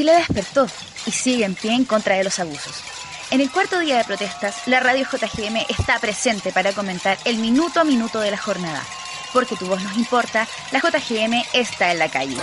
Chile 0.00 0.14
despertó 0.14 0.66
y 1.04 1.10
sigue 1.10 1.44
en 1.44 1.54
pie 1.54 1.74
en 1.74 1.84
contra 1.84 2.16
de 2.16 2.24
los 2.24 2.38
abusos. 2.38 2.72
En 3.30 3.42
el 3.42 3.50
cuarto 3.50 3.78
día 3.80 3.98
de 3.98 4.04
protestas, 4.04 4.66
la 4.66 4.80
radio 4.80 5.04
JGM 5.04 5.66
está 5.68 5.98
presente 5.98 6.52
para 6.52 6.72
comentar 6.72 7.18
el 7.26 7.36
minuto 7.36 7.80
a 7.80 7.84
minuto 7.84 8.18
de 8.18 8.30
la 8.30 8.38
jornada. 8.38 8.82
Porque 9.34 9.56
tu 9.56 9.66
voz 9.66 9.82
nos 9.82 9.98
importa, 9.98 10.48
la 10.72 10.78
JGM 10.78 11.44
está 11.52 11.92
en 11.92 11.98
la 11.98 12.08
calle. 12.08 12.34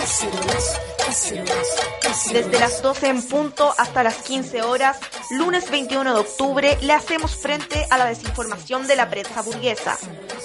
Desde 2.32 2.60
las 2.60 2.80
12 2.80 3.08
en 3.08 3.22
punto 3.26 3.74
hasta 3.76 4.04
las 4.04 4.18
15 4.18 4.62
horas, 4.62 4.98
lunes 5.30 5.68
21 5.68 6.14
de 6.14 6.20
octubre, 6.20 6.78
le 6.80 6.92
hacemos 6.92 7.34
frente 7.34 7.88
a 7.90 7.98
la 7.98 8.04
desinformación 8.04 8.86
de 8.86 8.94
la 8.94 9.10
prensa 9.10 9.42
burguesa. 9.42 9.98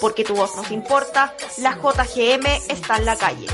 Porque 0.04 0.22
tu 0.22 0.36
voz 0.36 0.54
nos 0.54 0.70
importa, 0.70 1.32
la 1.62 1.78
JGM 1.78 2.44
está 2.68 2.98
en 2.98 3.06
la 3.06 3.16
calle. 3.16 3.46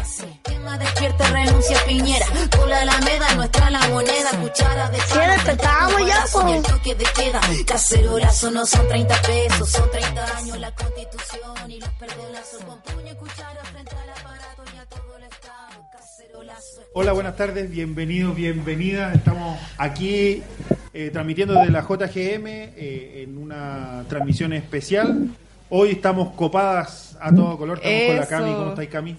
Despierta, 0.80 1.30
renuncia 1.30 1.78
Piñera. 1.86 2.26
Con 2.58 2.68
la 2.68 2.80
alameda, 2.80 3.34
nuestra 3.36 3.70
la 3.70 3.86
moneda. 3.86 4.30
Cuchara 4.42 4.90
de 4.90 4.98
Sí, 4.98 5.18
despertamos 5.28 6.06
ya, 6.08 6.24
po. 6.32 6.48
Y 6.48 6.52
el 6.54 6.62
toque 6.64 6.96
de 6.96 7.04
queda. 7.04 7.40
Cacerolazo 7.64 8.50
no 8.50 8.66
son 8.66 8.88
30 8.88 9.22
pesos, 9.22 9.68
son 9.68 9.88
30 9.92 10.38
años 10.38 10.58
la 10.58 10.74
constitución. 10.74 11.70
Y 11.70 11.78
los 11.78 11.88
perdonazos 11.90 12.64
con 12.64 12.80
puño 12.80 13.12
y 13.12 13.14
cuchara 13.14 13.64
frente 13.66 13.94
al 13.94 14.10
aparato 14.10 14.64
y 14.74 14.78
a 14.78 14.86
todo 14.86 15.16
el 15.18 15.22
Estado. 15.22 15.88
Cacerolazo. 15.92 16.80
Hola, 16.94 17.12
buenas 17.12 17.36
tardes, 17.36 17.70
bienvenidos, 17.70 18.34
bienvenidas. 18.34 19.14
Estamos 19.14 19.56
aquí 19.78 20.42
eh, 20.94 21.10
transmitiendo 21.12 21.54
desde 21.54 21.70
la 21.70 21.82
JGM 21.82 22.46
eh, 22.48 23.22
en 23.22 23.38
una 23.38 24.04
transmisión 24.08 24.52
especial. 24.52 25.30
Hoy 25.70 25.90
estamos 25.92 26.32
copadas 26.34 27.16
a 27.20 27.32
todo 27.34 27.56
color. 27.56 27.80
Estamos 27.82 28.06
con 28.06 28.16
la 28.16 28.22
Eso. 28.22 28.30
Cami. 28.30 28.52
¿Cómo 28.54 28.68
estáis, 28.70 28.90
Cami? 28.90 29.16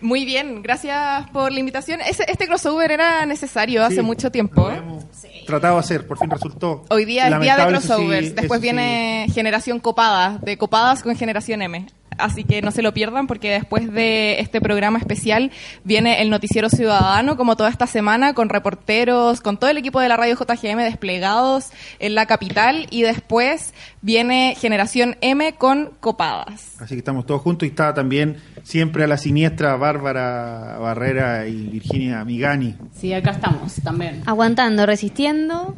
Muy 0.00 0.24
bien, 0.24 0.62
gracias 0.62 1.28
por 1.30 1.52
la 1.52 1.60
invitación. 1.60 2.00
Ese- 2.00 2.24
este 2.28 2.46
crossover 2.46 2.90
era 2.90 3.26
necesario 3.26 3.84
hace 3.84 3.96
Sí, 3.96 4.02
mucho 4.02 4.30
tiempo. 4.30 4.62
Lo 4.68 4.72
hemos 4.74 5.04
tratado 5.46 5.74
de 5.74 5.80
hacer, 5.80 6.06
por 6.06 6.18
fin 6.18 6.30
resultó. 6.30 6.84
Hoy 6.90 7.04
día 7.04 7.24
es 7.28 7.40
día 7.40 7.56
de 7.56 7.62
Lamentable, 7.62 7.78
eso 7.78 7.86
sí, 7.86 7.92
crossovers. 7.94 8.34
Después 8.34 8.44
eso 8.46 8.54
sí. 8.56 8.62
viene 8.62 9.26
Generación 9.32 9.80
Copada, 9.80 10.38
de 10.42 10.56
Copadas 10.58 11.02
con 11.02 11.14
Generación 11.16 11.62
M. 11.62 11.86
Así 12.18 12.44
que 12.44 12.62
no 12.62 12.70
se 12.70 12.82
lo 12.82 12.94
pierdan 12.94 13.26
porque 13.26 13.50
después 13.50 13.92
de 13.92 14.40
este 14.40 14.60
programa 14.60 14.98
especial 14.98 15.50
viene 15.84 16.22
el 16.22 16.30
Noticiero 16.30 16.68
Ciudadano, 16.68 17.36
como 17.36 17.56
toda 17.56 17.70
esta 17.70 17.86
semana, 17.86 18.34
con 18.34 18.48
reporteros, 18.48 19.40
con 19.40 19.56
todo 19.56 19.70
el 19.70 19.78
equipo 19.78 20.00
de 20.00 20.08
la 20.08 20.16
radio 20.16 20.36
JGM 20.36 20.78
desplegados 20.78 21.70
en 21.98 22.14
la 22.14 22.26
capital. 22.26 22.86
Y 22.90 23.02
después 23.02 23.74
viene 24.02 24.56
Generación 24.58 25.16
M 25.20 25.54
con 25.54 25.90
Copadas. 26.00 26.80
Así 26.80 26.94
que 26.94 26.98
estamos 26.98 27.26
todos 27.26 27.42
juntos 27.42 27.66
y 27.66 27.70
está 27.70 27.94
también 27.94 28.36
siempre 28.62 29.04
a 29.04 29.06
la 29.06 29.16
siniestra 29.16 29.76
Bárbara 29.76 30.78
Barrera 30.78 31.46
y 31.46 31.68
Virginia 31.68 32.24
Migani. 32.24 32.76
Sí, 32.94 33.12
acá 33.12 33.32
estamos 33.32 33.74
también. 33.82 34.22
Aguantando, 34.26 34.86
resistiendo 34.86 35.76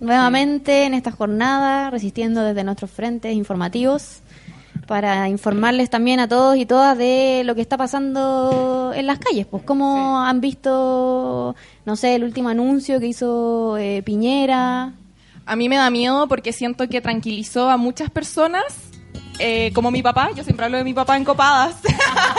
nuevamente 0.00 0.84
en 0.84 0.94
esta 0.94 1.10
jornada, 1.10 1.90
resistiendo 1.90 2.42
desde 2.42 2.64
nuestros 2.64 2.90
frentes 2.90 3.34
informativos 3.34 4.22
para 4.88 5.28
informarles 5.28 5.90
también 5.90 6.18
a 6.18 6.28
todos 6.28 6.56
y 6.56 6.64
todas 6.64 6.96
de 6.96 7.42
lo 7.44 7.54
que 7.54 7.60
está 7.60 7.76
pasando 7.76 8.90
en 8.94 9.06
las 9.06 9.18
calles, 9.18 9.46
pues 9.46 9.62
cómo 9.62 10.18
han 10.22 10.40
visto, 10.40 11.54
no 11.84 11.96
sé, 11.96 12.14
el 12.14 12.24
último 12.24 12.48
anuncio 12.48 12.98
que 12.98 13.08
hizo 13.08 13.76
eh, 13.76 14.02
Piñera. 14.02 14.94
A 15.44 15.56
mí 15.56 15.68
me 15.68 15.76
da 15.76 15.90
miedo 15.90 16.26
porque 16.26 16.54
siento 16.54 16.88
que 16.88 17.02
tranquilizó 17.02 17.68
a 17.68 17.76
muchas 17.76 18.08
personas, 18.08 18.64
eh, 19.38 19.72
como 19.74 19.90
mi 19.90 20.02
papá, 20.02 20.30
yo 20.34 20.42
siempre 20.42 20.64
hablo 20.64 20.78
de 20.78 20.84
mi 20.84 20.94
papá 20.94 21.18
en 21.18 21.24
copadas, 21.24 21.76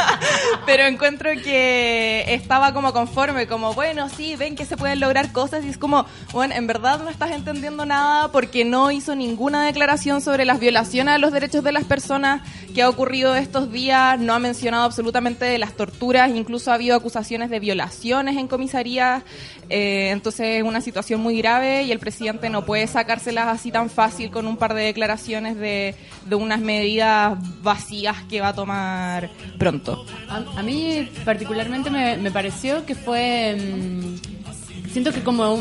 pero 0.66 0.84
encuentro 0.84 1.30
que 1.44 2.26
estaba 2.28 2.74
como 2.74 2.94
conforme, 2.94 3.48
como, 3.48 3.74
bueno, 3.74 4.10
sí, 4.10 4.36
ven 4.36 4.56
que 4.56 4.66
se 4.66 4.78
pueden 4.78 5.00
lograr 5.00 5.32
cosas 5.32 5.66
y 5.66 5.70
es 5.70 5.78
como, 5.78 6.06
bueno, 6.32 6.56
en 6.56 6.68
verdad 6.68 7.00
no 7.04 7.10
estás 7.10 7.32
entendiendo 7.32 7.86
nada 7.86 8.32
porque 8.32 8.66
no 8.66 8.92
hizo 8.92 9.16
ninguna 9.16 9.66
declaración 9.66 10.22
sobre 10.22 10.46
las 10.46 10.60
violaciones 10.60 11.16
a 11.16 11.18
los 11.18 11.32
derechos 11.32 11.64
de 11.64 11.72
las 11.72 11.84
personas 11.84 12.42
que 12.74 12.82
ha 12.82 12.90
ocurrido 12.90 13.36
estos 13.36 13.72
días, 13.72 14.20
no 14.20 14.34
ha 14.34 14.40
mencionado 14.40 14.84
absolutamente 14.84 15.46
de 15.46 15.58
las 15.58 15.74
torturas, 15.74 16.30
incluso 16.34 16.72
ha 16.72 16.76
habido 16.76 16.96
acusaciones 16.96 17.50
de 17.50 17.60
violaciones 17.60 18.38
en 18.38 18.48
comisarías, 18.48 19.24
eh, 19.70 20.10
entonces 20.12 20.58
es 20.58 20.64
una 20.64 20.82
situación 20.82 21.22
muy 21.22 21.38
grave 21.38 21.84
y 21.84 21.92
el 21.92 22.00
presidente 22.00 22.50
no 22.50 22.66
puede 22.66 22.88
sacárselas 22.88 23.48
así 23.48 23.72
tan 23.72 23.90
fácil 23.90 24.32
con 24.32 24.48
un 24.48 24.58
par 24.58 24.74
de 24.74 24.84
declaraciones 24.84 25.58
de, 25.58 25.96
de 26.26 26.36
unas 26.36 26.60
medidas 26.60 27.38
vacías 27.62 28.18
que 28.30 28.42
va 28.42 28.50
a 28.50 28.56
tomar 28.56 29.30
pronto. 29.58 30.06
A, 30.30 30.60
a 30.60 30.64
mí 30.64 31.10
particularmente 31.26 31.90
me, 31.90 32.32
pareció 32.32 32.86
que 32.86 32.96
fue... 32.96 33.56
mm, 33.58 34.90
siento 34.92 35.12
que 35.12 35.22
como 35.24 35.58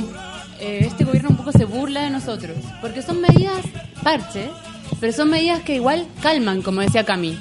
eh, 0.60 0.80
este 0.86 1.04
gobierno 1.04 1.30
un 1.30 1.36
poco 1.36 1.52
se 1.52 1.64
burla 1.64 2.02
de 2.02 2.10
nosotros, 2.10 2.56
porque 2.80 3.02
son 3.02 3.20
medidas 3.20 3.64
parche, 4.02 4.50
pero 5.00 5.12
son 5.12 5.30
medidas 5.30 5.62
que 5.62 5.76
igual 5.76 6.06
calman, 6.22 6.62
como 6.62 6.80
decía 6.80 7.04
Cami. 7.04 7.38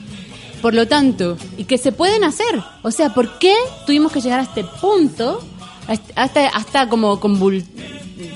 Por 0.61 0.73
lo 0.73 0.87
tanto, 0.87 1.37
y 1.57 1.65
que 1.65 1.77
se 1.77 1.91
pueden 1.91 2.23
hacer. 2.23 2.63
O 2.81 2.89
sea, 2.91 3.13
¿por 3.13 3.37
qué 3.37 3.53
tuvimos 3.85 4.11
que 4.11 4.21
llegar 4.21 4.39
a 4.39 4.43
este 4.43 4.63
punto? 4.63 5.39
Hasta, 5.87 6.21
hasta, 6.23 6.47
hasta 6.47 6.89
como 6.89 7.19
convul- 7.21 7.63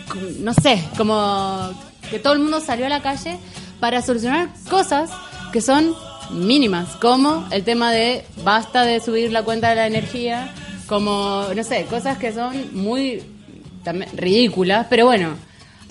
con- 0.07 0.43
no 0.43 0.53
sé, 0.53 0.83
como 0.97 1.71
que 2.09 2.19
todo 2.19 2.33
el 2.33 2.39
mundo 2.39 2.59
salió 2.61 2.85
a 2.85 2.89
la 2.89 3.01
calle 3.01 3.37
para 3.79 4.01
solucionar 4.03 4.49
cosas 4.69 5.09
que 5.51 5.61
son 5.61 5.95
mínimas, 6.31 6.95
como 6.95 7.45
el 7.51 7.63
tema 7.63 7.91
de 7.91 8.23
basta 8.43 8.83
de 8.83 8.99
subir 8.99 9.31
la 9.31 9.43
cuenta 9.43 9.69
de 9.69 9.75
la 9.75 9.87
energía, 9.87 10.53
como, 10.87 11.45
no 11.55 11.63
sé, 11.63 11.85
cosas 11.85 12.17
que 12.17 12.33
son 12.33 12.53
muy 12.73 13.21
ridículas, 14.15 14.87
pero 14.89 15.05
bueno, 15.05 15.29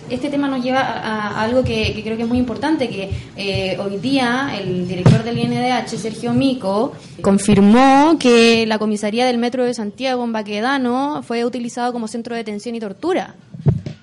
Este 0.09 0.29
tema 0.31 0.49
nos 0.49 0.65
lleva 0.65 0.81
a, 0.81 1.29
a 1.29 1.43
algo 1.43 1.63
que, 1.63 1.93
que 1.95 2.03
creo 2.03 2.17
que 2.17 2.23
es 2.23 2.29
muy 2.29 2.39
importante, 2.39 2.89
que 2.89 3.11
eh, 3.37 3.77
hoy 3.79 3.99
día 3.99 4.51
el 4.59 4.89
director 4.89 5.23
del 5.23 5.39
INDH, 5.39 5.89
Sergio 5.89 6.33
Mico, 6.33 6.95
confirmó 7.21 8.17
que 8.19 8.67
la 8.67 8.79
comisaría 8.79 9.27
del 9.27 9.39
Metro 9.39 9.65
de 9.65 9.75
Santiago 9.75 10.25
en 10.25 10.33
Baquedano 10.33 11.23
fue 11.23 11.45
utilizado 11.45 11.93
como 11.93 12.09
centro 12.09 12.35
de 12.35 12.41
detención 12.41 12.75
y 12.75 12.81
tortura. 12.81 13.35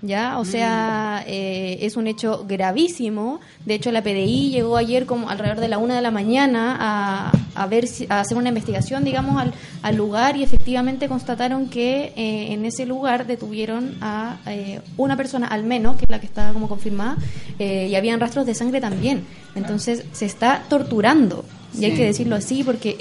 ¿Ya? 0.01 0.37
O 0.37 0.45
sea, 0.45 1.23
eh, 1.25 1.79
es 1.81 1.97
un 1.97 2.07
hecho 2.07 2.45
gravísimo. 2.47 3.39
De 3.65 3.73
hecho, 3.75 3.91
la 3.91 4.03
PDI 4.03 4.51
llegó 4.51 4.77
ayer 4.77 5.05
como 5.05 5.29
alrededor 5.29 5.59
de 5.59 5.67
la 5.67 5.79
una 5.79 5.95
de 5.95 6.01
la 6.01 6.11
mañana 6.11 6.77
a, 6.79 7.31
a 7.57 7.67
ver 7.67 7.87
si, 7.87 8.05
a 8.09 8.19
hacer 8.19 8.37
una 8.37 8.49
investigación, 8.49 9.03
digamos, 9.03 9.41
al, 9.41 9.53
al 9.81 9.95
lugar 9.95 10.37
y 10.37 10.43
efectivamente 10.43 11.07
constataron 11.07 11.69
que 11.69 12.13
eh, 12.15 12.53
en 12.53 12.65
ese 12.65 12.85
lugar 12.85 13.25
detuvieron 13.25 13.95
a 13.99 14.37
eh, 14.45 14.81
una 14.95 15.17
persona 15.17 15.47
al 15.47 15.63
menos, 15.63 15.97
que 15.97 16.05
es 16.05 16.09
la 16.09 16.19
que 16.19 16.27
está 16.27 16.53
como 16.53 16.69
confirmada, 16.69 17.17
eh, 17.57 17.87
y 17.89 17.95
habían 17.95 18.19
rastros 18.19 18.45
de 18.45 18.53
sangre 18.53 18.79
también. 18.79 19.23
Entonces, 19.55 20.03
se 20.11 20.25
está 20.25 20.63
torturando. 20.69 21.43
Y 21.77 21.85
hay 21.85 21.93
que 21.93 22.05
decirlo 22.05 22.35
así 22.35 22.63
porque 22.63 22.97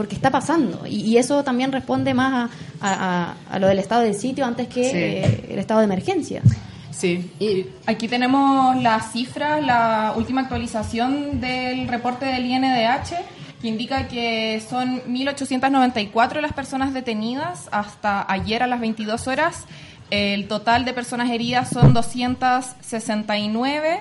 porque 0.00 0.14
está 0.14 0.30
pasando 0.30 0.86
y, 0.86 1.02
y 1.02 1.18
eso 1.18 1.44
también 1.44 1.72
responde 1.72 2.14
más 2.14 2.48
a, 2.80 2.88
a- 2.88 3.32
a- 3.32 3.34
a 3.54 3.58
lo 3.58 3.66
del 3.66 3.78
estado 3.78 4.00
de 4.00 4.14
sitio 4.14 4.46
antes 4.46 4.66
que 4.66 4.84
Sí. 4.84 4.90
eh, 4.96 5.46
el 5.50 5.58
estado 5.58 5.80
de 5.80 5.84
emergencia. 5.84 6.40
Sí, 6.90 7.30
y 7.38 7.66
aquí 7.84 8.08
tenemos 8.08 8.80
las 8.82 9.12
cifras, 9.12 9.62
la 9.62 10.14
última 10.16 10.40
actualización 10.40 11.38
del 11.38 11.86
reporte 11.86 12.24
del 12.24 12.46
INDH, 12.46 13.12
que 13.60 13.68
indica 13.68 14.08
que 14.08 14.62
son 14.70 15.02
1.894 15.06 16.40
las 16.40 16.54
personas 16.54 16.94
detenidas 16.94 17.68
hasta 17.72 18.24
ayer 18.32 18.62
a 18.62 18.66
las 18.66 18.80
22 18.80 19.26
horas. 19.28 19.64
El 20.10 20.48
total 20.48 20.86
de 20.86 20.94
personas 20.94 21.28
heridas 21.30 21.68
son 21.68 21.92
269 21.92 24.00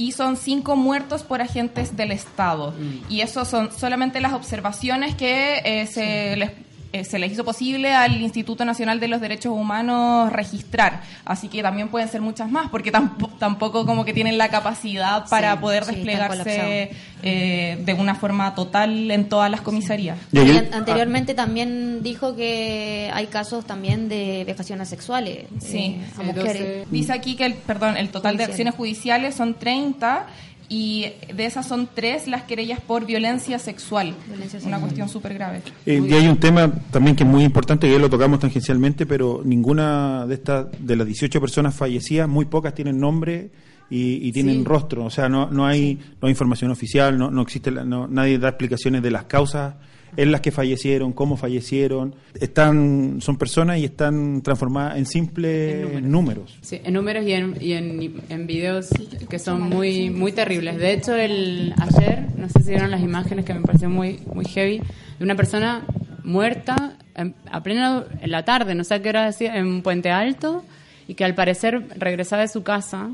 y 0.00 0.12
son 0.12 0.38
cinco 0.38 0.76
muertos 0.76 1.22
por 1.22 1.42
agentes 1.42 1.94
del 1.94 2.10
Estado. 2.10 2.72
Y 3.10 3.20
eso 3.20 3.44
son 3.44 3.70
solamente 3.70 4.20
las 4.20 4.32
observaciones 4.32 5.14
que 5.14 5.60
eh, 5.62 5.86
se 5.86 6.36
les 6.36 6.52
eh, 6.92 7.04
se 7.04 7.18
les 7.18 7.32
hizo 7.32 7.44
posible 7.44 7.92
al 7.94 8.20
Instituto 8.20 8.64
Nacional 8.64 8.98
de 9.00 9.08
los 9.08 9.20
Derechos 9.20 9.52
Humanos 9.52 10.32
registrar. 10.32 11.02
Así 11.24 11.48
que 11.48 11.62
también 11.62 11.88
pueden 11.88 12.08
ser 12.08 12.20
muchas 12.20 12.50
más, 12.50 12.68
porque 12.70 12.90
tampo- 12.92 13.30
tampoco 13.38 13.86
como 13.86 14.04
que 14.04 14.12
tienen 14.12 14.38
la 14.38 14.48
capacidad 14.48 15.28
para 15.28 15.52
Sí, 15.52 15.58
poder 15.60 15.84
sí, 15.84 15.94
desplegarse 15.94 16.90
eh, 17.22 17.78
de 17.84 17.94
una 17.94 18.14
forma 18.14 18.54
total 18.54 19.10
en 19.10 19.28
todas 19.28 19.50
las 19.50 19.60
comisarías. 19.60 20.18
Y 20.32 20.56
anteriormente 20.72 21.34
también 21.34 22.02
dijo 22.02 22.34
que 22.34 23.10
hay 23.12 23.26
casos 23.26 23.64
también 23.66 24.08
de 24.08 24.44
vejaciones 24.46 24.88
sexuales 24.88 25.44
Sí, 25.60 25.78
eh, 25.98 26.00
a 26.16 26.20
sí, 26.20 26.26
mujeres. 26.26 26.78
12. 26.78 26.86
Dice 26.90 27.12
aquí 27.12 27.36
que 27.36 27.44
el, 27.46 27.54
perdón, 27.54 27.96
el 27.96 28.08
total 28.08 28.36
de 28.36 28.44
acciones 28.44 28.74
judiciales 28.74 29.34
son 29.34 29.54
30 29.54 30.26
y 30.72 31.06
de 31.34 31.44
esas 31.46 31.66
son 31.66 31.88
tres 31.92 32.28
las 32.28 32.44
querellas 32.44 32.80
por 32.80 33.04
violencia 33.04 33.58
sexual. 33.58 34.14
Violencia 34.28 34.58
Una 34.58 34.62
sexual. 34.62 34.80
cuestión 34.80 35.08
súper 35.08 35.34
grave. 35.34 35.62
Eh, 35.84 36.00
y 36.08 36.12
hay 36.14 36.28
un 36.28 36.36
tema 36.38 36.72
también 36.92 37.16
que 37.16 37.24
es 37.24 37.28
muy 37.28 37.42
importante, 37.44 37.86
que 37.88 37.92
ya 37.92 37.98
lo 37.98 38.08
tocamos 38.08 38.38
tangencialmente, 38.38 39.04
pero 39.04 39.42
ninguna 39.44 40.26
de 40.26 40.34
estas, 40.34 40.66
de 40.78 40.94
las 40.96 41.06
18 41.06 41.40
personas 41.40 41.74
fallecidas, 41.74 42.28
muy 42.28 42.44
pocas 42.44 42.72
tienen 42.72 42.98
nombre 43.00 43.50
y, 43.90 44.26
y 44.28 44.30
tienen 44.32 44.58
Sí. 44.58 44.64
rostro. 44.64 45.04
O 45.04 45.10
sea, 45.10 45.28
no, 45.28 45.50
no 45.50 45.66
hay 45.66 45.98
no 46.22 46.26
hay 46.28 46.30
información 46.30 46.70
oficial, 46.70 47.18
no, 47.18 47.30
no 47.32 47.42
existe, 47.42 47.72
la- 47.72 47.84
no- 47.84 48.06
nadie 48.06 48.38
da 48.38 48.50
explicaciones 48.50 49.02
de 49.02 49.10
las 49.10 49.24
causas 49.24 49.74
en 50.16 50.32
las 50.32 50.40
que 50.40 50.50
fallecieron, 50.50 51.12
cómo 51.12 51.36
fallecieron. 51.36 52.14
Están, 52.40 53.18
son 53.20 53.36
personas 53.36 53.78
y 53.78 53.84
están 53.84 54.42
transformadas 54.42 54.98
en 54.98 55.06
simples 55.06 56.02
números. 56.02 56.58
Sí, 56.62 56.80
en 56.84 56.94
números 56.94 57.24
y 57.26 57.32
en, 57.32 57.56
y 57.60 57.72
en, 57.72 58.22
en 58.28 58.46
videos 58.46 58.88
que 59.28 59.38
son 59.38 59.62
muy 59.62 60.10
muy 60.10 60.32
terribles. 60.32 60.76
De 60.78 60.92
hecho, 60.92 61.14
el 61.14 61.74
ayer, 61.78 62.26
no 62.36 62.48
sé 62.48 62.62
si 62.62 62.70
vieron 62.70 62.90
las 62.90 63.02
imágenes 63.02 63.44
que 63.44 63.54
me 63.54 63.60
pareció 63.60 63.88
muy 63.90 64.20
muy 64.34 64.44
heavy, 64.46 64.78
de 65.18 65.24
una 65.24 65.34
persona 65.36 65.84
muerta 66.24 66.96
en, 67.14 67.34
a 67.50 67.62
plena 67.62 68.04
en 68.20 68.30
la 68.30 68.44
tarde, 68.44 68.74
no 68.74 68.84
sé 68.84 68.94
a 68.94 69.02
qué 69.02 69.08
hora 69.08 69.26
decía, 69.26 69.56
en 69.56 69.82
Puente 69.82 70.10
Alto, 70.10 70.64
y 71.08 71.14
que 71.14 71.24
al 71.24 71.34
parecer 71.34 71.86
regresaba 71.96 72.42
de 72.42 72.48
su 72.48 72.62
casa 72.62 73.10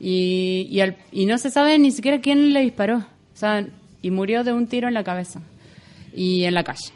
y, 0.00 0.66
y, 0.70 0.80
al- 0.80 0.96
y 1.12 1.26
no 1.26 1.38
se 1.38 1.50
sabe 1.50 1.78
ni 1.78 1.90
siquiera 1.90 2.20
quién 2.20 2.52
le 2.52 2.60
disparó. 2.60 2.98
O 2.98 3.36
sea, 3.36 3.66
y 4.02 4.10
murió 4.10 4.44
de 4.44 4.52
un 4.52 4.66
tiro 4.66 4.86
en 4.88 4.94
la 4.94 5.02
cabeza 5.04 5.40
y 6.14 6.44
en 6.44 6.54
la 6.54 6.64
calle. 6.64 6.92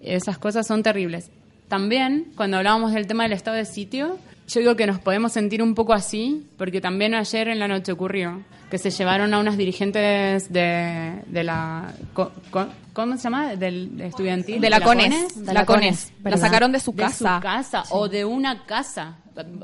Esas 0.00 0.38
cosas 0.38 0.66
son 0.66 0.82
terribles. 0.82 1.30
También, 1.68 2.32
cuando 2.36 2.56
hablábamos 2.56 2.92
del 2.92 3.06
tema 3.06 3.24
del 3.24 3.32
estado 3.32 3.56
de 3.56 3.64
sitio, 3.64 4.18
yo 4.48 4.60
digo 4.60 4.76
que 4.76 4.86
nos 4.86 4.98
podemos 5.00 5.32
sentir 5.32 5.62
un 5.62 5.74
poco 5.74 5.92
así, 5.92 6.46
porque 6.56 6.80
también 6.80 7.14
ayer 7.14 7.48
en 7.48 7.58
la 7.58 7.68
noche 7.68 7.92
ocurrió 7.92 8.42
que 8.70 8.78
se 8.78 8.90
llevaron 8.90 9.32
a 9.34 9.38
unas 9.38 9.56
dirigentes 9.56 10.52
de, 10.52 11.22
de 11.26 11.44
la... 11.44 11.92
co- 12.14 12.32
co- 12.50 12.68
¿Cómo 12.92 13.16
se 13.16 13.22
llama? 13.24 13.54
Del 13.56 14.00
estudiantil. 14.00 14.60
De 14.60 14.70
la 14.70 14.80
CONES. 14.80 15.36
De 15.44 15.46
La 15.46 15.52
la 15.60 15.66
CONES. 15.66 16.12
CONES, 16.22 16.30
La 16.32 16.36
sacaron 16.36 16.72
de 16.72 16.80
su 16.80 16.92
de 16.92 17.02
casa. 17.04 17.36
su 17.36 17.42
casa 17.42 17.84
o 17.90 18.08
de 18.08 18.24
una 18.24 18.64
casa. 18.66 19.18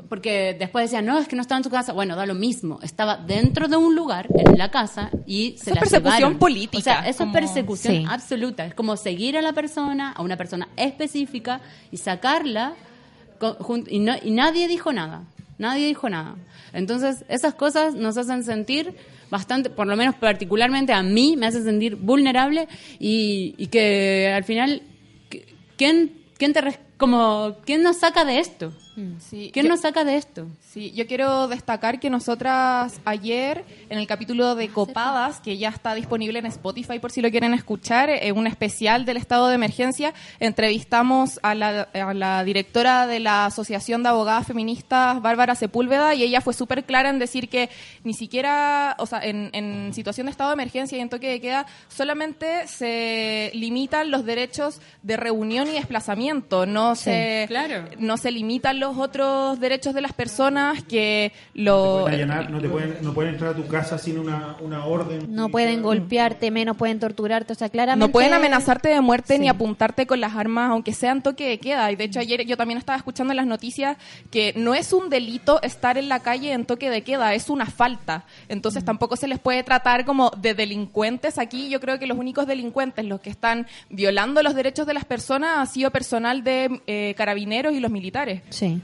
Porque 0.09 0.55
después 0.57 0.85
decían, 0.85 1.05
no, 1.05 1.17
es 1.19 1.27
que 1.27 1.35
no 1.35 1.41
estaba 1.41 1.57
en 1.57 1.63
su 1.63 1.69
casa. 1.69 1.91
Bueno, 1.93 2.15
da 2.15 2.25
lo 2.25 2.33
mismo. 2.35 2.79
Estaba 2.81 3.17
dentro 3.17 3.67
de 3.67 3.75
un 3.77 3.95
lugar, 3.95 4.27
en 4.33 4.57
la 4.57 4.71
casa, 4.71 5.09
y 5.27 5.55
se 5.57 5.71
es 5.71 5.75
la 5.75 5.81
persecución 5.81 6.15
llevaron. 6.17 6.39
política, 6.39 6.77
O 6.79 6.81
sea, 6.81 7.07
eso 7.07 7.19
como- 7.19 7.31
es 7.37 7.41
persecución 7.41 7.93
Sí. 7.95 8.05
absoluta. 8.09 8.65
Es 8.65 8.73
como 8.73 8.95
seguir 8.97 9.37
a 9.37 9.41
la 9.41 9.53
persona, 9.53 10.11
a 10.11 10.21
una 10.21 10.37
persona 10.37 10.67
específica, 10.77 11.61
y 11.91 11.97
sacarla, 11.97 12.73
con- 13.39 13.83
y, 13.89 13.99
no- 13.99 14.15
y 14.23 14.31
nadie 14.31 14.67
dijo 14.67 14.93
nada. 14.93 15.23
Nadie 15.57 15.87
dijo 15.87 16.09
nada. 16.09 16.35
Entonces, 16.73 17.23
esas 17.29 17.53
cosas 17.53 17.95
nos 17.95 18.17
hacen 18.17 18.43
sentir 18.43 18.95
bastante, 19.29 19.69
por 19.69 19.87
lo 19.87 19.95
menos 19.95 20.15
particularmente 20.15 20.93
a 20.93 21.01
mí, 21.03 21.35
me 21.37 21.47
hace 21.47 21.63
sentir 21.63 21.95
vulnerable 21.95 22.67
y, 22.99 23.55
y 23.57 23.67
que 23.67 24.31
al 24.35 24.43
final, 24.43 24.81
¿quién, 25.77 26.11
quién 26.37 26.53
te 26.53 26.61
como, 26.97 27.55
¿quién 27.65 27.83
nos 27.83 27.97
saca 27.97 28.23
de 28.25 28.39
esto? 28.39 28.73
Sí, 29.19 29.49
¿Quién 29.53 29.65
yo- 29.65 29.71
nos 29.71 29.81
saca 29.81 30.03
de 30.05 30.15
esto? 30.15 30.47
Sí, 30.71 30.91
yo 30.93 31.05
quiero 31.07 31.47
destacar 31.47 31.99
que 31.99 32.09
nosotras 32.09 32.99
ayer, 33.03 33.63
en 33.89 33.99
el 33.99 34.07
capítulo 34.07 34.55
de 34.55 34.69
Copadas, 34.69 35.39
que 35.41 35.57
ya 35.57 35.69
está 35.69 35.93
disponible 35.95 36.39
en 36.39 36.45
Spotify 36.45 36.99
por 36.99 37.11
si 37.11 37.21
lo 37.21 37.29
quieren 37.29 37.53
escuchar, 37.53 38.09
eh, 38.09 38.31
un 38.31 38.47
especial 38.47 39.03
del 39.05 39.17
estado 39.17 39.47
de 39.49 39.55
emergencia, 39.55 40.13
entrevistamos 40.39 41.39
a 41.43 41.55
la, 41.55 41.81
a 41.93 42.13
la 42.13 42.43
directora 42.43 43.07
de 43.07 43.19
la 43.19 43.45
Asociación 43.47 44.03
de 44.03 44.09
Abogadas 44.09 44.47
Feministas, 44.47 45.21
Bárbara 45.21 45.55
Sepúlveda, 45.55 46.15
y 46.15 46.23
ella 46.23 46.39
fue 46.39 46.53
súper 46.53 46.85
clara 46.85 47.09
en 47.09 47.19
decir 47.19 47.49
que 47.49 47.69
ni 48.05 48.13
siquiera, 48.13 48.95
o 48.99 49.05
sea, 49.05 49.19
en, 49.19 49.49
en 49.53 49.93
situación 49.93 50.27
de 50.27 50.31
estado 50.31 50.51
de 50.51 50.53
emergencia 50.53 50.97
y 50.97 51.01
en 51.01 51.09
toque 51.09 51.27
de 51.29 51.41
queda, 51.41 51.65
solamente 51.89 52.67
se 52.67 53.51
limitan 53.53 54.11
los 54.11 54.23
derechos 54.25 54.79
de 55.03 55.17
reunión 55.17 55.67
y 55.67 55.71
desplazamiento, 55.71 56.65
no 56.65 56.95
se 56.95 57.45
claro. 57.47 57.85
no 57.99 58.17
se 58.17 58.31
limitan 58.31 58.79
los 58.79 58.84
otros 58.97 59.59
derechos 59.59 59.93
de 59.93 60.01
las 60.01 60.13
personas 60.13 60.83
que 60.83 61.31
No 61.53 61.63
lo 61.63 61.95
te 61.95 62.01
pueden 62.11 62.13
allanar, 62.31 62.51
no, 62.51 62.59
te 62.61 62.69
pueden, 62.69 62.97
no 63.01 63.13
pueden 63.13 63.33
entrar 63.33 63.51
a 63.51 63.55
tu 63.55 63.67
casa 63.67 63.97
sin 63.97 64.19
una, 64.19 64.55
una 64.61 64.85
orden. 64.85 65.25
No 65.33 65.49
pueden 65.49 65.81
golpearte, 65.81 66.51
menos 66.51 66.77
pueden 66.77 66.99
torturarte, 66.99 67.53
o 67.53 67.55
sea, 67.55 67.69
claramente... 67.69 68.05
no 68.07 68.11
pueden 68.11 68.33
amenazarte 68.33 68.89
de 68.89 69.01
muerte 69.01 69.35
Sí. 69.35 69.39
ni 69.39 69.49
apuntarte 69.49 70.05
con 70.05 70.19
las 70.21 70.35
armas, 70.35 70.69
aunque 70.71 70.93
sean 70.93 71.23
toque 71.23 71.47
de 71.49 71.57
queda. 71.59 71.91
Y 71.91 71.95
de 71.95 72.03
hecho 72.03 72.19
ayer 72.19 72.45
yo 72.45 72.57
también 72.57 72.77
estaba 72.77 72.97
escuchando 72.97 73.31
en 73.33 73.37
las 73.37 73.47
noticias 73.47 73.97
que 74.31 74.53
no 74.55 74.75
es 74.75 74.93
un 74.93 75.09
delito 75.09 75.61
estar 75.61 75.97
en 75.97 76.09
la 76.09 76.19
calle 76.19 76.51
en 76.51 76.65
toque 76.65 76.89
de 76.89 77.01
queda, 77.03 77.33
es 77.33 77.49
una 77.49 77.65
falta. 77.65 78.25
Entonces 78.49 78.83
Mm. 78.83 78.85
tampoco 78.85 79.15
se 79.15 79.27
les 79.27 79.39
puede 79.39 79.63
tratar 79.63 80.05
como 80.05 80.31
de 80.31 80.53
delincuentes. 80.53 81.37
Aquí 81.37 81.69
yo 81.69 81.79
creo 81.79 81.97
que 81.99 82.07
los 82.07 82.17
únicos 82.17 82.45
delincuentes, 82.47 83.05
los 83.05 83.21
que 83.21 83.29
están 83.29 83.67
violando 83.89 84.43
los 84.43 84.53
derechos 84.55 84.85
de 84.85 84.93
las 84.93 85.05
personas, 85.05 85.57
ha 85.59 85.65
sido 85.65 85.91
personal 85.91 86.43
de 86.43 86.81
eh, 86.87 87.13
carabineros 87.17 87.73
y 87.73 87.79
los 87.79 87.91
militares. 87.91 88.41
Sí. 88.49 88.74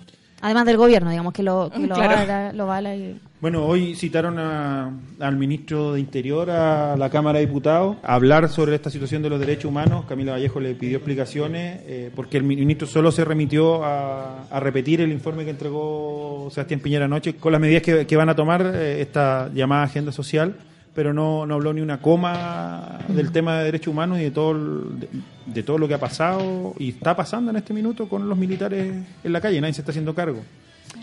Además 0.44 0.66
del 0.66 0.78
gobierno, 0.78 1.12
digamos, 1.12 1.34
que 1.34 1.44
lo, 1.44 1.70
que 1.72 1.86
lo, 1.86 1.94
Claro. 1.94 2.14
avala, 2.18 2.52
lo 2.54 2.64
avala 2.64 2.96
y... 2.96 3.20
Bueno, 3.42 3.64
hoy 3.66 3.94
citaron 3.96 4.40
a- 4.40 4.92
al 5.20 5.36
ministro 5.36 5.94
de 5.94 6.00
Interior 6.00 6.50
a 6.50 6.96
la 6.98 7.10
Cámara 7.12 7.38
de 7.40 7.46
Diputados 7.46 7.98
a 8.04 8.16
hablar 8.16 8.50
sobre 8.50 8.74
esta 8.76 8.90
situación 8.90 9.22
de 9.22 9.30
los 9.30 9.40
derechos 9.40 9.66
humanos. 9.66 10.06
Camila 10.10 10.32
Vallejo 10.34 10.60
le 10.60 10.74
pidió 10.74 10.98
explicaciones 10.98 11.82
eh, 11.86 12.12
porque 12.16 12.38
el 12.38 12.44
ministro 12.44 12.88
solo 12.88 13.12
se 13.12 13.24
remitió 13.24 13.84
a, 13.86 14.44
a 14.50 14.60
repetir 14.60 15.02
el 15.02 15.12
informe 15.12 15.44
que 15.44 15.52
entregó 15.52 16.50
Sebastián 16.52 16.80
Piñera 16.80 17.06
anoche 17.06 17.36
con 17.36 17.52
las 17.52 17.62
medidas 17.62 17.84
que, 17.84 18.08
que 18.08 18.16
van 18.16 18.30
a 18.30 18.36
tomar 18.36 18.64
eh, 18.74 19.00
esta 19.02 19.48
llamada 19.54 19.84
agenda 19.84 20.12
social, 20.12 20.56
pero 20.94 21.14
no, 21.14 21.46
no 21.46 21.56
habló 21.56 21.74
ni 21.74 21.82
una 21.82 22.02
coma 22.02 23.00
del 23.08 23.32
tema 23.32 23.58
de 23.60 23.66
derechos 23.66 23.88
humanos 23.88 24.20
y 24.20 24.24
de 24.24 24.32
todo, 24.32 24.52
el- 24.52 25.00
de, 25.00 25.10
de 25.46 25.64
todo 25.64 25.78
lo 25.78 25.88
que 25.88 25.94
ha 25.94 26.00
pasado 26.00 26.74
y 26.78 26.90
está 26.90 27.16
pasando 27.16 27.52
en 27.52 27.58
este 27.58 27.74
minuto 27.74 28.10
con 28.10 28.28
los 28.28 28.38
militares 28.38 28.94
en 29.24 29.34
la 29.34 29.40
calle. 29.42 29.62
Nadie 29.62 29.74
se 29.74 29.82
está 29.82 29.92
haciendo 29.92 30.14
cargo. 30.14 30.42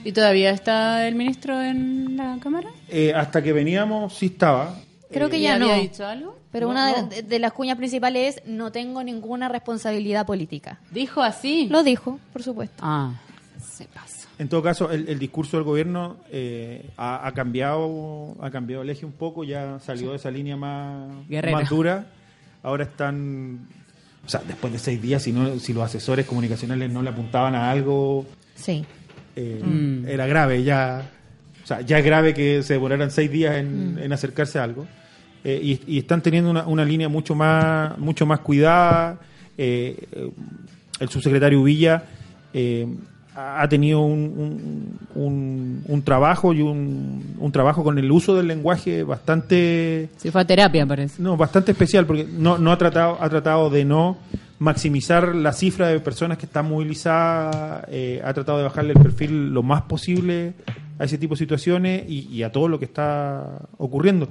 ¿Y 0.05 0.13
todavía 0.13 0.51
está 0.51 1.09
el 1.09 1.15
ministro 1.15 1.61
en 1.63 2.17
la 2.17 2.37
Cámara? 2.41 2.69
Eh, 2.89 3.13
hasta 3.15 3.43
que 3.43 3.53
veníamos 3.53 4.15
sí 4.15 4.27
estaba. 4.27 4.75
Creo 5.11 5.31
que 5.31 5.39
¿Y 5.39 5.43
ya 5.43 5.55
había 5.55 5.77
no. 5.77 5.81
dicho 5.83 6.07
algo? 6.07 6.39
Pero 6.53 6.67
No, 6.67 6.73
una 6.73 6.87
de- 6.95 7.03
no. 7.03 7.09
De, 7.09 7.23
de 7.23 7.39
las 7.39 7.53
cuñas 7.53 7.77
principales 7.79 8.37
es 8.37 8.43
no 8.47 8.71
tengo 8.73 9.03
ninguna 9.03 9.49
responsabilidad 9.49 10.27
política. 10.27 10.79
¿Dijo 10.91 11.23
así? 11.23 11.67
Lo 11.71 11.83
dijo, 11.83 12.19
por 12.33 12.43
supuesto. 12.43 12.77
Ah, 12.83 13.13
se 13.59 13.87
pasó. 13.87 14.18
En 14.39 14.49
todo 14.49 14.63
caso, 14.63 14.91
el, 14.91 15.09
el 15.09 15.19
discurso 15.19 15.57
del 15.57 15.65
gobierno 15.65 16.17
eh, 16.31 16.91
ha, 16.97 17.27
ha 17.27 17.33
cambiado 17.33 18.37
ha 18.41 18.51
cambiado 18.51 18.83
el 18.83 18.91
eje 18.91 19.05
un 19.05 19.13
poco, 19.13 19.43
ya 19.45 19.79
salió 19.81 20.11
de 20.11 20.17
esa 20.17 20.31
línea 20.31 20.57
más, 20.57 21.09
Guerrera. 21.29 21.59
más 21.59 21.69
dura. 21.69 22.07
Ahora 22.63 22.85
están, 22.85 23.67
o 24.25 24.29
sea, 24.29 24.43
después 24.47 24.73
de 24.73 24.79
seis 24.79 25.03
días, 25.03 25.23
si, 25.23 25.33
no, 25.33 25.59
si 25.59 25.73
los 25.73 25.83
asesores 25.83 26.25
comunicacionales 26.27 26.91
no 26.91 27.03
le 27.03 27.11
apuntaban 27.11 27.55
a 27.57 27.71
algo, 27.71 28.27
Sí. 28.55 28.85
eh, 29.37 29.61
Mm. 29.65 30.07
era 30.09 30.27
grave 30.27 30.63
ya. 30.63 31.11
O 31.65 31.67
sea, 31.67 31.81
ya 31.83 31.99
es 31.99 32.05
grave 32.05 32.33
que 32.33 32.63
se 32.63 32.75
demoraran 32.75 33.11
seis 33.11 33.31
días 33.31 33.57
en, 33.57 33.99
en 34.01 34.13
acercarse 34.13 34.59
a 34.59 34.65
algo. 34.65 34.87
Eh, 35.45 35.61
y, 35.63 35.95
y 35.97 35.99
están 35.99 36.23
teniendo 36.23 36.51
una, 36.51 36.67
una 36.67 36.85
línea 36.85 37.09
mucho 37.09 37.35
más, 37.35 37.97
mucho 37.99 38.25
más 38.27 38.41
cuidada. 38.41 39.19
El 39.57 41.09
subsecretario 41.09 41.63
Villa 41.63 42.05
eh, 42.53 42.87
ha 43.41 43.69
tenido 43.69 44.01
un, 44.01 44.99
un, 45.15 45.23
un- 45.25 45.83
un 45.87 46.03
trabajo 46.03 46.53
y 46.53 46.61
un, 46.63 47.37
un 47.39 47.53
trabajo 47.53 47.85
con 47.85 47.99
el 47.99 48.11
uso 48.11 48.35
del 48.35 48.49
lenguaje 48.49 49.03
bastante 49.05 50.09
Sí, 50.17 50.31
fue 50.31 50.41
a 50.41 50.47
terapia, 50.47 50.85
parece. 50.87 51.23
no, 51.23 51.37
bastante 51.37 51.73
especial 51.73 52.05
porque 52.07 52.27
no, 52.31 52.59
no 52.59 52.73
ha 52.73 52.79
tratado 52.79 53.17
ha 53.21 53.29
tratado 53.31 53.71
de 53.71 53.85
no 53.85 54.17
maximizar 54.59 55.35
la 55.37 55.53
cifra 55.53 55.87
de 55.89 56.01
personas 56.01 56.37
que 56.37 56.47
están 56.47 56.69
movilizadas, 56.69 57.85
eh, 57.91 58.21
ha 58.25 58.35
tratado 58.35 58.59
de 58.59 58.65
bajarle 58.65 58.93
el 58.95 59.01
perfil 59.01 59.51
lo 59.55 59.63
más 59.63 59.83
posible 59.83 60.55
a 60.99 61.05
ese 61.05 61.17
tipo 61.17 61.35
de 61.35 61.39
situaciones 61.39 62.05
y, 62.09 62.27
y 62.29 62.43
a 62.43 62.51
todo 62.51 62.67
lo 62.67 62.79
que 62.81 62.85
está 62.87 63.61
ocurriendo. 63.77 64.29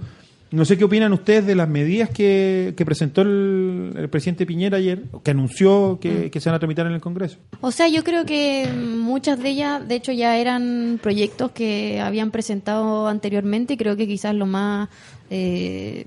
No 0.50 0.63
sé 0.63 0.77
qué 0.77 0.86
opinan 0.86 1.12
ustedes 1.12 1.46
de 1.46 1.56
las 1.56 1.68
medidas 1.68 2.10
que, 2.10 2.74
que 2.77 2.86
presentó 2.86 3.22
el, 3.22 3.94
el 3.98 4.10
presidente 4.10 4.46
Piñera 4.46 4.77
ayer, 4.77 5.04
que 5.24 5.32
anunció 5.32 6.00
que, 6.00 6.32
que 6.32 6.39
se 6.39 6.50
van 6.50 6.56
a 6.56 6.60
tramitar 6.60 6.86
en 6.88 6.94
el 6.94 7.01
Congreso. 7.01 7.38
O 7.60 7.72
sea, 7.72 7.89
yo 7.89 8.04
creo 8.04 8.25
que 8.25 8.70
muchas 8.72 9.42
de 9.42 9.50
ellas, 9.50 9.88
de 9.88 9.96
hecho, 9.96 10.12
ya 10.13 10.38
eran 10.38 11.00
proyectos 11.01 11.51
que 11.51 12.00
habían 12.00 12.32
presentado 12.32 13.08
anteriormente 13.08 13.74
y 13.74 13.77
creo 13.77 13.98
que 13.98 14.08
quizás 14.08 14.34
lo 14.36 14.46
más, 14.46 14.88
eh, 15.30 16.06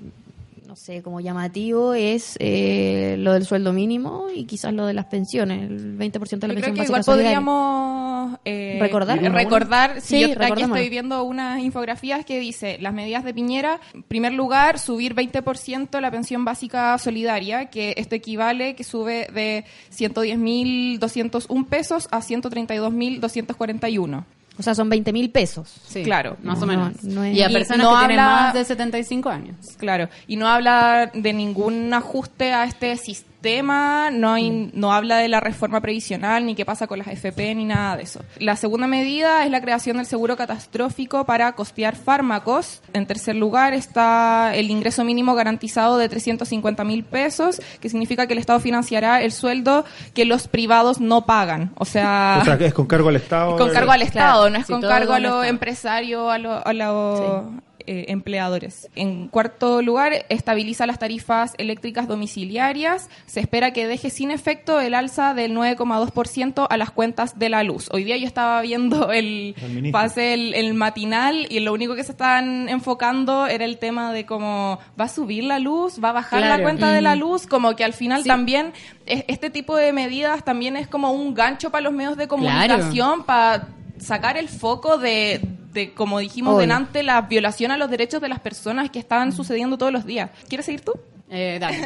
no 0.71 0.77
sé, 0.77 1.03
como 1.03 1.21
llamativo 1.21 1.95
es 1.95 2.37
eh, 2.39 3.17
lo 3.19 3.33
del 3.33 3.45
sueldo 3.45 3.73
mínimo 3.73 4.29
y 4.33 4.45
quizás 4.45 4.73
lo 4.73 4.87
de 4.87 4.95
las 4.95 5.07
pensiones, 5.07 5.69
el 5.69 5.99
20% 5.99 5.99
de 5.99 6.11
la 6.13 6.15
Yo 6.15 6.21
pensión 6.21 6.41
creo 6.61 6.75
que 6.75 6.85
igual 6.85 7.03
podríamos 7.05 8.39
eh, 8.45 8.79
¿Recordar? 8.81 9.21
recordar 9.21 10.01
sí, 10.01 10.27
Sí, 10.27 10.33
yo 10.33 10.41
aquí 10.41 10.63
estoy 10.63 10.89
viendo 10.89 11.25
unas 11.25 11.61
infografías 11.61 12.25
que 12.25 12.39
dice 12.39 12.79
las 12.81 12.95
medidas 12.95 13.25
de 13.25 13.35
Piñera, 13.35 13.81
en 13.93 14.05
primer 14.05 14.33
lugar, 14.33 14.79
subir 14.79 15.17
20% 15.17 16.01
la 16.01 16.13
pensión 16.13 16.45
básica 16.45 16.97
solidaria, 16.99 17.67
que 17.67 17.95
esto 17.97 18.15
equivale 18.15 18.77
que 18.77 18.85
sube 18.85 19.27
de 19.35 19.65
110.201 19.93 21.67
pesos 21.67 22.07
a 22.13 22.21
132.241. 22.21 24.25
O 24.61 24.63
sea, 24.63 24.75
son 24.75 24.91
20 24.91 25.11
mil 25.13 25.31
pesos. 25.31 25.75
Sí, 25.87 26.03
Claro. 26.03 26.37
Más 26.43 26.59
o 26.59 26.67
No, 26.67 26.67
menos. 26.67 27.03
no 27.03 27.25
es- 27.25 27.35
y 27.35 27.43
a 27.43 27.49
Y 27.49 27.53
personas 27.55 27.83
no 27.83 27.93
que 27.95 27.99
tienen 28.07 28.19
habla- 28.21 28.37
más 28.43 28.55
de 28.55 28.65
75 28.67 29.31
años. 29.31 29.57
Claro, 29.79 30.11
y 30.27 30.37
no 30.37 30.47
habla 30.47 31.11
de 31.15 31.33
ningún 31.33 31.93
ajuste 31.95 32.53
a 32.53 32.65
este 32.65 32.95
sistema 32.99 33.40
tema, 33.41 34.11
no, 34.11 34.33
hay, 34.35 34.71
no 34.73 34.93
habla 34.93 35.19
de 35.19 35.29
la 35.29 35.41
reforma 35.41 35.81
previsional, 35.81 36.47
ni 36.47 36.55
qué 36.55 36.65
pasa 36.65 36.87
con 36.87 36.99
las 36.99 37.09
FP, 37.09 37.55
ni 37.55 37.65
nada 37.65 37.97
de 37.97 38.05
eso. 38.05 38.21
La 38.39 38.57
segunda 38.57 38.87
medida 38.87 39.45
es 39.45 39.51
la 39.51 39.61
creación 39.61 39.97
del 39.97 40.07
seguro 40.07 40.37
catastrófico 40.37 41.25
para 41.25 41.53
costear 41.53 41.97
fármacos. 41.97 42.83
En 42.93 43.07
tercer 43.07 43.37
lugar 43.37 43.75
está 43.75 44.55
el 44.55 44.71
ingreso 44.71 45.05
mínimo 45.05 45.35
garantizado 45.35 45.99
de 45.99 46.09
350 46.09 46.85
mil 46.85 47.05
pesos, 47.05 47.61
que 47.81 47.89
significa 47.89 48.27
que 48.27 48.33
el 48.35 48.39
Estado 48.39 48.61
financiará 48.61 49.23
el 49.23 49.33
sueldo 49.33 49.85
que 50.15 50.25
los 50.25 50.49
privados 50.49 51.01
no 51.01 51.27
pagan. 51.27 51.73
O 51.77 51.85
sea, 51.85 52.39
O 52.43 52.45
sea, 52.45 52.59
que 52.59 52.67
es 52.67 52.75
con 52.75 52.87
cargo 52.87 53.09
al 53.09 53.17
Estado. 53.17 53.57
con 53.57 53.71
cargo 53.71 53.93
al 53.93 54.03
Estado, 54.03 54.43
Claro, 54.43 54.51
no 54.51 54.59
es 54.59 54.67
sí, 54.67 54.73
con 54.73 54.83
cargo 54.83 55.13
a 55.13 55.21
los 55.21 55.47
empresarios, 55.47 56.31
a 56.31 56.39
los 56.39 56.61
a 56.65 56.73
los, 56.73 57.45
eh, 57.91 58.05
empleadores. 58.09 58.89
En 58.95 59.27
cuarto 59.27 59.83
lugar, 59.83 60.13
estabiliza 60.29 60.87
las 60.87 61.01
tarifas 61.01 61.55
eléctricas 61.59 62.07
domiciliarias. 62.07 63.11
Se 63.27 63.41
espera 63.41 63.73
que 63.73 63.89
deje 63.89 64.11
sin 64.11 64.31
efecto 64.31 64.81
el 64.81 64.95
alza 64.95 65.35
del 65.35 65.53
9,2% 65.57 66.69
a 66.71 66.77
las 66.77 66.93
cuentas 66.93 67.37
de 67.39 67.49
la 67.49 67.65
luz. 67.65 67.89
Hoy 67.93 68.05
día 68.05 68.17
yo 68.17 68.27
estaba 68.29 68.61
viendo 68.63 69.11
el 69.13 69.57
El 69.61 69.91
pase 69.91 70.35
el, 70.35 70.55
el 70.55 70.75
matinal 70.75 71.49
y 71.51 71.59
lo 71.59 71.73
único 71.73 71.97
que 71.97 72.05
se 72.05 72.13
estaban 72.13 72.69
enfocando 72.69 73.49
era 73.49 73.65
el 73.65 73.79
tema 73.79 74.13
de 74.13 74.25
cómo 74.25 74.79
va 74.99 75.07
a 75.07 75.09
subir 75.09 75.43
la 75.43 75.59
luz, 75.59 75.99
va 76.03 76.11
a 76.11 76.13
bajar 76.13 76.43
la 76.43 76.63
cuenta 76.63 76.93
de 76.93 77.01
la 77.03 77.17
Mm. 77.17 77.19
luz, 77.19 77.47
como 77.49 77.75
que 77.75 77.83
al 77.83 77.93
final 77.93 78.23
también 78.25 78.73
es- 79.07 79.25
este 79.27 79.51
tipo 79.51 79.75
de 79.75 79.93
medidas 79.93 80.45
también 80.45 80.77
es 80.77 80.87
como 80.87 81.11
un 81.11 81.35
gancho 81.35 81.71
para 81.71 81.83
los 81.83 81.93
medios 81.93 82.17
de 82.17 82.29
comunicación 82.29 83.25
para 83.25 83.67
sacar 83.99 84.37
el 84.37 84.49
foco 84.49 84.97
de, 84.97 85.41
de 85.73 85.93
como 85.93 86.19
dijimos 86.19 86.53
Obvio. 86.55 86.61
delante, 86.63 87.03
la 87.03 87.23
violación 87.23 87.71
a 87.71 87.77
los 87.77 87.91
derechos 87.91 88.21
de 88.21 88.29
las 88.29 88.41
personas 88.41 88.91
que 88.91 88.99
están 88.99 89.33
sucediendo 89.33 89.79
todos 89.79 89.93
los 89.93 90.05
días. 90.07 90.31
¿Quieres 90.49 90.67
seguir 90.67 90.81
tú? 90.83 90.93
Eh, 91.33 91.59
dale. 91.61 91.79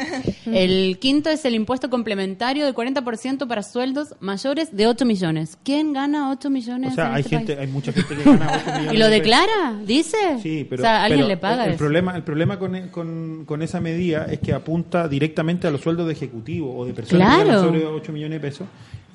El 0.47 0.97
quinto 0.97 1.29
es 1.29 1.45
el 1.45 1.53
impuesto 1.53 1.87
complementario 1.91 2.65
del 2.65 2.73
40% 2.73 3.47
para 3.47 3.61
sueldos 3.61 4.15
mayores 4.19 4.75
de 4.75 4.87
8 4.87 5.05
millones. 5.05 5.55
¿Quién 5.63 5.93
gana 5.93 6.31
8 6.31 6.49
millones? 6.49 6.93
O 6.93 6.95
sea, 6.95 7.09
en 7.09 7.13
hay 7.13 7.21
este 7.21 7.29
gente, 7.37 7.55
país? 7.55 7.67
hay 7.67 7.71
mucha 7.71 7.93
gente 7.93 8.15
que 8.15 8.23
gana 8.23 8.47
8 8.51 8.65
millones 8.79 8.93
¿Y 8.93 8.97
lo 8.97 9.07
declara? 9.07 9.75
¿Dice? 9.85 10.17
Sí, 10.41 10.65
pero, 10.67 10.81
O 10.81 10.83
sea, 10.83 11.03
alguien 11.03 11.19
pero 11.19 11.27
le 11.27 11.37
paga 11.37 11.63
el, 11.65 11.69
el 11.69 11.75
eso. 11.75 11.77
problema, 11.77 12.15
el 12.15 12.23
problema 12.23 12.57
con, 12.57 12.89
con, 12.89 13.43
con 13.45 13.61
esa 13.61 13.79
medida 13.79 14.25
es 14.31 14.39
que 14.39 14.51
apunta 14.51 15.07
directamente 15.07 15.67
a 15.67 15.69
los 15.69 15.81
sueldos 15.81 16.07
de 16.07 16.13
ejecutivo 16.13 16.75
o 16.75 16.83
de 16.83 16.93
personas 16.95 17.27
que 17.37 17.43
Claro. 17.43 17.61
ganan 17.61 17.65
sobre 17.65 17.85
8 17.85 18.11
millones 18.13 18.41
de 18.41 18.47
pesos 18.49 18.67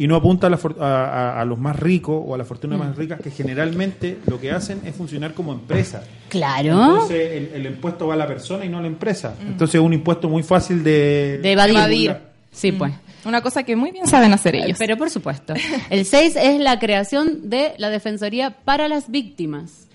y 0.03 0.07
no 0.09 0.17
apunta 0.17 0.47
a, 0.47 0.51
la 0.51 0.57
for- 0.57 0.77
a, 0.81 0.85
a- 1.05 1.41
a 1.41 1.45
los 1.45 1.59
más 1.59 1.79
ricos 1.79 2.21
o 2.27 2.35
a 2.35 2.39
la 2.39 2.45
fortuna 2.45 2.77
Mm. 2.77 2.79
más 2.81 2.97
ricas 2.97 3.21
que 3.21 3.31
generalmente 3.31 4.19
lo 4.27 4.41
que 4.41 4.51
hacen 4.51 4.81
es 4.85 4.95
funcionar 4.95 5.35
como 5.35 5.53
empresa. 5.53 6.03
Claro. 6.29 6.69
Entonces 6.73 7.33
el, 7.33 7.51
el 7.55 7.67
impuesto 7.67 8.07
va 8.07 8.15
a 8.15 8.17
la 8.17 8.27
persona 8.27 8.65
y 8.65 8.69
no 8.69 8.79
a 8.79 8.81
la 8.81 8.87
empresa. 8.87 9.35
Entonces 9.41 9.75
es 9.75 9.81
un 9.81 9.93
impuesto 9.93 10.29
muy 10.29 10.43
fácil 10.43 10.83
de, 10.83 11.39
De 11.43 11.53
evadir. 11.53 11.77
Evadir. 11.77 12.17
Sí, 12.51 12.73
pues. 12.73 12.93
Una 13.27 13.43
cosa 13.43 13.63
que 13.63 13.77
muy 13.77 13.91
bien 13.91 14.07
saben 14.07 14.33
hacer 14.33 14.55
ellos. 14.57 14.79
Pero 14.79 14.97
por 14.97 15.11
supuesto. 15.11 15.53
El 15.91 16.07
6 16.07 16.37
es 16.37 16.59
la 16.61 16.79
creación 16.79 17.51
de 17.51 17.75
la 17.77 17.91
Defensoría 17.91 18.57
para 18.65 18.89
las 18.89 19.11
Víctimas. 19.11 19.87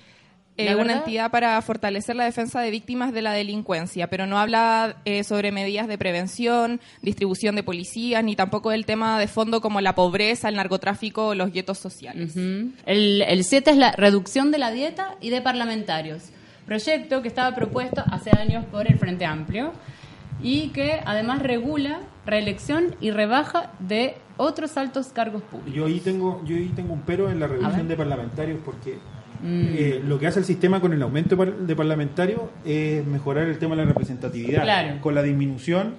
Eh, 0.57 0.75
una 0.75 0.93
entidad 0.93 1.31
para 1.31 1.61
fortalecer 1.61 2.15
la 2.15 2.23
defensa 2.23 2.61
de 2.61 2.71
víctimas 2.71 3.11
de 3.11 3.21
la 3.21 3.33
delincuencia, 3.33 4.07
pero 4.09 4.25
no 4.25 4.39
habla 4.39 4.97
eh, 5.03 5.25
sobre 5.25 5.51
medidas 5.51 5.87
de 5.87 5.97
prevención, 5.97 6.79
distribución 7.01 7.55
de 7.55 7.63
policías, 7.63 8.23
ni 8.23 8.37
tampoco 8.37 8.69
del 8.69 8.85
tema 8.85 9.19
de 9.19 9.27
fondo 9.27 9.59
como 9.59 9.81
la 9.81 9.95
pobreza, 9.95 10.47
el 10.47 10.55
narcotráfico 10.55 11.27
o 11.27 11.35
los 11.35 11.51
guetos 11.51 11.77
sociales. 11.77 12.37
El, 12.37 13.21
el 13.21 13.43
7 13.43 13.71
es 13.71 13.77
la 13.77 13.91
reducción 13.91 14.51
de 14.51 14.57
la 14.57 14.71
dieta 14.71 15.15
y 15.19 15.29
de 15.29 15.41
parlamentarios. 15.41 16.23
Proyecto 16.65 17.21
que 17.21 17.27
estaba 17.27 17.53
propuesto 17.53 18.03
hace 18.09 18.31
años 18.31 18.65
por 18.65 18.87
el 18.87 18.97
Frente 18.97 19.25
Amplio 19.25 19.73
y 20.41 20.69
que 20.69 21.01
además 21.05 21.41
regula 21.41 21.99
reelección 22.25 22.95
y 23.01 23.11
rebaja 23.11 23.71
de 23.79 24.15
otros 24.37 24.77
altos 24.77 25.07
cargos 25.07 25.43
públicos. 25.43 25.73
Yo 25.73 25.85
ahí 25.85 25.99
tengo, 25.99 26.41
yo 26.45 26.55
ahí 26.55 26.71
tengo 26.75 26.93
un 26.93 27.01
pero 27.01 27.29
en 27.29 27.39
la 27.39 27.47
reducción 27.47 27.87
de 27.87 27.95
parlamentarios 27.95 28.59
porque 28.65 28.97
Mm. 29.41 29.65
eh, 29.77 30.01
lo 30.05 30.17
que 30.19 30.27
hace 30.27 30.39
el 30.39 30.45
sistema 30.45 30.79
con 30.79 30.93
el 30.93 31.01
aumento 31.01 31.35
de 31.35 31.75
parlamentarios 31.75 32.41
es 32.65 33.05
mejorar 33.05 33.47
el 33.47 33.57
tema 33.57 33.75
de 33.75 33.83
la 33.83 33.87
representatividad. 33.89 34.63
Claro. 34.63 35.01
Con 35.01 35.15
la 35.15 35.21
disminución, 35.23 35.95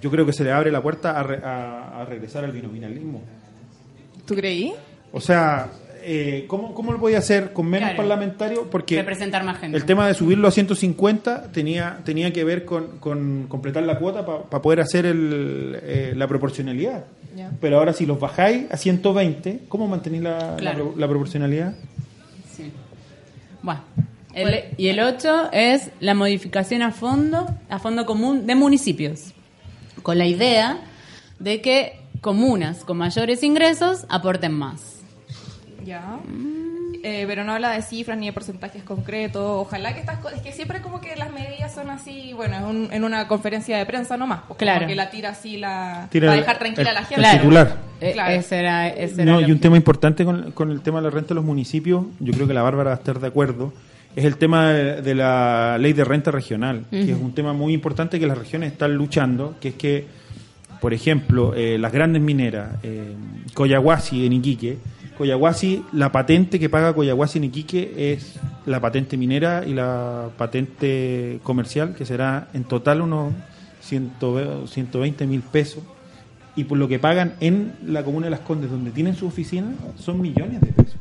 yo 0.00 0.10
creo 0.10 0.24
que 0.26 0.32
se 0.32 0.44
le 0.44 0.52
abre 0.52 0.70
la 0.72 0.82
puerta 0.82 1.18
a, 1.18 1.22
re- 1.22 1.40
a- 1.44 2.00
a 2.00 2.04
regresar 2.04 2.44
al 2.44 2.52
binominalismo. 2.52 3.22
¿Tú 4.26 4.34
creí? 4.34 4.72
O 5.12 5.20
sea, 5.20 5.68
eh, 6.02 6.44
¿cómo, 6.46 6.74
¿cómo 6.74 6.92
lo 6.92 6.98
voy 6.98 7.14
a 7.14 7.18
hacer 7.18 7.52
con 7.52 7.66
menos 7.66 7.88
Claro. 7.90 7.96
parlamentarios? 7.96 8.60
Porque 8.70 8.96
Representar 8.96 9.42
más 9.44 9.58
gente. 9.58 9.76
el 9.76 9.84
tema 9.84 10.06
de 10.06 10.14
subirlo 10.14 10.46
a 10.48 10.50
150 10.50 11.50
tenía, 11.52 11.98
tenía 12.04 12.32
que 12.32 12.44
ver 12.44 12.64
con, 12.64 12.98
con 12.98 13.46
completar 13.48 13.82
la 13.84 13.98
cuota 13.98 14.24
para 14.26 14.62
poder 14.62 14.80
hacer 14.80 15.06
el, 15.06 15.78
eh, 15.82 16.12
la 16.16 16.26
proporcionalidad. 16.28 17.04
Pero 17.60 17.78
ahora 17.78 17.92
si 17.92 18.04
los 18.04 18.18
bajáis 18.18 18.66
a 18.70 18.76
120, 18.76 19.60
¿cómo 19.68 19.86
mantenéis 19.86 20.22
Claro. 20.58 20.92
la 20.96 21.06
proporcionalidad? 21.08 21.72
Bueno. 23.62 23.80
el- 24.34 24.74
y 24.76 24.88
el 24.88 25.00
8 25.00 25.50
es 25.52 25.90
la 26.00 26.14
modificación 26.14 26.82
a 26.82 26.92
fondo, 26.92 27.46
a 27.68 27.78
fondo 27.78 28.06
común 28.06 28.46
de 28.46 28.54
municipios, 28.54 29.32
con 30.02 30.16
la 30.18 30.26
idea 30.26 30.78
de 31.40 31.60
que 31.60 31.98
comunas 32.20 32.84
con 32.84 32.98
mayores 32.98 33.42
ingresos 33.42 34.04
aporten 34.08 34.52
más. 34.52 35.00
Ya. 35.84 36.18
Eh, 37.10 37.24
pero 37.26 37.42
no 37.42 37.52
habla 37.52 37.70
de 37.70 37.80
cifras 37.80 38.18
ni 38.18 38.26
de 38.26 38.34
porcentajes 38.34 38.82
concretos. 38.82 39.42
Ojalá 39.42 39.94
que 39.94 40.00
estas 40.00 40.18
cosas. 40.18 40.36
Es 40.38 40.42
que 40.42 40.52
siempre 40.52 40.82
como 40.82 41.00
que 41.00 41.16
las 41.16 41.32
medidas 41.32 41.72
son 41.74 41.88
así, 41.88 42.34
bueno, 42.34 42.56
es 42.56 42.62
un- 42.64 42.88
en 42.92 43.02
una 43.02 43.26
conferencia 43.28 43.78
de 43.78 43.86
prensa 43.86 44.18
nomás. 44.18 44.40
pues, 44.40 44.48
como 44.48 44.58
Claro. 44.58 44.86
que 44.86 44.94
la 44.94 45.08
tira 45.08 45.30
así 45.30 45.56
la. 45.56 46.06
Tira 46.10 46.26
para 46.26 46.34
el- 46.34 46.40
dejar 46.42 46.58
tranquila 46.58 46.82
el- 46.82 46.88
a 46.88 46.92
la 46.92 47.00
el 47.00 47.06
gente. 47.06 47.38
Titular. 47.38 47.76
Eh, 48.00 48.10
Claro. 48.12 48.32
Ese 48.34 48.58
era, 48.58 48.88
ese 48.88 49.22
era 49.22 49.32
No, 49.32 49.40
lo- 49.40 49.48
y 49.48 49.52
un 49.52 49.58
tema 49.58 49.76
importante 49.78 50.24
con, 50.26 50.52
con 50.52 50.70
el 50.70 50.82
tema 50.82 50.98
de 50.98 51.04
la 51.04 51.10
renta 51.10 51.28
de 51.30 51.36
los 51.36 51.44
municipios, 51.44 52.04
yo 52.20 52.32
creo 52.34 52.46
que 52.46 52.52
la 52.54 52.62
Bárbara 52.62 52.90
va 52.90 52.96
a 52.96 52.98
estar 52.98 53.18
de 53.20 53.26
acuerdo, 53.26 53.72
es 54.14 54.24
el 54.26 54.36
tema 54.36 54.70
de, 54.72 55.00
de 55.00 55.14
la 55.14 55.78
ley 55.78 55.94
de 55.94 56.04
renta 56.04 56.30
regional, 56.30 56.84
que 56.90 57.10
es 57.12 57.16
un 57.18 57.32
tema 57.34 57.52
muy 57.54 57.72
importante 57.72 58.20
que 58.20 58.26
las 58.26 58.36
regiones 58.36 58.72
están 58.72 58.94
luchando, 58.94 59.56
que 59.60 59.68
es 59.70 59.74
que, 59.76 60.06
por 60.80 60.92
ejemplo, 60.92 61.54
eh, 61.56 61.78
las 61.78 61.90
grandes 61.92 62.20
mineras, 62.20 62.72
eh, 62.82 63.14
Coyahuasi 63.54 64.26
en 64.26 64.32
Iquique, 64.34 64.76
Coyahuasi, 65.18 65.84
la 65.92 66.12
patente 66.12 66.60
que 66.60 66.70
paga 66.70 66.94
Coyahuasi 66.94 67.38
en 67.38 67.44
Iquique 67.44 68.12
es 68.14 68.38
la 68.66 68.80
patente 68.80 69.16
minera 69.16 69.66
y 69.66 69.74
la 69.74 70.30
patente 70.38 71.40
comercial, 71.42 71.94
que 71.94 72.06
será 72.06 72.48
en 72.54 72.62
total 72.62 73.02
unos 73.02 73.32
120 73.80 75.26
mil 75.26 75.42
pesos. 75.42 75.82
Y 76.54 76.64
por 76.64 76.78
lo 76.78 76.86
que 76.86 77.00
pagan 77.00 77.34
en 77.40 77.72
la 77.84 78.04
comuna 78.04 78.26
de 78.26 78.30
Las 78.30 78.40
Condes, 78.40 78.70
donde 78.70 78.92
tienen 78.92 79.16
su 79.16 79.26
oficina, 79.26 79.74
son 79.96 80.20
millones 80.20 80.60
de 80.60 80.68
pesos. 80.68 80.96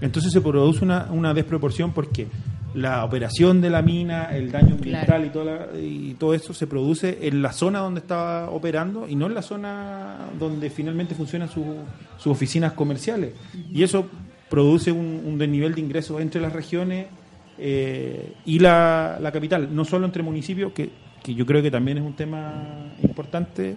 Entonces 0.00 0.32
se 0.32 0.40
produce 0.40 0.84
una, 0.84 1.06
una 1.10 1.32
desproporción 1.32 1.92
porque 1.92 2.26
la 2.74 3.04
operación 3.04 3.60
de 3.60 3.70
la 3.70 3.82
mina, 3.82 4.24
el 4.36 4.52
daño 4.52 4.74
ambiental 4.74 5.06
Claro. 5.06 5.24
y, 5.24 5.28
toda 5.30 5.44
la- 5.44 5.78
y 5.80 6.14
todo 6.18 6.34
eso 6.34 6.52
se 6.52 6.66
produce 6.66 7.18
en 7.26 7.40
la 7.42 7.52
zona 7.52 7.78
donde 7.80 8.00
estaba 8.00 8.50
operando 8.50 9.08
y 9.08 9.16
no 9.16 9.26
en 9.26 9.34
la 9.34 9.42
zona 9.42 10.28
donde 10.38 10.68
finalmente 10.70 11.14
funcionan 11.14 11.48
su- 11.48 11.76
sus 12.18 12.26
oficinas 12.32 12.74
comerciales. 12.74 13.32
Y 13.72 13.82
eso 13.82 14.06
produce 14.50 14.92
un, 14.92 15.22
un 15.24 15.38
desnivel 15.38 15.74
de 15.74 15.80
ingresos 15.80 16.20
entre 16.20 16.40
las 16.40 16.52
regiones 16.52 17.06
eh, 17.58 18.34
y 18.44 18.58
la, 18.60 19.18
la 19.20 19.32
capital, 19.32 19.68
no 19.74 19.84
solo 19.84 20.06
entre 20.06 20.22
municipios, 20.22 20.72
que, 20.72 20.90
que 21.22 21.34
yo 21.34 21.44
creo 21.46 21.62
que 21.62 21.70
también 21.70 21.98
es 21.98 22.04
un 22.04 22.14
tema 22.14 22.92
importante, 23.02 23.76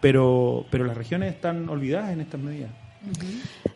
pero, 0.00 0.64
pero 0.70 0.84
las 0.84 0.96
regiones 0.96 1.34
están 1.34 1.68
olvidadas 1.68 2.10
en 2.10 2.20
estas 2.22 2.40
medidas. 2.40 2.70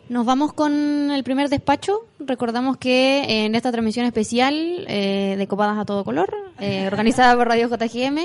Nos 0.07 0.23
vamos 0.23 0.53
con 0.53 1.09
el 1.11 1.23
primer 1.23 1.49
despacho. 1.49 2.05
Recordamos 2.19 2.77
que 2.77 3.45
en 3.45 3.55
esta 3.55 3.71
transmisión 3.71 4.05
especial 4.05 4.85
eh, 4.87 5.35
de 5.35 5.47
Copadas 5.47 5.79
a 5.79 5.85
todo 5.85 6.03
color, 6.03 6.31
eh, 6.59 6.85
organizada 6.91 7.35
por 7.35 7.47
Radio 7.47 7.67
JGM, 7.67 8.19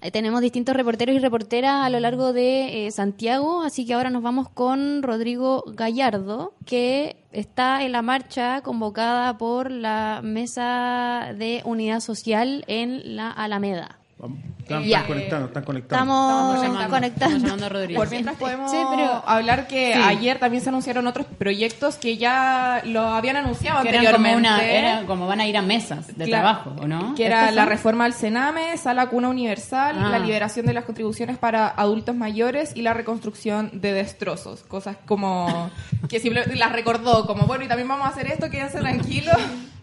eh, 0.00 0.10
tenemos 0.10 0.40
distintos 0.40 0.74
reporteros 0.74 1.14
y 1.14 1.18
reporteras 1.18 1.84
a 1.84 1.90
lo 1.90 2.00
largo 2.00 2.32
de 2.32 2.86
eh, 2.86 2.90
Santiago, 2.90 3.62
así 3.62 3.84
que 3.84 3.92
ahora 3.92 4.08
nos 4.08 4.22
vamos 4.22 4.48
con 4.48 5.02
Rodrigo 5.02 5.62
Gallardo, 5.66 6.54
que 6.64 7.16
está 7.32 7.84
en 7.84 7.92
la 7.92 8.00
marcha 8.00 8.62
convocada 8.62 9.36
por 9.36 9.70
la 9.70 10.20
Mesa 10.24 11.34
de 11.36 11.60
Unidad 11.66 12.00
Social 12.00 12.64
en 12.66 13.14
la 13.14 13.30
Alameda. 13.30 13.98
Están, 14.18 14.82
están 14.82 15.06
conectando, 15.06 15.46
están 15.46 15.64
conectando. 15.64 16.04
Estamos, 16.04 16.54
Estamos 16.54 16.62
llamando, 16.72 16.90
conectando. 16.96 17.36
estamos 17.36 17.42
llamando 17.42 17.66
a 17.66 17.68
Rodrigo. 17.68 18.00
Por 18.00 18.10
mientras 18.10 18.36
podemos 18.36 18.70
Sí, 18.70 18.78
pero- 18.90 19.22
hablar 19.26 19.66
que 19.68 19.92
Sí. 19.94 20.00
ayer 20.02 20.38
también 20.38 20.62
se 20.62 20.70
anunciaron 20.70 21.06
otros 21.06 21.26
proyectos 21.38 21.96
que 21.96 22.16
ya 22.16 22.80
lo 22.86 23.02
habían 23.02 23.36
anunciado 23.36 23.82
que 23.82 23.90
eran 23.90 24.04
como, 24.06 24.16
anteriormente. 24.26 24.48
una, 24.48 24.64
era 24.64 25.06
como 25.06 25.26
van 25.26 25.40
a 25.40 25.46
ir 25.46 25.56
a 25.58 25.62
mesas 25.62 26.06
de 26.06 26.24
Claro, 26.24 26.30
trabajo, 26.30 26.74
¿o 26.82 26.88
no? 26.88 27.14
Que 27.14 27.26
era 27.26 27.40
¿Estos 27.42 27.56
la 27.56 27.62
son? 27.62 27.68
reforma 27.70 28.04
al 28.06 28.14
Sename, 28.14 28.76
Sala 28.78 29.06
Cuna 29.08 29.28
Universal, 29.28 29.96
Ah. 30.00 30.08
la 30.08 30.18
liberación 30.18 30.64
de 30.64 30.72
las 30.72 30.84
contribuciones 30.86 31.36
para 31.36 31.68
adultos 31.68 32.16
mayores 32.16 32.72
y 32.74 32.80
la 32.80 32.94
reconstrucción 32.94 33.70
de 33.74 33.92
destrozos. 33.92 34.62
Cosas 34.62 34.96
como 35.04 35.70
que 36.08 36.20
simplemente 36.20 36.56
las 36.56 36.72
recordó, 36.72 37.26
como 37.26 37.46
bueno, 37.46 37.64
y 37.64 37.68
también 37.68 37.86
vamos 37.88 38.06
a 38.06 38.10
hacer 38.10 38.28
esto, 38.28 38.48
quédense 38.50 38.78
tranquilos. 38.78 39.36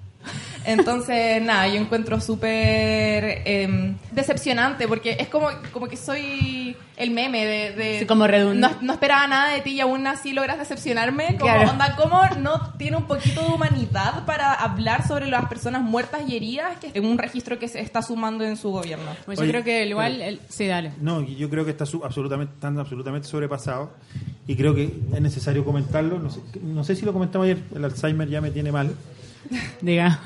Entonces, 0.66 1.42
nada, 1.42 1.68
yo 1.68 1.76
encuentro 1.76 2.20
súper 2.22 3.42
em, 3.46 3.96
decepcionante 4.12 4.88
porque 4.88 5.18
es 5.20 5.28
como, 5.28 5.50
como 5.72 5.88
que 5.88 5.98
soy 5.98 6.76
el 6.96 7.12
meme 7.12 7.46
de... 7.46 7.72
de- 7.72 8.00
Sí, 8.00 8.06
como 8.06 8.28
redundante. 8.28 8.78
No, 8.82 8.86
no 8.88 8.94
esperaba 8.94 9.28
nada 9.28 9.52
de 9.54 9.62
ti 9.62 9.72
y 9.72 9.80
aún 9.82 10.06
así 10.08 10.32
logras 10.32 10.60
decepcionarme. 10.60 11.26
Como, 11.40 11.52
Claro. 11.54 11.72
onda, 11.72 11.96
¿cómo 11.96 12.22
no 12.40 12.74
tiene 12.78 12.98
un 12.98 13.06
poquito 13.08 13.42
de 13.42 13.48
humanidad 13.54 14.26
para 14.26 14.54
hablar 14.54 15.08
sobre 15.08 15.28
las 15.28 15.46
personas 15.48 15.82
muertas 15.82 16.22
y 16.28 16.36
heridas 16.36 16.78
que 16.78 16.92
en 16.94 17.06
un 17.06 17.18
registro 17.18 17.58
que 17.60 17.68
se 17.68 17.80
está 17.82 18.02
sumando 18.02 18.44
en 18.44 18.56
su 18.58 18.70
gobierno? 18.72 19.12
Pues 19.26 19.38
yo 19.40 19.44
Oye, 19.44 19.52
creo 19.52 19.64
que 19.64 19.86
igual... 19.88 20.14
pero- 20.18 20.30
el- 20.30 20.40
sí, 20.50 20.68
dale. 20.68 20.92
No, 21.02 21.22
yo 21.22 21.50
creo 21.50 21.66
que 21.66 21.72
está 21.72 21.86
su- 21.86 22.04
absolutamente, 22.06 22.54
están 22.54 22.78
absolutamente 22.80 23.28
sobrepasados 23.28 23.90
y 24.48 24.56
creo 24.56 24.76
que 24.76 24.94
es 25.14 25.22
necesario 25.22 25.66
comentarlo. 25.66 26.20
No 26.20 26.30
sé, 26.30 26.40
no 26.62 26.84
sé 26.84 26.96
si 26.96 27.06
lo 27.06 27.12
comentamos 27.14 27.46
ayer, 27.46 27.58
el 27.76 27.84
Alzheimer 27.84 28.30
ya 28.30 28.40
me 28.40 28.52
tiene 28.52 28.72
mal. 28.72 28.92
Diga. 29.82 30.20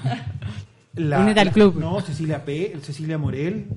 La- 0.96 1.20
Únete 1.20 1.40
al 1.40 1.52
club. 1.52 1.76
No, 1.78 2.00
Cecilia 2.02 2.44
P., 2.44 2.76
Cecilia 2.82 3.18
Morel, 3.18 3.68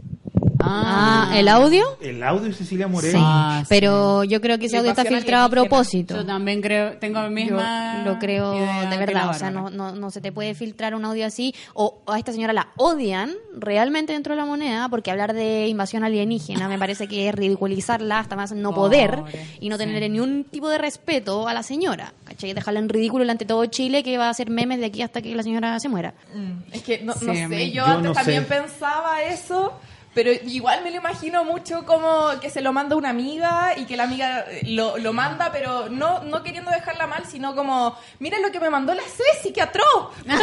Ah, 0.62 1.32
¿el 1.34 1.48
audio? 1.48 1.84
el 2.00 2.22
audio 2.22 2.48
de 2.48 2.52
Cecilia 2.52 2.88
Morel. 2.88 3.12
Sí, 3.12 3.18
Ah, 3.20 3.60
sí. 3.62 3.66
pero 3.68 4.24
yo 4.24 4.40
creo 4.40 4.58
que 4.58 4.66
ese 4.66 4.78
audio 4.78 4.90
está 4.90 5.04
filtrado 5.04 5.44
a 5.46 5.48
propósito. 5.48 6.16
Yo 6.16 6.26
también 6.26 6.60
creo, 6.60 6.98
tengo 6.98 7.18
la 7.18 7.24
Yo 7.26 7.30
misma 7.30 8.02
lo 8.04 8.18
creo 8.18 8.52
de 8.52 8.96
verdad, 8.96 9.30
o 9.30 9.34
sea, 9.34 9.50
no, 9.50 9.70
no, 9.70 9.92
no 9.92 10.10
se 10.10 10.20
te 10.20 10.32
puede 10.32 10.54
filtrar 10.54 10.94
un 10.94 11.04
audio 11.04 11.26
así, 11.26 11.54
o 11.74 11.98
a 12.06 12.18
esta 12.18 12.32
señora 12.32 12.52
la 12.52 12.68
odian 12.76 13.32
realmente 13.56 14.12
dentro 14.12 14.34
de 14.34 14.40
la 14.40 14.46
moneda, 14.46 14.88
porque 14.88 15.10
hablar 15.10 15.32
de 15.32 15.66
invasión 15.68 16.04
alienígena 16.04 16.68
me 16.68 16.78
parece 16.78 17.08
que 17.08 17.28
es 17.28 17.34
ridiculizarla 17.34 18.18
hasta 18.18 18.36
más 18.36 18.52
no 18.52 18.74
poder 18.74 19.16
Pobre, 19.16 19.46
y 19.60 19.68
no 19.68 19.76
sí. 19.76 19.84
tener 19.84 20.10
ni 20.10 20.20
un 20.20 20.44
tipo 20.44 20.68
de 20.68 20.78
respeto 20.78 21.48
a 21.48 21.54
la 21.54 21.62
señora, 21.62 22.12
¿cachai? 22.24 22.52
Dejarla 22.52 22.80
en 22.80 22.88
ridículo 22.88 23.22
delante 23.22 23.44
de 23.44 23.48
todo 23.48 23.64
Chile 23.66 24.02
que 24.02 24.18
va 24.18 24.26
a 24.26 24.30
hacer 24.30 24.50
memes 24.50 24.78
de 24.80 24.86
aquí 24.86 25.02
hasta 25.02 25.22
que 25.22 25.34
la 25.34 25.42
señora 25.42 25.78
se 25.80 25.88
muera. 25.88 26.14
Mm, 26.34 26.72
Es 26.72 26.82
que 26.82 27.00
no, 27.02 27.12
Sí, 27.14 27.26
no 27.26 27.34
sé, 27.48 27.70
yo, 27.70 27.74
Yo 27.74 27.86
antes 27.86 28.04
no 28.04 28.12
también 28.12 28.42
sé. 28.42 28.48
pensaba 28.48 29.22
eso, 29.22 29.72
pero 30.14 30.30
igual 30.32 30.82
me 30.82 30.90
lo 30.90 30.96
imagino 30.96 31.44
mucho 31.44 31.84
como 31.86 32.30
que 32.40 32.50
se 32.50 32.60
lo 32.60 32.72
manda 32.72 32.96
una 32.96 33.10
amiga 33.10 33.74
y 33.76 33.84
que 33.84 33.96
la 33.96 34.04
amiga 34.04 34.44
eh, 34.48 34.62
lo, 34.66 34.98
lo 34.98 35.12
manda, 35.12 35.50
pero 35.52 35.88
no, 35.88 36.22
no 36.24 36.42
queriendo 36.42 36.70
dejarla 36.70 37.06
mal, 37.06 37.24
sino 37.26 37.54
como, 37.54 37.96
mira 38.18 38.38
lo 38.40 38.50
que 38.50 38.58
me 38.58 38.70
mandó 38.70 38.92
la 38.94 39.02
Ceci, 39.02 39.52
que 39.52 39.62
atroz. 39.62 40.08
me 40.26 40.34
lo 40.36 40.40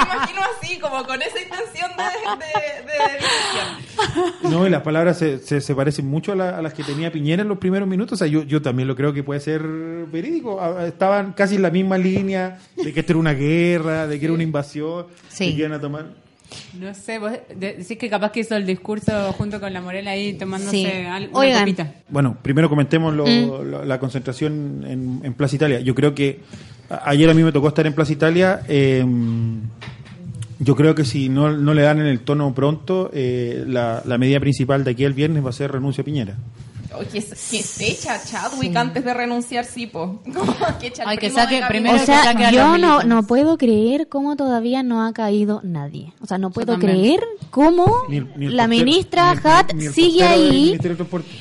imagino 0.00 0.40
así, 0.58 0.78
como 0.78 1.04
con 1.04 1.20
esa 1.22 1.40
intención 1.40 1.90
de, 1.96 2.46
de, 2.46 2.92
de 2.92 3.18
difusión. 3.18 4.50
No, 4.50 4.66
y 4.66 4.70
las 4.70 4.82
palabras 4.82 5.18
se, 5.18 5.38
se, 5.38 5.60
se 5.60 5.74
parecen 5.74 6.06
mucho 6.08 6.32
a, 6.32 6.36
la- 6.36 6.56
a 6.58 6.62
las 6.62 6.72
que 6.74 6.82
tenía 6.82 7.12
Piñera 7.12 7.42
en 7.42 7.48
los 7.48 7.58
primeros 7.58 7.86
minutos. 7.88 8.14
O 8.14 8.16
sea, 8.24 8.26
yo, 8.26 8.42
yo 8.44 8.62
también 8.62 8.88
lo 8.88 8.96
creo 8.96 9.12
que 9.12 9.22
puede 9.22 9.40
ser 9.40 9.62
verídico. 9.62 10.60
Estaban 10.80 11.32
casi 11.34 11.56
en 11.56 11.62
la 11.62 11.70
misma 11.70 11.98
línea 11.98 12.58
de 12.76 12.92
que 12.92 13.00
esto 13.00 13.12
era 13.12 13.20
una 13.20 13.34
guerra, 13.34 14.06
de 14.06 14.18
que 14.18 14.24
era 14.24 14.32
una 14.34 14.42
invasión, 14.42 15.06
Sí. 15.28 15.54
que 15.54 15.60
iban 15.60 15.72
a 15.72 15.80
tomar. 15.80 16.06
No 16.80 16.92
sé, 16.94 17.18
vos 17.18 17.32
de- 17.32 17.74
decís 17.74 17.96
que 17.98 18.08
capaz 18.10 18.32
que 18.32 18.40
hizo 18.40 18.56
el 18.56 18.66
discurso 18.66 19.32
junto 19.34 19.60
con 19.60 19.72
la 19.72 19.80
Morela 19.80 20.12
ahí 20.12 20.32
tomándose 20.34 20.70
Sí. 20.76 20.86
al- 20.86 21.28
una 21.28 21.38
Oigan. 21.38 21.60
copita. 21.60 21.92
Bueno, 22.08 22.36
primero 22.42 22.68
comentemos 22.68 23.14
lo- 23.14 23.26
Mm. 23.26 23.70
la, 23.70 23.84
la 23.84 23.98
concentración 24.00 24.84
en, 24.86 25.20
en 25.24 25.34
Plaza 25.34 25.56
Italia. 25.56 25.80
Yo 25.80 25.94
creo 25.94 26.14
que 26.14 26.40
ayer 27.04 27.28
a 27.30 27.34
mí 27.34 27.42
me 27.42 27.52
tocó 27.52 27.68
estar 27.68 27.86
en 27.86 27.92
Plaza 27.94 28.12
Italia. 28.12 28.60
eh, 28.68 29.04
yo 30.62 30.76
creo 30.76 30.94
que 30.94 31.04
si 31.06 31.28
no, 31.30 31.50
no 31.52 31.72
le 31.72 31.82
dan 31.82 32.00
en 32.00 32.06
el 32.06 32.20
tono 32.20 32.54
pronto, 32.54 33.10
eh, 33.14 33.64
la, 33.66 34.02
la 34.04 34.18
medida 34.18 34.40
principal 34.40 34.84
de 34.84 34.90
aquí 34.90 35.04
al 35.06 35.14
viernes 35.14 35.42
va 35.44 35.48
a 35.50 35.54
ser 35.54 35.72
renuncia 35.72 36.02
a 36.02 36.04
Piñera. 36.04 36.36
Oye, 36.98 37.06
que, 37.06 37.20
que 37.20 37.62
se 37.62 37.90
echa 37.90 38.20
Chadwick 38.22 38.74
antes 38.76 39.04
de 39.04 39.14
renunciar, 39.14 39.64
sí, 39.64 39.86
po. 39.86 40.20
Que 40.80 40.92
Ay, 41.04 41.18
que 41.18 41.30
saque 41.30 41.62
primero 41.68 41.96
o 41.96 42.00
que 42.00 42.06
sea, 42.06 42.24
saque 42.24 42.52
yo 42.52 42.78
no, 42.78 43.02
no 43.02 43.22
puedo 43.26 43.58
creer 43.58 44.08
cómo 44.08 44.34
todavía 44.36 44.82
no 44.82 45.04
ha 45.04 45.12
caído 45.12 45.60
nadie. 45.62 46.12
O 46.20 46.26
sea, 46.26 46.38
no 46.38 46.50
puedo 46.50 46.78
creer 46.78 47.20
cómo 47.50 47.86
Ni 48.08 48.18
el- 48.18 48.28
ni 48.36 48.46
el 48.46 48.56
la 48.56 48.64
portero- 48.64 48.84
ministra 48.84 49.34
ni 49.34 49.40
el- 49.40 49.46
Hat 49.46 49.72
ni 49.74 49.84
el 49.86 49.92
sigue 49.94 50.24
ahí. 50.24 50.78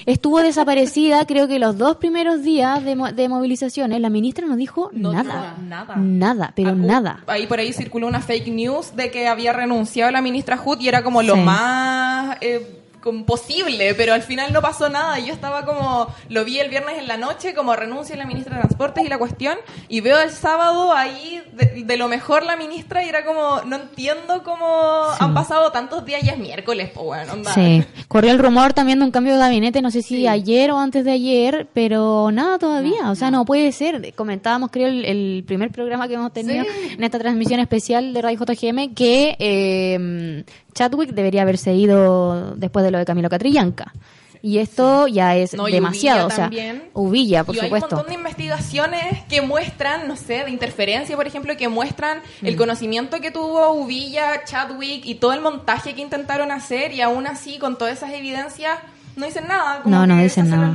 Estuvo 0.06 0.42
desaparecida, 0.42 1.26
creo 1.26 1.48
que 1.48 1.60
los 1.60 1.78
dos 1.78 1.98
primeros 1.98 2.44
días 2.44 2.84
de, 2.84 2.96
mo- 2.96 3.12
de 3.12 3.30
movilizaciones, 3.30 4.00
la 4.02 4.10
ministra 4.10 4.46
no 4.48 4.56
dijo 4.56 4.90
No 4.94 5.14
nada. 5.14 5.56
nada. 5.62 5.96
Nada, 5.98 6.54
pero 6.56 6.70
Ah, 6.70 6.74
uh, 6.74 6.76
nada. 6.76 7.24
Ahí 7.28 7.48
por 7.48 7.60
ahí 7.60 7.74
circuló 7.74 8.08
una 8.08 8.22
fake 8.22 8.48
news 8.50 8.96
de 8.96 9.10
que 9.12 9.28
había 9.28 9.54
renunciado 9.54 10.12
la 10.12 10.22
ministra 10.22 10.58
Hood 10.58 10.80
y 10.82 10.88
era 10.90 11.04
como 11.04 11.22
lo 11.24 11.36
más 11.38 12.38
eh, 12.42 12.79
como 13.02 13.26
posible, 13.26 13.94
pero 13.96 14.14
al 14.14 14.22
final 14.22 14.54
no 14.54 14.62
pasó 14.62 14.90
nada. 14.90 15.20
Y 15.20 15.28
yo 15.28 15.34
estaba 15.34 15.66
como, 15.66 16.08
lo 16.30 16.46
vi 16.46 16.60
el 16.60 16.70
viernes 16.70 16.98
en 16.98 17.08
la 17.08 17.18
noche, 17.18 17.54
como 17.54 17.76
renuncia 17.76 18.16
la 18.16 18.26
ministra 18.26 18.56
de 18.56 18.62
Transportes 18.62 19.06
y 19.06 19.08
la 19.08 19.18
cuestión, 19.18 19.58
y 19.88 20.02
veo 20.02 20.20
el 20.20 20.32
sábado 20.32 20.94
ahí 20.94 21.42
de, 21.54 21.84
de 21.84 21.98
lo 21.98 22.08
mejor 22.08 22.44
la 22.44 22.56
ministra 22.56 23.04
y 23.04 23.10
era 23.10 23.26
como, 23.26 23.62
no 23.66 23.76
entiendo 23.76 24.44
cómo 24.44 25.04
han 25.20 25.34
pasado 25.34 25.72
tantos 25.72 26.06
días, 26.06 26.22
ya 26.24 26.34
es 26.34 26.40
miércoles, 26.40 26.92
pues 26.94 27.06
bueno, 27.06 27.34
onda. 27.34 27.54
Sí, 27.54 27.84
corrió 28.08 28.32
el 28.32 28.40
rumor 28.40 28.74
también 28.74 29.00
de 29.00 29.06
un 29.06 29.12
cambio 29.12 29.34
de 29.34 29.40
gabinete, 29.40 29.82
no 29.82 29.92
sé 29.92 30.02
si 30.02 30.28
ayer 30.28 30.72
o 30.72 30.80
antes 30.80 31.06
de 31.06 31.12
ayer, 31.12 31.68
pero 31.74 32.32
nada 32.32 32.60
todavía, 32.60 33.10
o 33.10 33.16
sea, 33.16 33.32
no 33.32 33.46
puede 33.46 33.72
ser. 33.72 34.14
Comentábamos, 34.16 34.72
creo, 34.72 34.88
el, 34.88 35.06
el 35.06 35.44
primer 35.46 35.72
programa 35.72 36.08
que 36.08 36.16
hemos 36.16 36.34
tenido 36.34 36.66
en 36.92 37.04
esta 37.04 37.20
transmisión 37.20 37.60
especial 37.60 38.14
de 38.14 38.22
Radio 38.22 38.40
JGM, 38.40 38.94
que 38.94 39.36
eh, 39.40 40.44
Chadwick 40.74 41.12
debería 41.12 41.42
haberse 41.42 41.74
ido 41.74 42.56
después 42.56 42.86
de 42.86 42.89
lo 42.92 42.98
de 42.98 43.06
Camilo 43.06 43.30
Catrillanca. 43.30 43.94
Y 44.42 44.60
esto 44.60 45.08
ya 45.08 45.36
es 45.36 45.54
No, 45.54 45.66
demasiado, 45.66 46.28
o 46.28 46.30
sea, 46.30 46.46
también. 46.46 46.90
Uvilla, 46.94 47.44
por 47.44 47.56
y 47.56 47.60
hay 47.60 47.66
un 47.66 47.68
supuesto. 47.68 47.96
montón 47.98 48.08
de 48.10 48.16
investigaciones 48.16 49.24
que 49.28 49.42
muestran, 49.42 50.08
no 50.08 50.16
sé, 50.16 50.46
de 50.46 50.50
interferencia, 50.50 51.18
por 51.18 51.28
ejemplo, 51.28 51.58
que 51.58 51.68
muestran 51.68 52.20
Mm. 52.42 52.46
el 52.48 52.56
conocimiento 52.56 53.20
que 53.20 53.32
tuvo 53.32 53.74
Uvilla, 53.74 54.46
Chadwick 54.46 55.06
y 55.06 55.16
todo 55.16 55.34
el 55.34 55.42
montaje 55.42 55.94
que 55.94 56.02
intentaron 56.02 56.52
hacer 56.52 56.94
y 56.94 57.02
aún 57.02 57.28
así, 57.28 57.60
con 57.60 57.78
todas 57.78 57.98
esas 57.98 58.14
evidencias, 58.14 58.80
no 59.18 59.26
dicen 59.26 59.46
nada. 59.46 59.82
como 59.84 59.94
No, 59.94 60.08
no 60.08 60.18
dicen 60.22 60.50
nada. 60.50 60.74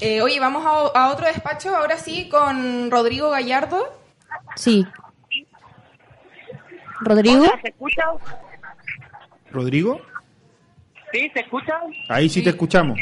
Eh, 0.00 0.20
oye, 0.20 0.38
vamos 0.38 0.66
a, 0.66 0.70
a 1.06 1.10
otro 1.10 1.26
despacho, 1.26 1.74
ahora 1.74 1.96
sí, 1.96 2.28
con 2.28 2.90
Rodrigo 2.90 3.30
Gallardo. 3.30 3.98
Sí. 4.56 4.84
Rodrigo, 7.00 7.44
¿Se 7.62 7.68
escucha? 7.68 8.02
¿Rodrigo? 9.50 10.00
¿Sí? 11.16 11.30
¿Se 11.32 11.40
escucha? 11.40 11.80
Ahí 12.10 12.28
sí 12.28 12.44
te 12.44 12.50
escuchamos. 12.50 12.98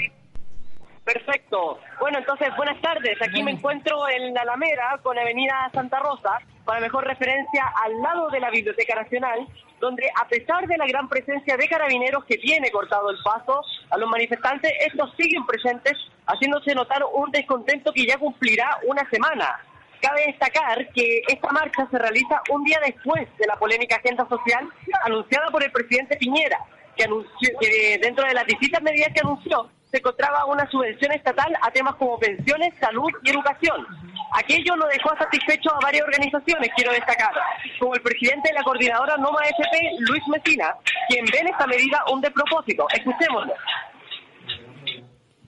Perfecto. 1.04 1.80
Bueno, 1.98 2.18
entonces, 2.18 2.48
buenas 2.56 2.80
tardes. 2.80 3.20
Aquí 3.20 3.42
me 3.42 3.50
encuentro 3.50 4.08
en 4.08 4.32
la 4.32 4.42
Alameda 4.42 5.00
con 5.02 5.18
Avenida 5.18 5.68
Santa 5.74 5.98
Rosa, 5.98 6.38
para 6.64 6.80
mejor 6.80 7.04
referencia 7.04 7.64
al 7.84 8.00
lado 8.00 8.30
de 8.30 8.38
la 8.38 8.50
Biblioteca 8.50 8.94
Nacional, 8.94 9.48
donde 9.80 10.04
a 10.14 10.28
pesar 10.28 10.64
de 10.68 10.76
la 10.76 10.86
gran 10.86 11.08
presencia 11.08 11.56
de 11.56 11.66
carabineros 11.66 12.24
que 12.24 12.38
tiene 12.38 12.70
cortado 12.70 13.10
el 13.10 13.18
paso 13.24 13.64
a 13.90 13.98
los 13.98 14.08
manifestantes, 14.08 14.72
estos 14.86 15.12
siguen 15.16 15.44
presentes, 15.44 15.94
haciéndose 16.26 16.72
notar 16.72 17.02
un 17.12 17.32
descontento 17.32 17.92
que 17.92 18.06
ya 18.06 18.16
cumplirá 18.16 18.78
una 18.86 19.10
semana. 19.10 19.58
Cabe 20.00 20.26
destacar 20.26 20.86
que 20.92 21.22
esta 21.26 21.50
marcha 21.50 21.88
se 21.90 21.98
realiza 21.98 22.40
un 22.50 22.62
día 22.62 22.78
después 22.86 23.26
de 23.38 23.46
la 23.48 23.56
polémica 23.56 23.96
agenda 23.96 24.24
social 24.28 24.68
anunciada 25.04 25.50
por 25.50 25.64
el 25.64 25.72
presidente 25.72 26.16
Piñera, 26.16 26.60
que, 26.96 27.04
anunció, 27.04 27.48
que 27.60 27.98
dentro 28.00 28.26
de 28.26 28.34
las 28.34 28.46
distintas 28.46 28.82
medidas 28.82 29.12
que 29.14 29.20
anunció 29.20 29.68
se 29.90 29.98
encontraba 29.98 30.44
una 30.46 30.68
subvención 30.70 31.12
estatal 31.12 31.54
a 31.62 31.70
temas 31.70 31.94
como 31.94 32.18
pensiones, 32.18 32.74
salud 32.80 33.10
y 33.22 33.30
educación. 33.30 33.86
Aquello 34.32 34.74
no 34.76 34.86
dejó 34.86 35.16
satisfecho 35.16 35.72
a 35.72 35.78
varias 35.80 36.02
organizaciones, 36.04 36.68
quiero 36.74 36.90
destacar, 36.90 37.30
como 37.78 37.94
el 37.94 38.02
presidente 38.02 38.48
de 38.48 38.54
la 38.54 38.64
coordinadora 38.64 39.16
Noma 39.16 39.38
FP, 39.44 39.90
Luis 40.00 40.22
Mesina, 40.28 40.74
quien 41.08 41.24
ve 41.26 41.38
en 41.38 41.48
esta 41.48 41.66
medida 41.68 42.02
un 42.12 42.20
despropósito. 42.20 42.86
Escuchémoslo. 42.92 43.54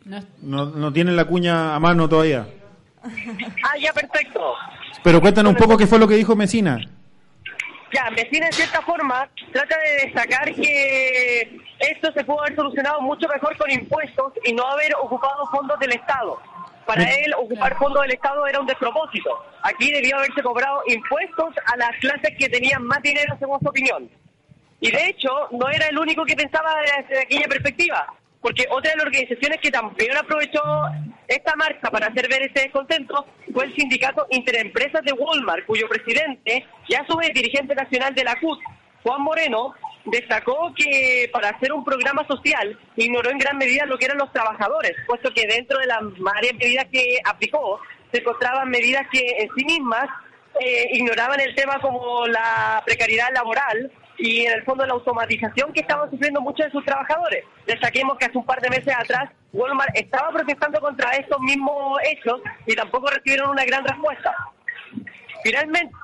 No, 0.04 0.20
No, 0.42 0.66
no 0.66 0.92
tienen 0.92 1.16
la 1.16 1.24
cuña 1.24 1.74
a 1.74 1.80
mano 1.80 2.08
todavía. 2.08 2.46
Ah, 3.02 3.76
ya, 3.80 3.92
perfecto. 3.92 4.54
Pero 5.02 5.20
cuéntanos 5.20 5.50
un 5.50 5.56
poco 5.56 5.76
qué 5.76 5.86
fue 5.86 5.98
lo 5.98 6.06
que 6.06 6.14
dijo 6.14 6.36
Mesina. 6.36 6.80
Ya, 7.92 8.10
Mesina 8.10 8.46
en 8.46 8.52
cierta 8.52 8.82
forma 8.82 9.28
trata 9.52 9.76
de 9.78 10.06
destacar 10.06 10.52
que 10.54 11.60
esto 11.78 12.12
se 12.12 12.24
pudo 12.24 12.40
haber 12.40 12.56
solucionado 12.56 13.00
mucho 13.00 13.28
mejor 13.28 13.56
con 13.56 13.70
impuestos 13.70 14.32
y 14.44 14.52
no 14.52 14.66
haber 14.66 14.94
ocupado 14.96 15.46
fondos 15.52 15.78
del 15.78 15.92
Estado. 15.92 16.40
Para 16.84 17.02
él, 17.02 17.34
ocupar 17.36 17.76
fondos 17.78 18.02
del 18.02 18.12
Estado 18.12 18.46
era 18.46 18.60
un 18.60 18.66
despropósito. 18.66 19.44
Aquí 19.62 19.90
debió 19.90 20.16
haberse 20.16 20.42
cobrado 20.42 20.82
impuestos 20.86 21.54
a 21.66 21.76
las 21.76 21.90
clases 22.00 22.36
que 22.38 22.48
tenían 22.48 22.84
más 22.84 23.02
dinero, 23.02 23.36
según 23.38 23.58
su 23.60 23.68
opinión. 23.68 24.08
Y 24.80 24.90
de 24.90 25.06
hecho, 25.08 25.48
no 25.50 25.68
era 25.68 25.86
el 25.88 25.98
único 25.98 26.24
que 26.24 26.36
pensaba 26.36 26.76
desde 26.80 27.22
aquella 27.22 27.48
perspectiva, 27.48 28.06
porque 28.46 28.64
otra 28.70 28.92
de 28.92 28.98
las 28.98 29.06
organizaciones 29.06 29.58
que 29.60 29.72
también 29.72 30.16
aprovechó 30.16 30.62
esta 31.26 31.56
marcha 31.56 31.90
para 31.90 32.06
hacer 32.06 32.28
ver 32.28 32.42
ese 32.42 32.66
descontento 32.66 33.26
fue 33.52 33.64
el 33.64 33.74
sindicato 33.74 34.24
Interempresas 34.30 35.02
de 35.02 35.12
Walmart, 35.14 35.66
cuyo 35.66 35.88
presidente 35.88 36.64
y 36.86 36.94
a 36.94 37.04
su 37.08 37.16
vez 37.16 37.34
dirigente 37.34 37.74
nacional 37.74 38.14
de 38.14 38.22
la 38.22 38.38
CUT, 38.38 38.60
Juan 39.02 39.22
Moreno, 39.22 39.74
destacó 40.04 40.72
que 40.76 41.28
para 41.32 41.48
hacer 41.48 41.72
un 41.72 41.84
programa 41.84 42.24
social 42.28 42.78
ignoró 42.94 43.30
en 43.30 43.38
gran 43.38 43.58
medida 43.58 43.84
lo 43.84 43.98
que 43.98 44.04
eran 44.04 44.18
los 44.18 44.32
trabajadores, 44.32 44.92
puesto 45.08 45.34
que 45.34 45.48
dentro 45.48 45.80
de 45.80 45.86
las 45.88 45.98
varias 46.18 46.54
medidas 46.54 46.86
que 46.92 47.18
aplicó 47.24 47.80
se 48.12 48.20
encontraban 48.20 48.70
medidas 48.70 49.08
que 49.10 49.26
en 49.40 49.48
sí 49.56 49.64
mismas 49.64 50.08
eh, 50.60 50.86
ignoraban 50.92 51.40
el 51.40 51.52
tema 51.56 51.80
como 51.80 52.28
la 52.28 52.80
precariedad 52.86 53.32
laboral 53.34 53.90
y 54.18 54.46
en 54.46 54.52
el 54.52 54.64
fondo 54.64 54.86
la 54.86 54.94
automatización 54.94 55.72
que 55.72 55.80
estaban 55.80 56.10
sufriendo 56.10 56.40
muchos 56.40 56.66
de 56.66 56.72
sus 56.72 56.84
trabajadores. 56.84 57.44
Destaquemos 57.66 58.16
que 58.18 58.26
hace 58.26 58.38
un 58.38 58.46
par 58.46 58.60
de 58.60 58.70
meses 58.70 58.94
atrás 58.96 59.30
Walmart 59.52 59.90
estaba 59.94 60.30
protestando 60.30 60.80
contra 60.80 61.10
estos 61.12 61.40
mismos 61.40 61.98
hechos 62.04 62.40
y 62.66 62.74
tampoco 62.74 63.08
recibieron 63.10 63.50
una 63.50 63.64
gran 63.64 63.84
respuesta. 63.84 64.34
Finalmente, 65.42 65.94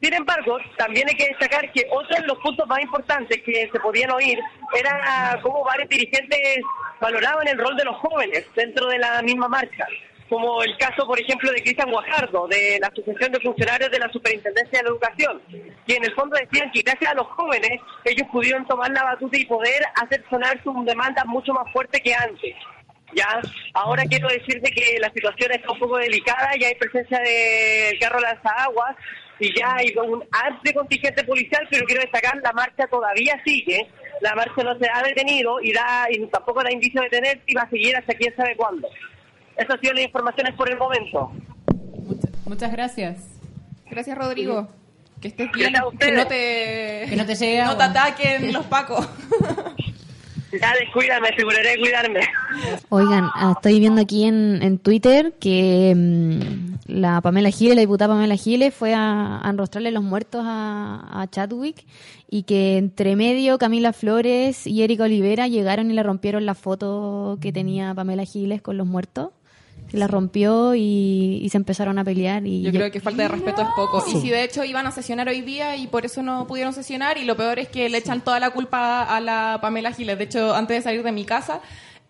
sin 0.00 0.14
embargo, 0.14 0.58
también 0.76 1.08
hay 1.08 1.16
que 1.16 1.28
destacar 1.28 1.70
que 1.72 1.86
otro 1.90 2.16
de 2.16 2.26
los 2.26 2.38
puntos 2.38 2.66
más 2.68 2.80
importantes 2.80 3.42
que 3.42 3.68
se 3.72 3.80
podían 3.80 4.10
oír 4.12 4.38
era 4.78 5.38
cómo 5.42 5.64
varios 5.64 5.88
dirigentes 5.88 6.60
valoraban 7.00 7.48
el 7.48 7.58
rol 7.58 7.76
de 7.76 7.84
los 7.84 7.96
jóvenes 7.96 8.46
dentro 8.54 8.86
de 8.86 8.98
la 8.98 9.20
misma 9.22 9.48
marcha, 9.48 9.86
como 10.34 10.64
el 10.64 10.76
caso, 10.78 11.06
por 11.06 11.20
ejemplo, 11.20 11.52
de 11.52 11.62
Cristian 11.62 11.92
Guajardo, 11.92 12.48
de 12.48 12.76
la 12.80 12.88
Asociación 12.88 13.30
de 13.30 13.38
Funcionarios 13.38 13.88
de 13.88 14.00
la 14.00 14.10
Superintendencia 14.10 14.80
de 14.80 14.82
la 14.82 14.90
Educación, 14.90 15.40
que 15.86 15.94
en 15.94 16.04
el 16.04 16.12
fondo 16.12 16.36
decían 16.36 16.72
que 16.72 16.82
gracias 16.82 17.12
a 17.12 17.14
los 17.14 17.28
jóvenes 17.28 17.80
ellos 18.04 18.26
pudieron 18.32 18.66
tomar 18.66 18.90
la 18.90 19.04
batuta 19.04 19.38
y 19.38 19.44
poder 19.44 19.80
hacer 20.02 20.24
sonar 20.28 20.60
sus 20.64 20.84
demandas 20.84 21.24
mucho 21.26 21.52
más 21.52 21.72
fuerte 21.72 22.00
que 22.00 22.12
antes. 22.12 22.52
Ya, 23.14 23.40
ahora 23.74 24.02
quiero 24.08 24.26
decirte 24.26 24.72
que 24.72 24.98
la 24.98 25.08
situación 25.12 25.52
está 25.52 25.70
un 25.70 25.78
poco 25.78 25.98
delicada, 25.98 26.50
ya 26.58 26.66
hay 26.66 26.74
presencia 26.74 27.20
del 27.20 27.96
carro 28.00 28.18
lanzaguas 28.18 28.96
y 29.38 29.56
ya 29.56 29.76
hay 29.76 29.94
un 30.04 30.24
amplio 30.32 30.74
contingente 30.74 31.22
policial, 31.22 31.64
pero 31.70 31.86
quiero 31.86 32.02
destacar, 32.02 32.40
la 32.42 32.52
marcha 32.52 32.88
todavía 32.88 33.40
sigue, 33.46 33.86
la 34.20 34.34
marcha 34.34 34.64
no 34.64 34.76
se 34.80 34.88
ha 34.92 35.00
detenido 35.04 35.60
y 35.60 35.72
da 35.72 36.08
y 36.10 36.26
tampoco 36.26 36.64
da 36.64 36.72
indicio 36.72 37.02
de 37.02 37.08
detenerse 37.08 37.42
y 37.46 37.54
va 37.54 37.62
a 37.62 37.70
seguir 37.70 37.96
hasta 37.96 38.14
quién 38.14 38.34
sabe 38.34 38.56
cuándo. 38.56 38.88
Esas 39.56 39.70
han 39.70 39.80
sido 39.80 39.92
las 39.94 40.04
informaciones 40.04 40.54
por 40.54 40.68
el 40.68 40.78
momento. 40.78 41.32
Muchas 42.46 42.72
gracias. 42.72 43.18
Gracias, 43.90 44.16
Rodrigo. 44.16 44.68
Que 45.20 45.28
estés 45.28 45.50
bien, 45.52 45.72
que 45.72 45.80
ustedes. 45.80 46.14
no 46.16 46.26
te, 46.26 47.06
Que 47.08 47.16
no 47.16 47.26
te 47.26 47.34
llegue 47.34 47.64
no 47.64 47.76
te 47.76 47.82
ataquen 47.82 48.52
los 48.52 48.66
pacos. 48.66 49.08
Ya 50.60 50.72
descuídame, 50.78 51.28
aseguraré 51.28 51.70
de 51.70 51.78
cuidarme. 51.78 52.20
Oigan, 52.88 53.28
ah, 53.34 53.54
estoy 53.56 53.80
viendo 53.80 54.00
aquí 54.00 54.24
en, 54.24 54.62
en 54.62 54.78
Twitter 54.78 55.34
que 55.40 55.92
mm, 55.96 56.92
la 56.92 57.20
Pamela 57.20 57.50
Giles, 57.50 57.74
la 57.74 57.80
diputada 57.80 58.14
Pamela 58.14 58.36
Giles, 58.36 58.72
fue 58.72 58.94
a, 58.94 59.40
a 59.44 59.50
enrostrarle 59.50 59.90
los 59.90 60.04
muertos 60.04 60.44
a, 60.46 61.22
a 61.22 61.28
Chadwick 61.28 61.84
y 62.30 62.44
que 62.44 62.76
entre 62.76 63.16
medio 63.16 63.58
Camila 63.58 63.92
Flores 63.92 64.66
y 64.66 64.82
Erika 64.82 65.04
Olivera 65.04 65.48
llegaron 65.48 65.90
y 65.90 65.94
le 65.94 66.02
rompieron 66.02 66.46
la 66.46 66.54
foto 66.54 67.38
que 67.40 67.52
tenía 67.52 67.94
Pamela 67.94 68.24
Giles 68.24 68.62
con 68.62 68.76
los 68.76 68.86
muertos. 68.86 69.30
La 69.92 70.08
rompió 70.08 70.74
y, 70.74 71.38
y 71.42 71.48
se 71.50 71.56
empezaron 71.56 71.98
a 71.98 72.04
pelear. 72.04 72.44
Y 72.46 72.62
Yo 72.62 72.72
creo 72.72 72.90
que 72.90 73.00
falta 73.00 73.22
de 73.22 73.28
respeto 73.28 73.62
es 73.62 73.68
poco. 73.76 74.00
Sí. 74.00 74.16
Y 74.16 74.20
si 74.20 74.30
de 74.30 74.42
hecho 74.42 74.64
iban 74.64 74.86
a 74.86 74.90
sesionar 74.90 75.28
hoy 75.28 75.40
día 75.40 75.76
y 75.76 75.86
por 75.86 76.04
eso 76.04 76.22
no 76.22 76.46
pudieron 76.48 76.72
sesionar, 76.72 77.16
y 77.16 77.24
lo 77.24 77.36
peor 77.36 77.60
es 77.60 77.68
que 77.68 77.88
le 77.88 77.98
echan 77.98 78.22
toda 78.22 78.40
la 78.40 78.50
culpa 78.50 79.04
a 79.04 79.20
la 79.20 79.58
Pamela 79.62 79.92
Giles. 79.92 80.18
De 80.18 80.24
hecho, 80.24 80.54
antes 80.54 80.78
de 80.78 80.82
salir 80.82 81.04
de 81.04 81.12
mi 81.12 81.24
casa, 81.24 81.60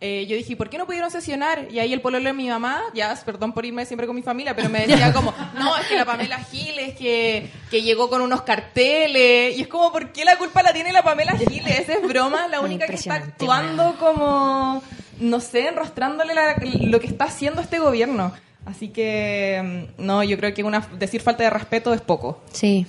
eh, 0.01 0.27
yo 0.27 0.37
dije, 0.37 0.55
¿por 0.57 0.69
qué 0.69 0.77
no 0.77 0.87
pudieron 0.87 1.11
sesionar? 1.11 1.69
Y 1.71 1.79
ahí 1.79 1.93
el 1.93 2.01
pololo 2.01 2.27
de 2.27 2.33
mi 2.35 2.49
mamá, 2.49 2.83
ya, 2.95 3.19
perdón 3.25 3.53
por 3.55 3.65
irme 3.65 3.87
siempre 3.87 4.07
con 4.07 4.15
mi 4.15 4.23
familia, 4.23 4.55
pero 4.55 4.69
me 4.69 4.87
decía 4.87 5.13
como, 5.15 5.33
no, 5.59 5.77
es 5.79 5.87
que 5.87 5.97
la 5.97 6.05
Pamela 6.05 6.39
Giles, 6.41 6.95
que, 6.95 7.49
que 7.71 7.83
llegó 7.83 8.11
con 8.11 8.21
unos 8.21 8.43
carteles. 8.43 9.57
Y 9.57 9.63
es 9.63 9.69
como, 9.69 9.93
¿por 9.93 10.13
qué 10.13 10.25
la 10.25 10.37
culpa 10.37 10.63
la 10.63 10.73
tiene 10.73 10.93
la 10.93 11.03
Pamela 11.03 11.33
Giles? 11.39 11.89
Es 11.89 12.03
broma, 12.07 12.49
la 12.49 12.61
única 12.61 12.87
que 12.87 12.97
está 12.97 13.15
actuando 13.15 13.97
como, 13.99 14.83
no 15.21 15.41
sé, 15.41 15.69
enrostrándole 15.69 16.35
la- 16.35 16.57
lo 16.87 17.01
que 17.01 17.07
está 17.07 17.25
haciendo 17.25 17.61
este 17.61 17.79
gobierno. 17.79 18.33
Así 18.67 18.89
que, 18.89 19.87
mm, 19.99 20.05
no, 20.07 20.25
yo 20.25 20.37
creo 20.39 20.55
que 20.55 20.65
una, 20.65 20.87
decir 20.99 21.21
falta 21.21 21.45
de 21.45 21.51
respeto 21.51 21.93
es 21.93 22.01
poco. 22.01 22.41
Sí. 22.53 22.87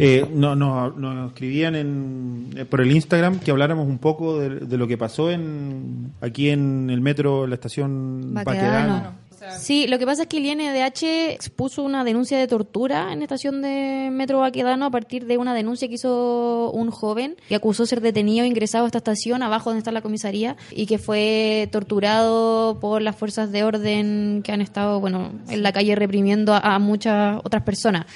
Eh, 0.00 0.26
no, 0.32 0.56
no, 0.56 0.90
nos 0.90 1.28
escribían 1.28 1.76
en, 1.76 2.50
eh, 2.56 2.64
por 2.64 2.80
el 2.80 2.90
Instagram 2.90 3.38
que 3.38 3.50
habláramos 3.52 3.86
un 3.86 3.98
poco 3.98 4.38
de, 4.38 4.50
de 4.66 4.76
lo 4.76 4.88
que 4.88 4.98
pasó 4.98 5.30
en 5.30 6.12
aquí 6.20 6.50
en 6.50 6.90
el 6.90 7.00
metro, 7.00 7.46
la 7.46 7.54
estación 7.54 8.34
Baquedano. 8.34 8.94
Baquedano. 8.94 9.12
Sí, 9.58 9.86
lo 9.86 9.98
que 9.98 10.06
pasa 10.06 10.22
es 10.22 10.28
que 10.28 10.36
el 10.38 10.46
INDH 10.46 11.32
expuso 11.32 11.82
una 11.82 12.04
denuncia 12.04 12.38
de 12.38 12.46
tortura 12.46 13.12
en 13.12 13.18
la 13.20 13.24
estación 13.24 13.62
de 13.62 14.08
Metro 14.12 14.40
Baquedano 14.40 14.86
a 14.86 14.90
partir 14.90 15.26
de 15.26 15.38
una 15.38 15.54
denuncia 15.54 15.88
que 15.88 15.94
hizo 15.94 16.70
un 16.72 16.90
joven 16.90 17.36
que 17.48 17.54
acusó 17.54 17.86
ser 17.86 18.00
detenido 18.00 18.44
e 18.44 18.48
ingresado 18.48 18.84
a 18.84 18.86
esta 18.88 18.98
estación, 18.98 19.42
abajo 19.42 19.70
donde 19.70 19.78
está 19.80 19.92
la 19.92 20.02
comisaría, 20.02 20.56
y 20.70 20.86
que 20.86 20.98
fue 20.98 21.68
torturado 21.72 22.78
por 22.80 23.02
las 23.02 23.16
fuerzas 23.16 23.50
de 23.52 23.64
orden 23.64 24.42
que 24.44 24.52
han 24.52 24.60
estado, 24.60 25.00
bueno, 25.00 25.32
en 25.48 25.62
la 25.62 25.72
calle 25.72 25.94
reprimiendo 25.94 26.54
a, 26.54 26.58
a 26.74 26.78
muchas 26.78 27.38
otras 27.44 27.62
personas. 27.62 28.06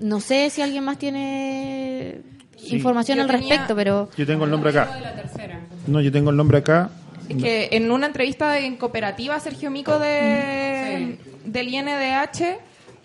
No 0.00 0.20
sé 0.20 0.50
si 0.50 0.62
alguien 0.62 0.84
más 0.84 0.98
tiene 0.98 2.20
Sí. 2.56 2.76
información 2.76 3.16
Yo 3.16 3.22
al 3.24 3.28
tenía- 3.30 3.48
respecto, 3.48 3.74
pero... 3.74 4.08
Yo 4.16 4.24
tengo 4.24 4.44
el 4.44 4.50
nombre 4.52 4.70
acá. 4.70 4.88
No, 5.88 6.00
yo 6.00 6.12
tengo 6.12 6.30
el 6.30 6.36
nombre 6.36 6.58
acá. 6.58 6.90
Es 7.36 7.42
que 7.42 7.68
en 7.72 7.90
una 7.90 8.06
entrevista 8.06 8.58
en 8.58 8.76
cooperativa, 8.76 9.38
Sergio 9.40 9.70
Mico 9.70 9.98
de, 9.98 11.16
del 11.44 11.68
INDH, 11.68 12.58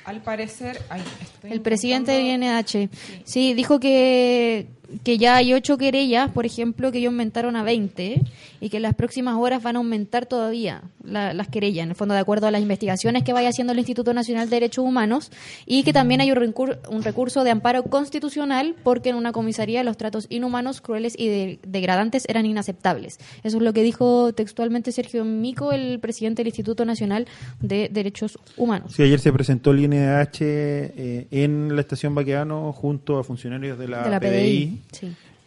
al 0.06 0.22
parecer... 0.22 0.82
ay, 0.90 1.02
estoy 1.22 1.52
El 1.52 1.62
presidente 1.62 2.12
del 2.14 2.26
intentando- 2.26 2.80
INH. 2.80 2.90
Sí, 3.26 3.54
dijo 3.54 3.80
que, 3.80 4.68
que 5.04 5.18
ya 5.18 5.36
hay 5.36 5.54
ocho 5.54 5.78
querellas, 5.78 6.32
por 6.32 6.46
ejemplo, 6.46 6.92
que 6.92 7.00
ellos 7.00 7.12
aumentaron 7.12 7.56
a 7.56 7.64
20 7.64 8.22
y 8.62 8.70
que 8.70 8.78
en 8.78 8.84
las 8.84 8.96
próximas 8.96 9.36
horas 9.36 9.62
van 9.62 9.76
a 9.76 9.80
aumentar 9.80 10.26
todavía 10.26 10.82
la- 11.04 11.34
las 11.34 11.48
querellas, 11.48 11.84
en 11.84 11.90
el 11.90 11.96
fondo 11.96 12.14
de 12.14 12.20
acuerdo 12.22 12.48
a 12.48 12.52
las 12.52 12.62
investigaciones 12.62 13.24
que 13.24 13.34
vaya 13.34 13.50
haciendo 13.50 13.74
el 13.74 13.80
Instituto 13.80 14.14
Nacional 14.14 14.50
de 14.50 14.56
Derechos 14.56 14.86
Humanos 14.86 15.32
y 15.66 15.84
que 15.84 15.94
también 15.94 16.22
hay 16.22 16.32
un, 16.32 16.38
recur- 16.38 16.78
un 16.90 17.04
recurso 17.04 17.44
de 17.44 17.52
amparo 17.52 17.84
constitucional 17.84 18.76
porque 18.84 19.10
en 19.10 19.16
una 19.16 19.32
comisaría 19.32 19.84
los 19.84 19.98
tratos 19.98 20.26
inhumanos, 20.30 20.82
crueles 20.82 21.16
y 21.18 21.28
de- 21.28 21.60
degradantes 21.68 22.24
eran 22.28 22.46
inaceptables. 22.46 23.20
Eso 23.44 23.58
es 23.58 23.64
lo 23.64 23.74
que 23.74 23.84
dijo 23.84 24.34
textualmente 24.34 24.92
Sergio 24.92 25.24
Mico, 25.26 25.72
el 25.72 26.00
presidente 26.00 26.42
del 26.42 26.48
Instituto 26.48 26.86
Nacional 26.86 27.28
de 27.62 27.90
Derechos 27.92 28.40
Humanos. 28.58 28.94
Sí, 28.96 29.04
ayer 29.04 29.20
se 29.20 29.32
presentó 29.34 29.72
el 29.72 29.80
INDH 29.84 30.38
eh, 30.42 31.28
en 31.32 31.76
la 31.76 31.82
estación 31.82 32.16
Baquedano 32.16 32.72
junto 32.74 33.18
a 33.20 33.24
funcionarios 33.24 33.78
de 33.78 33.88
la, 33.88 34.04
de 34.04 34.10
la 34.10 34.20
PDI, 34.20 34.30
PDI. 34.30 34.77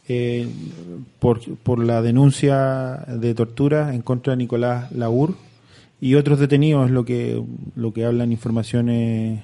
Eh, 0.09 0.49
por, 1.21 1.41
por 1.59 1.85
la 1.85 2.03
denuncia 2.03 3.05
de 3.07 3.35
tortura 3.35 3.95
en 3.95 4.03
contra 4.03 4.33
de 4.33 4.39
Nicolás 4.39 4.91
Laur 4.93 5.37
y 6.01 6.15
otros 6.15 6.41
detenidos, 6.41 6.91
lo 6.91 7.05
que, 7.05 7.41
lo 7.77 7.93
que 7.93 8.05
hablan 8.05 8.33
informaciones 8.33 9.43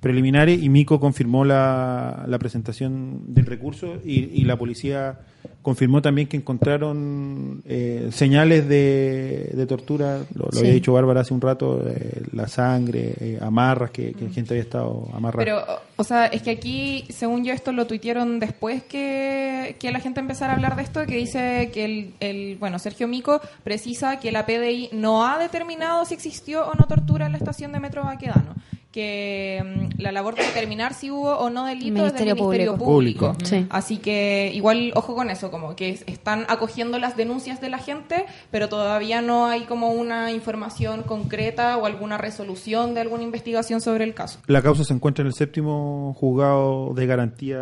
preliminares, 0.00 0.62
y 0.62 0.68
Mico 0.68 0.98
confirmó 0.98 1.44
la, 1.44 2.24
la 2.26 2.38
presentación 2.38 3.22
del 3.34 3.46
recurso 3.46 3.96
y, 4.04 4.20
y 4.40 4.44
la 4.44 4.56
policía 4.56 5.18
confirmó 5.62 6.00
también 6.00 6.26
que 6.26 6.38
encontraron 6.38 7.62
eh, 7.66 8.08
señales 8.12 8.66
de, 8.66 9.50
de 9.54 9.66
tortura, 9.66 10.20
lo, 10.34 10.46
lo 10.46 10.52
Sí. 10.52 10.60
había 10.60 10.72
dicho 10.72 10.92
Bárbara 10.94 11.20
hace 11.20 11.34
un 11.34 11.40
rato, 11.42 11.82
eh, 11.86 12.22
la 12.32 12.48
sangre, 12.48 13.14
eh, 13.20 13.38
amarras, 13.42 13.90
que, 13.90 14.12
que 14.14 14.28
gente 14.30 14.54
había 14.54 14.62
estado 14.62 15.06
amarrada. 15.14 15.44
Pero, 15.44 15.62
o 15.96 16.04
sea, 16.04 16.26
es 16.26 16.40
que 16.42 16.50
aquí, 16.50 17.04
según 17.10 17.44
yo, 17.44 17.52
esto 17.52 17.72
lo 17.72 17.86
tuitearon 17.86 18.40
después 18.40 18.82
que, 18.84 19.76
que 19.78 19.90
la 19.92 20.00
gente 20.00 20.20
empezara 20.20 20.52
a 20.54 20.56
hablar 20.56 20.76
de 20.76 20.82
esto, 20.82 21.04
que 21.04 21.16
dice 21.16 21.70
que 21.74 21.84
el, 21.84 22.14
el, 22.20 22.56
bueno, 22.56 22.78
Sergio 22.78 23.06
Mico 23.06 23.40
precisa 23.64 24.18
que 24.18 24.32
la 24.32 24.46
PDI 24.46 24.90
no 24.92 25.26
ha 25.26 25.38
determinado 25.38 26.04
si 26.06 26.14
existió 26.14 26.66
o 26.66 26.74
no 26.74 26.86
tortura 26.86 27.26
en 27.26 27.32
la 27.32 27.38
estación 27.38 27.72
de 27.72 27.80
Metro 27.80 28.02
Baquedano. 28.04 28.54
Que 28.92 29.62
mm, 29.96 30.00
la 30.00 30.10
labor 30.10 30.34
de 30.34 30.42
determinar 30.44 30.94
si 30.94 31.10
hubo 31.12 31.36
o 31.36 31.48
no 31.48 31.64
delito 31.64 32.06
es 32.06 32.12
del 32.14 32.34
Ministerio 32.34 32.76
Público. 32.76 32.84
Público. 32.84 33.34
Sí. 33.44 33.66
Así 33.70 33.98
que 33.98 34.50
igual, 34.52 34.90
ojo 34.96 35.14
con 35.14 35.30
eso, 35.30 35.50
como 35.52 35.76
que 35.76 35.90
es- 35.90 36.02
están 36.08 36.44
acogiendo 36.48 36.98
las 36.98 37.16
denuncias 37.16 37.60
de 37.60 37.68
la 37.68 37.78
gente, 37.78 38.26
pero 38.50 38.68
todavía 38.68 39.22
no 39.22 39.46
hay 39.46 39.62
como 39.62 39.90
una 39.92 40.32
información 40.32 41.02
concreta 41.04 41.76
o 41.78 41.86
alguna 41.86 42.18
resolución 42.18 42.94
de 42.94 43.02
alguna 43.02 43.22
investigación 43.22 43.80
sobre 43.80 44.02
el 44.04 44.12
caso. 44.14 44.40
La 44.46 44.60
causa 44.60 44.82
se 44.82 44.92
encuentra 44.92 45.22
en 45.22 45.28
el 45.28 45.34
séptimo 45.34 46.14
juzgado 46.18 46.92
de 46.94 47.06
garantía 47.06 47.60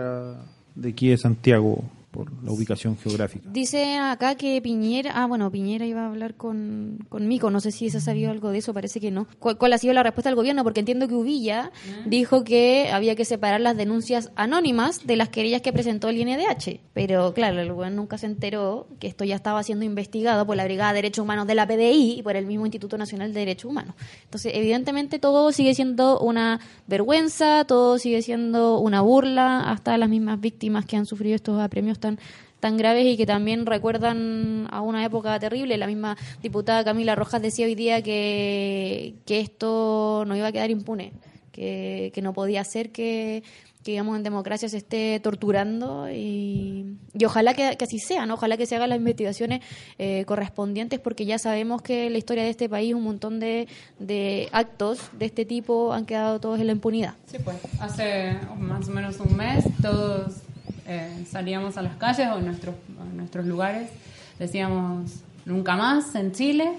de 0.74 0.88
aquí 0.90 1.08
de 1.08 1.18
Santiago, 1.18 1.82
por 2.10 2.32
la 2.42 2.52
ubicación 2.52 2.96
geográfica. 2.96 3.48
Dice 3.50 3.96
acá 3.96 4.34
que 4.34 4.60
Piñera, 4.62 5.12
ah 5.14 5.26
bueno, 5.26 5.50
Piñera 5.50 5.86
iba 5.86 6.02
a 6.02 6.06
hablar 6.06 6.34
con, 6.34 7.04
con 7.08 7.28
Mico, 7.28 7.50
no 7.50 7.60
sé 7.60 7.70
si 7.70 7.90
se 7.90 7.98
ha 7.98 8.00
sabido 8.00 8.30
algo 8.30 8.50
de 8.50 8.58
eso, 8.58 8.72
parece 8.72 9.00
que 9.00 9.10
no. 9.10 9.26
¿Cuál, 9.38 9.58
cuál 9.58 9.72
ha 9.72 9.78
sido 9.78 9.92
la 9.94 10.02
respuesta 10.02 10.30
del 10.30 10.36
gobierno? 10.36 10.64
Porque 10.64 10.80
entiendo 10.80 11.08
que 11.08 11.14
Uvilla 11.14 11.70
dijo 12.06 12.44
que 12.44 12.90
había 12.92 13.14
que 13.14 13.24
separar 13.24 13.60
las 13.60 13.76
denuncias 13.76 14.30
anónimas 14.36 15.06
de 15.06 15.16
las 15.16 15.28
querellas 15.28 15.62
que 15.62 15.72
presentó 15.72 16.08
el 16.08 16.16
INDH, 16.16 16.80
pero 16.94 17.34
claro, 17.34 17.60
el 17.60 17.72
gobierno 17.72 18.02
nunca 18.02 18.18
se 18.18 18.26
enteró 18.26 18.88
que 19.00 19.06
esto 19.06 19.24
ya 19.24 19.36
estaba 19.36 19.62
siendo 19.62 19.84
investigado 19.84 20.46
por 20.46 20.56
la 20.56 20.64
Brigada 20.64 20.92
de 20.92 20.98
Derechos 20.98 21.22
Humanos 21.24 21.46
de 21.46 21.54
la 21.54 21.66
PDI 21.66 22.18
y 22.18 22.22
por 22.22 22.36
el 22.36 22.46
mismo 22.46 22.66
Instituto 22.66 22.96
Nacional 22.96 23.32
de 23.32 23.40
Derechos 23.40 23.70
Humanos. 23.70 23.94
Entonces, 24.24 24.52
evidentemente 24.54 25.18
todo 25.18 25.52
sigue 25.52 25.74
siendo 25.74 26.20
una 26.20 26.60
vergüenza, 26.86 27.64
todo 27.64 27.98
sigue 27.98 28.22
siendo 28.22 28.78
una 28.78 29.00
burla, 29.00 29.70
hasta 29.70 29.98
las 29.98 30.08
mismas 30.08 30.40
víctimas 30.40 30.86
que 30.86 30.96
han 30.96 31.06
sufrido 31.06 31.34
estos 31.34 31.60
apremios 31.60 31.97
tan 31.98 32.18
tan 32.60 32.76
graves 32.76 33.06
y 33.06 33.16
que 33.16 33.26
también 33.26 33.66
recuerdan 33.66 34.66
a 34.70 34.80
una 34.80 35.04
época 35.04 35.38
terrible. 35.38 35.76
La 35.76 35.86
misma 35.86 36.16
diputada 36.42 36.84
Camila 36.84 37.14
Rojas 37.14 37.42
decía 37.42 37.66
hoy 37.66 37.74
día 37.74 38.02
que, 38.02 39.14
que 39.26 39.40
esto 39.40 40.24
no 40.26 40.36
iba 40.36 40.48
a 40.48 40.52
quedar 40.52 40.70
impune, 40.70 41.12
que, 41.52 42.10
que 42.14 42.22
no 42.22 42.32
podía 42.32 42.64
ser 42.64 42.90
que, 42.90 43.42
que, 43.84 43.92
digamos, 43.92 44.16
en 44.16 44.24
democracia 44.24 44.68
se 44.68 44.78
esté 44.78 45.20
torturando 45.20 46.10
y, 46.10 46.96
y 47.14 47.24
ojalá 47.24 47.54
que, 47.54 47.76
que 47.76 47.84
así 47.84 48.00
sea, 48.00 48.26
¿no? 48.26 48.34
Ojalá 48.34 48.56
que 48.56 48.66
se 48.66 48.74
hagan 48.74 48.88
las 48.88 48.98
investigaciones 48.98 49.60
eh, 49.98 50.24
correspondientes 50.26 50.98
porque 50.98 51.26
ya 51.26 51.38
sabemos 51.38 51.80
que 51.80 52.06
en 52.06 52.12
la 52.12 52.18
historia 52.18 52.42
de 52.42 52.50
este 52.50 52.68
país 52.68 52.92
un 52.92 53.04
montón 53.04 53.38
de, 53.38 53.68
de 54.00 54.48
actos 54.50 54.98
de 55.16 55.26
este 55.26 55.44
tipo 55.44 55.92
han 55.92 56.06
quedado 56.06 56.40
todos 56.40 56.58
en 56.58 56.66
la 56.66 56.72
impunidad. 56.72 57.14
Sí, 57.26 57.38
pues. 57.44 57.56
Hace 57.80 58.36
más 58.58 58.88
o 58.88 58.90
menos 58.90 59.20
un 59.20 59.36
mes 59.36 59.64
todos 59.80 60.42
eh, 60.88 61.24
salíamos 61.30 61.76
a 61.76 61.82
las 61.82 61.96
calles 61.96 62.26
o 62.34 62.38
en 62.38 62.46
nuestros, 62.46 62.74
nuestros 63.14 63.46
lugares, 63.46 63.90
decíamos 64.38 65.12
nunca 65.44 65.76
más 65.76 66.14
en 66.14 66.32
Chile 66.32 66.70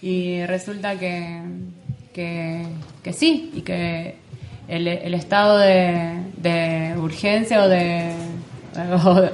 y 0.00 0.44
resulta 0.46 0.98
que, 0.98 1.42
que, 2.14 2.66
que 3.02 3.12
sí 3.12 3.50
y 3.54 3.60
que 3.62 4.16
el, 4.68 4.86
el 4.88 5.14
estado 5.14 5.58
de, 5.58 6.20
de 6.36 6.94
urgencia 6.98 7.62
o 7.64 7.68
de, 7.68 8.12
o 9.04 9.28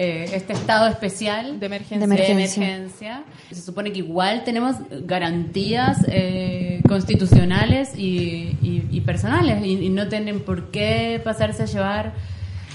eh, 0.00 0.30
este 0.32 0.52
estado 0.52 0.86
especial 0.86 1.58
De 1.58 1.66
emergencia. 1.66 1.98
De 1.98 2.04
emergencia. 2.04 2.64
emergencia. 2.68 3.22
Se 3.50 3.60
supone 3.62 3.90
que 3.92 3.98
igual 3.98 4.44
tenemos 4.44 4.76
garantías 5.04 5.98
eh, 6.08 6.80
constitucionales 6.88 7.98
y, 7.98 8.56
y- 8.62 8.86
y 8.90 9.00
personales 9.00 9.64
y, 9.64 9.72
y 9.84 9.88
no 9.90 10.06
tienen 10.08 10.40
por 10.40 10.70
qué 10.70 11.20
pasarse 11.24 11.64
a 11.64 11.66
llevar. 11.66 12.12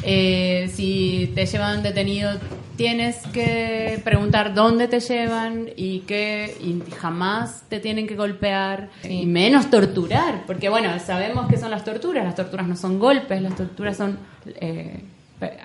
Eh, 0.06 0.70
si 0.74 1.32
te 1.36 1.46
llevan 1.46 1.84
detenido, 1.84 2.32
tienes 2.76 3.18
que 3.34 4.02
preguntar 4.04 4.54
dónde 4.54 4.88
te 4.88 5.00
llevan 5.00 5.70
y 5.76 6.00
que 6.02 6.56
y 6.62 6.82
jamás 6.92 7.64
te 7.70 7.80
tienen 7.80 8.08
que 8.08 8.16
golpear 8.16 8.90
y 9.08 9.26
menos 9.26 9.70
torturar, 9.70 10.44
porque 10.48 10.70
bueno, 10.70 10.90
sabemos 11.00 11.48
que 11.48 11.58
son 11.58 11.72
las 11.72 11.84
torturas. 11.84 12.24
Las 12.26 12.36
torturas 12.36 12.68
no 12.68 12.76
son 12.76 13.00
golpes, 13.00 13.42
las 13.42 13.56
torturas 13.56 13.98
son 13.98 14.18
eh, 14.46 15.04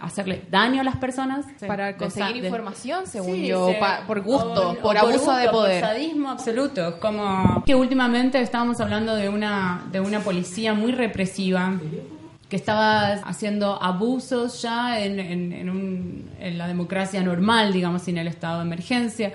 hacerle 0.01 0.43
daño 0.51 0.81
a 0.81 0.85
las 0.85 0.97
personas 0.97 1.47
Para 1.67 1.97
conseguir 1.97 2.43
de- 2.43 2.49
información, 2.49 3.07
según 3.07 3.37
Sí, 3.37 3.47
yo, 3.47 3.69
se- 3.69 3.75
pa- 3.75 4.03
por 4.09 4.21
gusto, 4.23 4.71
o- 4.71 4.75
por 4.75 4.97
o 4.97 4.99
abuso 4.99 5.37
de 5.37 5.43
gusto, 5.45 5.51
poder. 5.53 5.81
Por 5.81 5.89
sadismo 5.91 6.31
absoluto. 6.31 6.99
Como 7.01 7.63
que 7.65 7.75
últimamente 7.77 8.41
estábamos 8.41 8.81
hablando 8.81 9.15
de 9.15 9.29
una, 9.29 9.83
de 9.93 10.01
una 10.01 10.19
policía 10.21 10.75
muy 10.75 10.91
represiva 10.93 11.75
que 12.49 12.57
estaba 12.57 13.09
haciendo 13.25 13.83
abusos 13.83 14.63
ya 14.63 15.01
en, 15.01 15.21
en- 15.21 15.53
en 15.53 15.69
un- 15.71 16.31
en 16.41 16.57
la 16.59 16.67
democracia 16.67 17.23
normal, 17.23 17.73
digamos, 17.73 18.03
sin 18.03 18.17
el 18.19 18.27
estado 18.29 18.59
de 18.61 18.65
emergencia, 18.67 19.33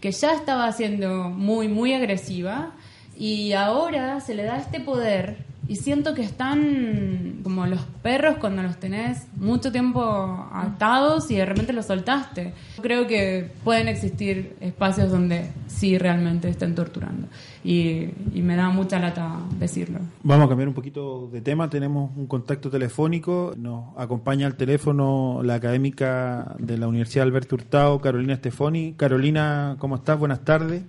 que 0.00 0.10
ya 0.12 0.32
estaba 0.34 0.70
siendo 0.72 1.28
muy, 1.30 1.68
muy 1.68 1.92
agresiva 1.94 2.72
y 3.18 3.52
ahora 3.52 4.20
se 4.20 4.34
le 4.34 4.44
da 4.44 4.56
este 4.58 4.80
poder 4.80 5.36
y 5.66 5.76
siento 5.76 6.14
que 6.14 6.22
están 6.22 7.40
como 7.42 7.66
los 7.66 7.80
perros 8.02 8.36
cuando 8.38 8.62
los 8.62 8.76
tenés 8.78 9.26
mucho 9.36 9.72
tiempo 9.72 10.48
atados 10.52 11.30
y 11.30 11.36
de 11.36 11.46
repente 11.46 11.72
los 11.72 11.86
soltaste. 11.86 12.52
Creo 12.82 13.06
que 13.06 13.50
pueden 13.64 13.88
existir 13.88 14.56
espacios 14.60 15.10
donde 15.10 15.50
sí 15.66 15.96
realmente 15.98 16.48
estén 16.48 16.74
torturando 16.74 17.28
y, 17.62 18.10
y 18.34 18.42
me 18.42 18.56
da 18.56 18.68
mucha 18.68 18.98
lata 18.98 19.38
decirlo. 19.58 20.00
Vamos 20.22 20.46
a 20.46 20.48
cambiar 20.48 20.68
un 20.68 20.74
poquito 20.74 21.28
de 21.32 21.40
tema. 21.40 21.70
Tenemos 21.70 22.10
un 22.16 22.26
contacto 22.26 22.70
telefónico. 22.70 23.54
Nos 23.56 23.84
acompaña 23.96 24.46
al 24.46 24.56
teléfono 24.56 25.40
la 25.42 25.54
académica 25.54 26.54
de 26.58 26.76
la 26.76 26.88
Universidad 26.88 27.26
Alberto 27.26 27.54
Hurtado, 27.54 28.00
Carolina 28.00 28.34
Estefoni. 28.34 28.94
Carolina, 28.96 29.76
¿cómo 29.78 29.96
estás? 29.96 30.18
Buenas 30.18 30.44
tardes. 30.44 30.82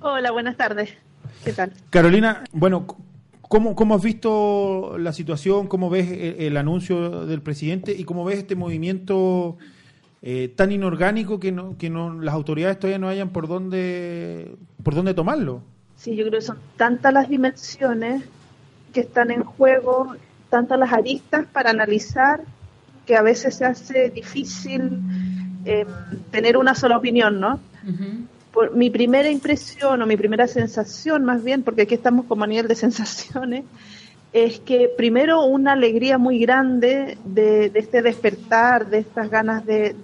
Hola, 0.00 0.30
buenas 0.32 0.56
tardes. 0.56 0.90
¿Qué 1.44 1.52
tal? 1.52 1.72
Carolina, 1.90 2.44
bueno, 2.52 2.86
¿cómo, 3.48 3.74
cómo 3.74 3.94
has 3.94 4.02
visto 4.02 4.96
la 4.98 5.12
situación? 5.12 5.66
¿Cómo 5.66 5.90
ves 5.90 6.10
el, 6.10 6.36
el 6.40 6.56
anuncio 6.56 7.26
del 7.26 7.42
presidente? 7.42 7.92
¿Y 7.92 8.04
cómo 8.04 8.24
ves 8.24 8.38
este 8.38 8.54
movimiento 8.54 9.56
eh, 10.20 10.52
tan 10.54 10.72
inorgánico 10.72 11.38
que, 11.38 11.52
no, 11.52 11.76
que 11.78 11.90
no, 11.90 12.20
las 12.20 12.34
autoridades 12.34 12.78
todavía 12.78 12.98
no 12.98 13.08
hayan 13.08 13.30
por 13.30 13.46
dónde, 13.46 14.56
por 14.82 14.94
dónde 14.94 15.14
tomarlo? 15.14 15.62
Sí, 15.96 16.16
yo 16.16 16.26
creo 16.26 16.40
que 16.40 16.46
son 16.46 16.58
tantas 16.76 17.12
las 17.12 17.28
dimensiones 17.28 18.24
que 18.92 19.00
están 19.00 19.30
en 19.30 19.44
juego, 19.44 20.16
tantas 20.50 20.78
las 20.78 20.92
aristas 20.92 21.46
para 21.46 21.70
analizar, 21.70 22.40
que 23.06 23.16
a 23.16 23.22
veces 23.22 23.56
se 23.56 23.64
hace 23.64 24.10
difícil 24.10 25.00
eh, 25.64 25.86
tener 26.30 26.56
una 26.56 26.74
sola 26.74 26.98
opinión, 26.98 27.40
¿no? 27.40 27.60
Por, 28.58 28.74
mi 28.74 28.90
primera 28.90 29.30
impresión 29.30 30.02
o 30.02 30.04
mi 30.04 30.16
primera 30.16 30.48
sensación, 30.48 31.24
más 31.24 31.44
bien, 31.44 31.62
porque 31.62 31.82
aquí 31.82 31.94
estamos 31.94 32.26
como 32.26 32.42
a 32.42 32.48
nivel 32.48 32.66
de 32.66 32.74
sensaciones, 32.86 33.64
es 34.32 34.58
que 34.58 34.90
primero 34.96 35.44
una 35.44 35.74
alegría 35.74 36.18
muy 36.18 36.40
grande 36.40 37.18
de, 37.24 37.70
este 37.72 38.02
despertar, 38.02 38.90
de 38.90 38.98
estas 38.98 39.30
ganas 39.30 39.64
de, 39.64 39.94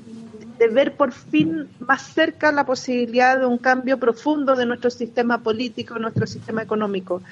de 0.57 0.69
ver 0.69 0.95
por 0.95 1.11
fin 1.11 1.67
más 1.81 2.03
cerca 2.03 2.53
la 2.53 2.65
posibilidad 2.65 3.41
de 3.41 3.47
un 3.47 3.59
cambio 3.59 3.99
profundo 3.99 4.55
de 4.55 4.67
nuestro 4.67 4.89
sistema 4.89 5.39
político, 5.39 5.99
nuestro 5.99 6.29
sistema 6.29 6.63
económico. 6.63 7.23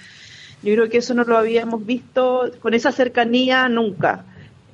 Yo 0.65 0.75
creo 0.75 0.89
que 0.89 0.99
eso 0.99 1.15
no 1.15 1.23
lo 1.23 1.39
habíamos 1.39 1.87
visto 1.87 2.51
con 2.61 2.75
esa 2.75 2.91
cercanía 2.91 3.69
nunca. 3.69 4.25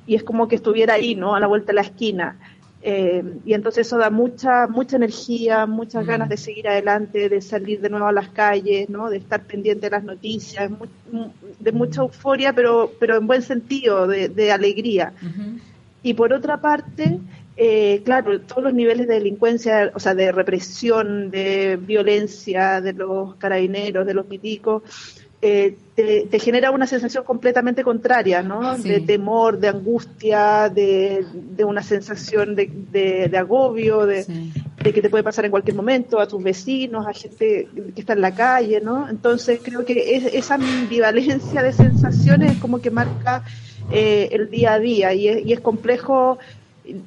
Y 0.07 0.15
es 0.15 0.23
como 0.23 0.47
que 0.47 0.55
estuviera 0.55 0.95
ahí, 0.95 1.13
¿no? 1.13 1.35
A 1.35 1.39
la 1.39 1.45
vuelta 1.45 1.67
de 1.67 1.73
la 1.73 1.81
esquina. 1.81 2.37
Eh, 2.81 3.23
y 3.45 3.53
entonces 3.53 3.85
eso 3.87 3.97
da 3.97 4.09
mucha 4.09 4.67
mucha 4.67 4.95
energía, 4.95 5.65
muchas 5.65 6.05
ganas 6.05 6.29
de 6.29 6.37
seguir 6.37 6.69
adelante, 6.69 7.27
de 7.27 7.41
salir 7.41 7.81
de 7.81 7.89
nuevo 7.89 8.07
a 8.07 8.13
las 8.13 8.29
calles, 8.29 8.89
¿no? 8.89 9.09
de 9.09 9.17
estar 9.17 9.43
pendiente 9.43 9.87
de 9.87 9.91
las 9.91 10.03
noticias, 10.05 10.71
de 11.59 11.71
mucha 11.73 12.01
euforia, 12.01 12.53
pero, 12.53 12.93
pero 12.97 13.17
en 13.17 13.27
buen 13.27 13.41
sentido, 13.41 14.07
de, 14.07 14.29
de 14.29 14.51
alegría. 14.53 15.13
Y 16.03 16.13
por 16.13 16.31
otra 16.31 16.61
parte, 16.61 17.19
eh, 17.57 18.01
claro, 18.05 18.39
todos 18.39 18.63
los 18.63 18.73
niveles 18.73 19.05
de 19.09 19.15
delincuencia, 19.15 19.91
o 19.93 19.99
sea, 19.99 20.15
de 20.15 20.31
represión, 20.31 21.29
de 21.29 21.75
violencia 21.75 22.79
de 22.79 22.93
los 22.93 23.35
carabineros, 23.35 24.07
de 24.07 24.13
los 24.13 24.29
milicos, 24.29 24.83
eh, 25.41 25.77
te, 25.95 26.27
te 26.29 26.39
genera 26.39 26.71
una 26.71 26.85
sensación 26.85 27.23
completamente 27.23 27.83
contraria, 27.83 28.41
¿no? 28.43 28.77
Sí. 28.77 28.89
De 28.89 28.99
temor, 29.01 29.57
de 29.59 29.69
angustia, 29.69 30.69
de, 30.69 31.25
de 31.33 31.63
una 31.63 31.81
sensación 31.81 32.55
de, 32.55 32.69
de- 32.91 33.27
de 33.29 33.37
agobio, 33.37 34.05
de, 34.05 34.25
de 34.83 34.93
que 34.93 35.01
te 35.01 35.09
puede 35.09 35.23
pasar 35.23 35.45
en 35.45 35.51
cualquier 35.51 35.75
momento, 35.75 36.19
a 36.19 36.27
tus 36.27 36.41
vecinos, 36.43 37.05
a 37.07 37.13
gente 37.13 37.67
que 37.95 38.01
está 38.01 38.13
en 38.13 38.21
la 38.21 38.33
calle, 38.35 38.81
¿no? 38.81 39.09
Entonces 39.09 39.59
creo 39.63 39.85
que 39.85 40.15
es- 40.17 40.33
esa 40.33 40.55
ambivalencia 40.55 41.63
de 41.63 41.71
sensaciones 41.73 42.51
es 42.53 42.57
como 42.57 42.79
que 42.81 42.91
marca 42.91 43.43
eh, 43.91 44.29
el 44.31 44.49
día 44.49 44.73
a 44.73 44.79
día 44.79 45.13
y 45.13 45.27
es, 45.29 45.45
y 45.45 45.53
es 45.53 45.59
complejo 45.61 46.37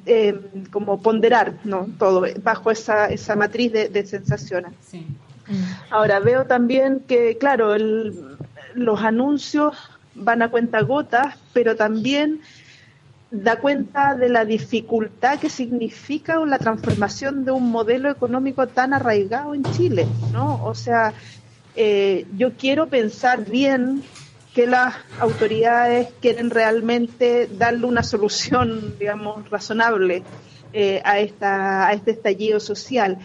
eh, 0.05 0.35
como 0.71 1.01
ponderar, 1.01 1.53
¿no? 1.65 1.87
Todo 1.99 2.25
bajo 2.41 2.71
esa, 2.71 3.07
esa 3.07 3.35
matriz 3.35 3.71
de, 3.71 3.89
de 3.89 4.05
sensaciones. 4.05 4.71
Ahora 5.89 6.19
veo 6.19 6.45
también 6.45 7.01
que, 7.07 7.37
claro, 7.37 7.75
los 8.75 9.01
anuncios 9.01 9.77
van 10.15 10.41
a 10.41 10.49
cuenta 10.49 10.81
gotas, 10.81 11.35
pero 11.53 11.75
también 11.75 12.41
da 13.31 13.55
cuenta 13.55 14.15
de 14.15 14.29
la 14.29 14.45
dificultad 14.45 15.39
que 15.39 15.49
significa 15.49 16.37
la 16.45 16.59
transformación 16.59 17.45
de 17.45 17.51
un 17.51 17.71
modelo 17.71 18.11
económico 18.11 18.67
tan 18.67 18.93
arraigado 18.93 19.55
en 19.55 19.63
Chile, 19.63 20.05
¿no? 20.31 20.63
O 20.63 20.75
sea, 20.75 21.13
eh, 21.75 22.27
yo 22.37 22.53
quiero 22.53 22.87
pensar 22.87 23.43
bien 23.45 24.03
que 24.53 24.67
las 24.67 24.93
autoridades 25.19 26.09
quieren 26.21 26.51
realmente 26.51 27.49
darle 27.57 27.87
una 27.87 28.03
solución, 28.03 28.93
digamos, 28.99 29.49
razonable 29.49 30.23
eh, 30.71 31.01
a, 31.03 31.19
esta, 31.19 31.87
a 31.87 31.93
este 31.93 32.11
estallido 32.11 32.59
social, 32.59 33.17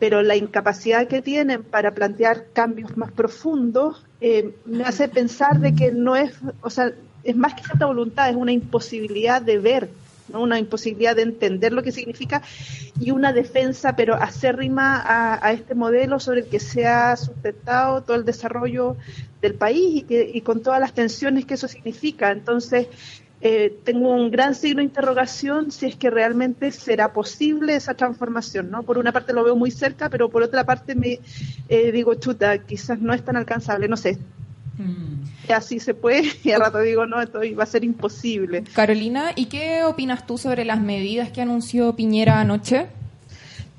pero 0.00 0.22
la 0.22 0.34
incapacidad 0.34 1.06
que 1.06 1.22
tienen 1.22 1.62
para 1.62 1.94
plantear 1.94 2.46
cambios 2.52 2.96
más 2.96 3.12
profundos 3.12 4.04
eh, 4.20 4.54
me 4.64 4.82
hace 4.82 5.08
pensar 5.08 5.60
de 5.60 5.74
que 5.74 5.92
no 5.92 6.16
es, 6.16 6.32
o 6.62 6.70
sea, 6.70 6.92
es 7.22 7.36
más 7.36 7.54
que 7.54 7.62
de 7.78 7.84
voluntad, 7.84 8.30
es 8.30 8.34
una 8.34 8.50
imposibilidad 8.50 9.42
de 9.42 9.58
ver, 9.58 9.90
¿no? 10.28 10.40
una 10.40 10.58
imposibilidad 10.58 11.14
de 11.14 11.22
entender 11.22 11.74
lo 11.74 11.82
que 11.82 11.92
significa 11.92 12.42
y 12.98 13.10
una 13.10 13.34
defensa, 13.34 13.94
pero 13.94 14.14
acérrima 14.14 14.96
a, 14.96 15.46
a 15.46 15.52
este 15.52 15.74
modelo 15.74 16.18
sobre 16.18 16.40
el 16.40 16.46
que 16.46 16.60
se 16.60 16.86
ha 16.86 17.14
sustentado 17.16 18.02
todo 18.02 18.16
el 18.16 18.24
desarrollo 18.24 18.96
del 19.42 19.54
país 19.54 19.96
y, 19.96 20.02
que, 20.02 20.30
y 20.32 20.40
con 20.40 20.62
todas 20.62 20.80
las 20.80 20.94
tensiones 20.94 21.44
que 21.44 21.54
eso 21.54 21.68
significa. 21.68 22.30
Entonces, 22.30 22.88
eh, 23.42 23.74
tengo 23.84 24.12
un 24.12 24.30
gran 24.30 24.54
signo 24.54 24.78
de 24.78 24.84
interrogación 24.84 25.70
si 25.70 25.86
es 25.86 25.96
que 25.96 26.10
realmente 26.10 26.70
será 26.72 27.12
posible 27.12 27.74
esa 27.74 27.94
transformación, 27.94 28.70
¿no? 28.70 28.82
Por 28.82 28.98
una 28.98 29.12
parte 29.12 29.32
lo 29.32 29.42
veo 29.42 29.56
muy 29.56 29.70
cerca, 29.70 30.10
pero 30.10 30.28
por 30.28 30.42
otra 30.42 30.64
parte 30.64 30.94
me 30.94 31.20
eh, 31.68 31.90
digo, 31.90 32.14
chuta, 32.14 32.58
quizás 32.58 33.00
no 33.00 33.14
es 33.14 33.24
tan 33.24 33.36
alcanzable, 33.36 33.88
no 33.88 33.96
sé. 33.96 34.18
Así 35.48 35.80
se 35.80 35.94
puede, 35.94 36.24
y 36.44 36.52
al 36.52 36.60
rato 36.60 36.78
digo, 36.80 37.06
no, 37.06 37.20
esto 37.20 37.40
va 37.58 37.62
a 37.64 37.66
ser 37.66 37.84
imposible. 37.84 38.64
Carolina, 38.74 39.32
¿y 39.34 39.46
qué 39.46 39.84
opinas 39.84 40.26
tú 40.26 40.38
sobre 40.38 40.64
las 40.64 40.80
medidas 40.80 41.30
que 41.30 41.40
anunció 41.40 41.96
Piñera 41.96 42.40
anoche? 42.40 42.88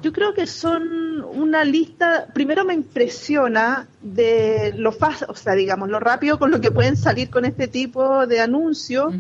Yo 0.02 0.12
creo 0.12 0.34
que 0.34 0.48
son 0.48 1.24
una 1.24 1.64
lista, 1.64 2.28
primero 2.34 2.66
me 2.66 2.74
impresiona 2.74 3.88
de 4.02 4.74
lo 4.76 4.92
fácil, 4.92 5.28
o 5.30 5.36
sea, 5.36 5.54
digamos, 5.54 5.90
lo 5.90 6.00
rápido 6.00 6.40
con 6.40 6.50
lo 6.52 6.60
que 6.60 6.72
pueden 6.72 6.96
salir 6.98 7.30
con 7.30 7.46
este 7.46 7.68
tipo 7.68 8.26
de 8.26 8.40
anuncios 8.40 9.14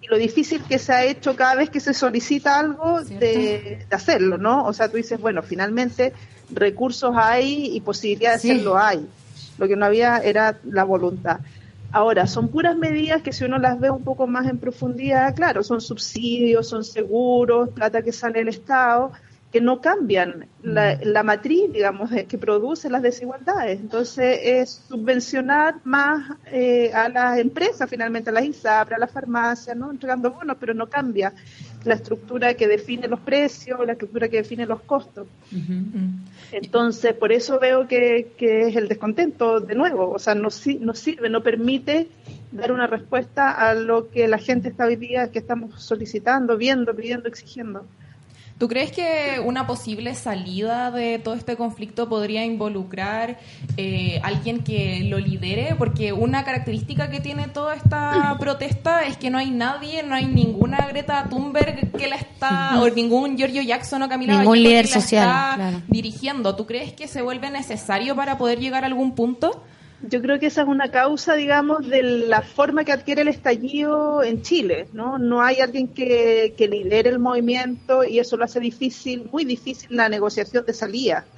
y 0.00 0.06
lo 0.08 0.16
difícil 0.18 0.62
que 0.62 0.78
se 0.78 0.92
ha 0.92 1.04
hecho 1.04 1.36
cada 1.36 1.54
vez 1.54 1.70
que 1.70 1.80
se 1.80 1.94
solicita 1.94 2.58
algo 2.58 3.02
de, 3.04 3.86
de 3.88 3.94
hacerlo, 3.96 4.36
¿no? 4.36 4.64
O 4.66 4.72
sea, 4.72 4.88
tú 4.88 4.96
dices, 4.96 5.20
bueno, 5.20 5.42
finalmente 5.42 6.12
recursos 6.52 7.12
hay 7.14 7.76
y 7.76 7.80
posibilidad 7.80 8.34
de 8.34 8.38
Sí. 8.40 8.50
hacerlo 8.50 8.78
hay. 8.78 9.06
Lo 9.58 9.68
que 9.68 9.76
no 9.76 9.86
había 9.86 10.18
era 10.18 10.58
la 10.64 10.84
voluntad. 10.84 11.38
Ahora, 11.92 12.26
son 12.26 12.48
puras 12.48 12.76
medidas 12.76 13.22
que 13.22 13.32
si 13.32 13.44
uno 13.44 13.58
las 13.58 13.80
ve 13.80 13.90
un 13.90 14.02
poco 14.02 14.26
más 14.26 14.46
en 14.48 14.58
profundidad, 14.58 15.34
claro, 15.34 15.62
son 15.62 15.80
subsidios, 15.80 16.68
son 16.68 16.84
seguros, 16.84 17.70
plata 17.70 18.02
que 18.02 18.12
sale 18.12 18.40
del 18.40 18.48
Estado, 18.48 19.12
que 19.56 19.62
no 19.62 19.80
cambian 19.80 20.48
la, 20.62 20.98
la 21.02 21.22
matriz, 21.22 21.72
digamos, 21.72 22.10
que 22.28 22.36
produce 22.36 22.90
las 22.90 23.00
desigualdades. 23.00 23.80
Entonces, 23.80 24.38
es 24.42 24.82
subvencionar 24.86 25.76
más 25.82 26.36
eh, 26.52 26.92
a 26.92 27.08
las 27.08 27.38
empresas, 27.38 27.88
finalmente 27.88 28.28
a 28.28 28.34
las 28.34 28.44
ISAPRE, 28.44 28.96
a 28.96 28.98
las 28.98 29.10
farmacias, 29.10 29.74
¿no? 29.74 29.90
entregando 29.90 30.30
bonos, 30.30 30.58
pero 30.60 30.74
no 30.74 30.88
cambia 30.88 31.32
la 31.84 31.94
estructura 31.94 32.52
que 32.52 32.68
define 32.68 33.08
los 33.08 33.20
precios, 33.20 33.80
la 33.86 33.92
estructura 33.92 34.28
que 34.28 34.36
define 34.36 34.66
los 34.66 34.82
costos. 34.82 35.26
Entonces, 36.52 37.14
por 37.14 37.32
eso 37.32 37.58
veo 37.58 37.88
que, 37.88 38.32
que 38.36 38.68
es 38.68 38.76
el 38.76 38.88
descontento 38.88 39.60
de 39.60 39.74
nuevo, 39.74 40.10
o 40.10 40.18
sea, 40.18 40.34
no, 40.34 40.48
no 40.80 40.94
sirve, 40.94 41.30
no 41.30 41.42
permite 41.42 42.08
dar 42.52 42.72
una 42.72 42.86
respuesta 42.86 43.52
a 43.52 43.72
lo 43.72 44.10
que 44.10 44.28
la 44.28 44.36
gente 44.36 44.68
está 44.68 44.84
hoy 44.84 44.96
día, 44.96 45.30
que 45.30 45.38
estamos 45.38 45.82
solicitando, 45.82 46.58
viendo, 46.58 46.94
pidiendo, 46.94 47.26
exigiendo. 47.26 47.86
¿Tú 48.58 48.68
crees 48.68 48.90
que 48.90 49.38
una 49.44 49.66
posible 49.66 50.14
salida 50.14 50.90
de 50.90 51.18
todo 51.18 51.34
este 51.34 51.56
conflicto 51.56 52.08
podría 52.08 52.42
involucrar 52.42 53.38
eh, 53.76 54.18
alguien 54.22 54.64
que 54.64 55.00
lo 55.04 55.18
lidere? 55.18 55.74
Porque 55.76 56.14
una 56.14 56.42
característica 56.42 57.10
que 57.10 57.20
tiene 57.20 57.48
toda 57.48 57.74
esta 57.74 58.34
protesta 58.40 59.04
es 59.04 59.18
que 59.18 59.28
no 59.28 59.36
hay 59.36 59.50
nadie, 59.50 60.02
no 60.02 60.14
hay 60.14 60.24
ninguna 60.24 60.86
Greta 60.86 61.26
Thunberg 61.28 61.92
que 61.92 62.08
la 62.08 62.16
está, 62.16 62.80
o 62.80 62.88
ningún 62.88 63.36
Giorgio 63.36 63.60
Jackson 63.60 64.02
o 64.02 64.08
Camila 64.08 64.38
Ningún 64.38 64.62
líder 64.62 64.86
que 64.86 64.94
la 64.94 65.00
social, 65.02 65.22
está 65.28 65.52
claro. 65.56 65.82
dirigiendo. 65.88 66.56
¿Tú 66.56 66.64
crees 66.64 66.94
que 66.94 67.08
se 67.08 67.20
vuelve 67.20 67.50
necesario 67.50 68.16
para 68.16 68.38
poder 68.38 68.58
llegar 68.58 68.84
a 68.84 68.86
algún 68.86 69.14
punto? 69.14 69.64
Yo 69.98 70.20
creo 70.20 70.38
que 70.38 70.46
esa 70.46 70.62
es 70.62 70.68
una 70.68 70.90
causa, 70.90 71.34
digamos, 71.36 71.86
de 71.88 72.02
la 72.02 72.42
forma 72.42 72.84
que 72.84 72.92
adquiere 72.92 73.22
el 73.22 73.28
estallido 73.28 74.22
en 74.22 74.42
Chile, 74.42 74.90
¿no? 74.92 75.18
No 75.18 75.40
hay 75.42 75.56
alguien 75.60 75.94
que, 75.94 76.54
que 76.56 76.68
lidere 76.68 77.08
el 77.10 77.18
movimiento 77.18 78.04
y 78.04 78.18
eso 78.18 78.36
lo 78.36 78.44
hace 78.44 78.60
difícil, 78.60 79.24
muy 79.32 79.44
difícil 79.46 79.88
la 79.96 80.08
negociación 80.10 80.64
de 80.66 80.74
salida. 80.74 81.30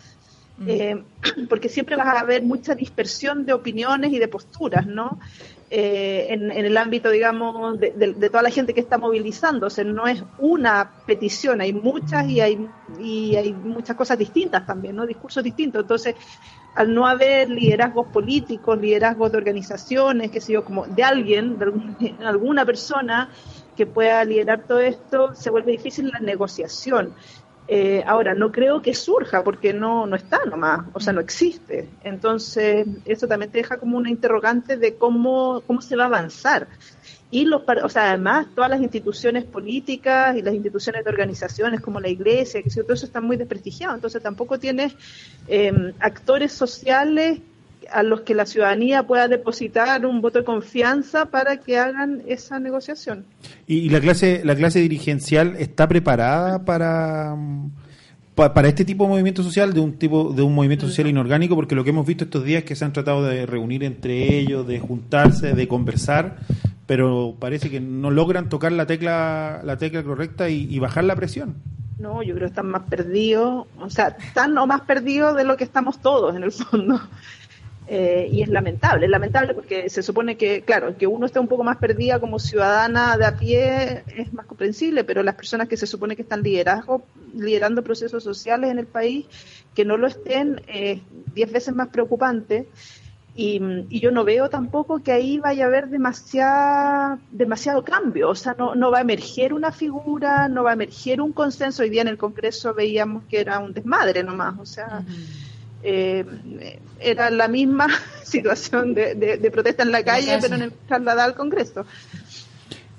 Eh, 0.67 1.07
porque 1.49 1.69
siempre 1.69 1.97
vas 1.97 2.09
a 2.09 2.21
haber 2.21 2.43
mucha 2.45 2.75
dispersión 2.75 3.47
de 3.47 3.53
opiniones 3.55 4.13
y 4.13 4.19
de 4.19 4.29
posturas, 4.29 4.87
¿no? 4.87 5.19
Eh, 5.71 6.27
en, 6.31 6.51
en 6.51 6.65
el 6.67 6.77
ámbito, 6.79 7.11
digamos, 7.11 7.79
de, 7.79 7.93
de- 7.93 8.15
de 8.15 8.31
toda 8.31 8.43
la 8.43 8.51
gente 8.51 8.75
que 8.75 8.81
está 8.81 8.99
movilizándose. 8.99 9.85
No 9.85 10.07
es 10.09 10.25
una 10.37 10.97
petición, 11.07 11.61
hay 11.61 11.73
muchas 11.75 12.29
y 12.29 12.41
hay, 12.41 12.75
y 12.99 13.37
hay 13.37 13.55
muchas 13.55 13.97
cosas 13.97 14.19
distintas 14.19 14.67
también, 14.67 14.97
¿no? 14.97 15.07
Discursos 15.07 15.45
distintos. 15.45 15.83
Entonces, 15.83 16.17
al 16.79 16.95
no 16.95 17.09
haber 17.09 17.51
liderazgos 17.51 18.07
políticos, 18.07 18.79
liderazgos 18.79 19.33
de 19.33 19.39
organizaciones, 19.39 20.31
qué 20.31 20.41
sé 20.41 20.53
yo, 20.53 20.65
como 20.65 20.87
de 20.87 21.03
alguien, 21.03 21.59
de 21.99 22.15
alguna 22.25 22.65
persona 22.65 23.31
que 23.77 23.85
pueda 23.85 24.25
liderar 24.25 24.63
todo 24.63 24.79
esto, 24.79 25.35
se 25.35 25.51
vuelve 25.51 25.73
difícil 25.73 26.09
la 26.09 26.21
negociación. 26.21 27.15
Eh, 27.67 28.05
ahora, 28.07 28.35
no 28.35 28.53
creo 28.53 28.81
que 28.81 28.95
surja 28.95 29.43
porque 29.43 29.73
no, 29.73 30.07
no 30.07 30.15
está 30.15 30.39
nomás, 30.47 30.87
o 30.93 31.01
sea, 31.01 31.13
no 31.13 31.21
existe. 31.21 31.89
Entonces, 32.05 32.87
eso 33.05 33.27
también 33.27 33.51
te 33.51 33.59
deja 33.59 33.79
como 33.79 33.99
una 33.99 34.09
interrogante 34.09 34.77
de 34.77 34.95
cómo, 34.95 35.63
cómo 35.67 35.83
se 35.83 35.97
va 35.97 36.05
a 36.05 36.07
avanzar. 36.07 36.69
Y 37.31 37.45
los, 37.45 37.63
o 37.85 37.89
sea, 37.91 38.09
además, 38.11 38.47
todas 38.55 38.71
las 38.71 38.81
instituciones 38.81 39.45
políticas 39.45 40.35
y 40.37 40.43
las 40.43 40.55
instituciones 40.55 41.05
de 41.05 41.11
organizaciones 41.11 41.81
como 41.83 42.01
la 42.01 42.09
iglesia, 42.09 42.63
que 42.63 42.71
todo 42.71 42.95
eso 42.95 43.05
está 43.05 43.21
muy 43.21 43.37
desprestigiado. 43.37 43.95
Entonces, 43.95 44.23
tampoco 44.23 44.59
tienes 44.59 44.95
eh, 45.47 45.93
actores 46.01 46.53
sociales 46.53 47.41
a 47.91 48.03
los 48.03 48.21
que 48.23 48.35
la 48.35 48.45
ciudadanía 48.47 49.03
pueda 49.07 49.29
depositar 49.29 50.05
un 50.07 50.21
voto 50.21 50.39
de 50.39 50.45
confianza 50.45 51.27
para 51.27 51.59
que 51.59 51.79
hagan 51.79 52.23
esa 52.27 52.59
negociación. 52.59 53.25
¿Y, 53.67 53.77
y 53.79 53.89
la 53.91 54.01
clase 54.01 54.43
la 54.45 54.55
clase 54.55 54.81
dirigencial 54.81 55.57
está 55.59 55.89
preparada 55.89 56.65
para, 56.67 57.35
mm, 57.35 57.71
pa- 58.35 58.53
para 58.53 58.69
este 58.69 58.85
tipo 58.85 59.05
de 59.05 59.11
movimiento 59.11 59.43
social, 59.43 59.73
de 59.73 59.81
un 59.81 59.95
tipo 59.99 60.33
de 60.35 60.43
un 60.43 60.55
movimiento 60.55 60.87
social 60.87 61.07
inorgánico? 61.07 61.55
Porque 61.55 61.75
lo 61.75 61.83
que 61.85 61.91
hemos 61.91 62.07
visto 62.07 62.25
estos 62.25 62.45
días 62.45 62.59
es 62.63 62.65
que 62.69 62.77
se 62.77 62.85
han 62.85 62.93
tratado 62.93 63.23
de 63.23 63.47
reunir 63.47 63.83
entre 63.85 64.39
ellos, 64.39 64.67
de 64.67 64.81
juntarse, 64.81 65.55
de 65.55 65.69
conversar, 65.69 66.37
pero 66.89 67.37
parece 67.39 67.69
que 67.69 67.81
no 67.81 68.11
logran 68.11 68.49
tocar 68.49 68.73
la 68.73 68.87
tecla 68.87 69.61
la 69.63 69.77
tecla 69.77 70.03
correcta 70.03 70.49
y, 70.49 70.67
y 70.75 70.79
bajar 70.79 71.05
la 71.05 71.15
presión. 71.15 71.57
No, 71.99 72.23
yo 72.23 72.35
creo 72.35 72.47
que 72.47 72.53
están 72.53 72.71
más 72.71 72.85
perdidos, 72.89 73.67
o 73.79 73.91
sea, 73.91 74.17
están 74.19 74.57
o 74.57 74.67
más 74.67 74.81
perdidos 74.83 75.37
de 75.37 75.45
lo 75.45 75.59
que 75.59 75.65
estamos 75.65 76.01
todos 76.01 76.35
en 76.35 76.43
el 76.43 76.51
fondo. 76.51 77.01
Eh, 77.91 78.29
y 78.31 78.43
es 78.43 78.51
lamentable, 78.51 79.07
es 79.07 79.11
lamentable 79.11 79.55
porque 79.55 79.89
se 79.89 80.03
supone 80.03 80.37
que, 80.37 80.61
claro, 80.61 80.99
que 80.99 81.07
uno 81.07 81.25
esté 81.25 81.41
un 81.41 81.49
poco 81.49 81.65
más 81.65 81.79
perdida 81.79 82.21
como 82.21 82.39
ciudadana 82.39 83.17
de 83.17 83.25
a 83.25 83.39
pie 83.39 84.03
es 84.15 84.31
más 84.35 84.45
comprensible, 84.45 85.05
pero 85.05 85.23
las 85.23 85.37
personas 85.37 85.69
que 85.69 85.79
se 85.79 85.87
supone 85.87 86.15
que 86.15 86.21
están 86.21 86.43
liderazgo, 86.43 87.03
liderando 87.35 87.83
procesos 87.83 88.23
sociales 88.23 88.71
en 88.71 88.79
el 88.79 88.87
país, 88.87 89.25
que 89.75 89.87
no 89.87 89.97
lo 89.97 90.07
estén, 90.07 90.61
es 90.67 91.01
diez 91.35 91.51
veces 91.51 91.75
más 91.75 91.89
preocupante. 91.89 92.69
Y, 93.41 93.61
y 93.89 94.01
yo 94.01 94.11
no 94.11 94.25
veo 94.25 94.51
tampoco 94.51 94.99
que 94.99 95.13
ahí 95.13 95.39
vaya 95.39 95.63
a 95.63 95.67
haber 95.69 95.89
demasiada, 95.91 97.21
demasiado 97.31 97.85
cambio, 97.85 98.31
o 98.31 98.35
sea, 98.35 98.57
no, 98.59 98.75
no 98.75 98.91
va 98.91 98.99
a 98.99 99.03
emerger 99.03 99.55
una 99.55 99.71
figura, 99.71 100.49
no 100.49 100.65
va 100.65 100.71
a 100.71 100.73
emerger 100.73 101.21
un 101.21 101.31
consenso. 101.33 101.85
Hoy 101.85 101.89
día 101.91 102.03
en 102.03 102.09
el 102.09 102.19
Congreso 102.19 102.75
veíamos 102.75 103.23
que 103.31 103.39
era 103.39 103.61
un 103.61 103.73
desmadre 103.73 104.25
nomás, 104.25 104.59
o 104.59 104.67
sea, 104.67 105.05
eh, 105.85 106.25
era 106.99 107.31
la 107.31 107.47
misma 107.47 107.87
situación 108.25 108.93
de, 108.93 109.15
de- 109.15 109.37
de 109.37 109.51
protesta 109.53 109.85
en 109.85 109.93
la 109.93 110.03
calle, 110.03 110.27
calle. 110.27 110.39
pero 110.43 110.57
en 110.57 110.63
el 110.63 110.73
trasladada 110.89 111.25
al 111.27 111.35
Congreso. 111.37 111.87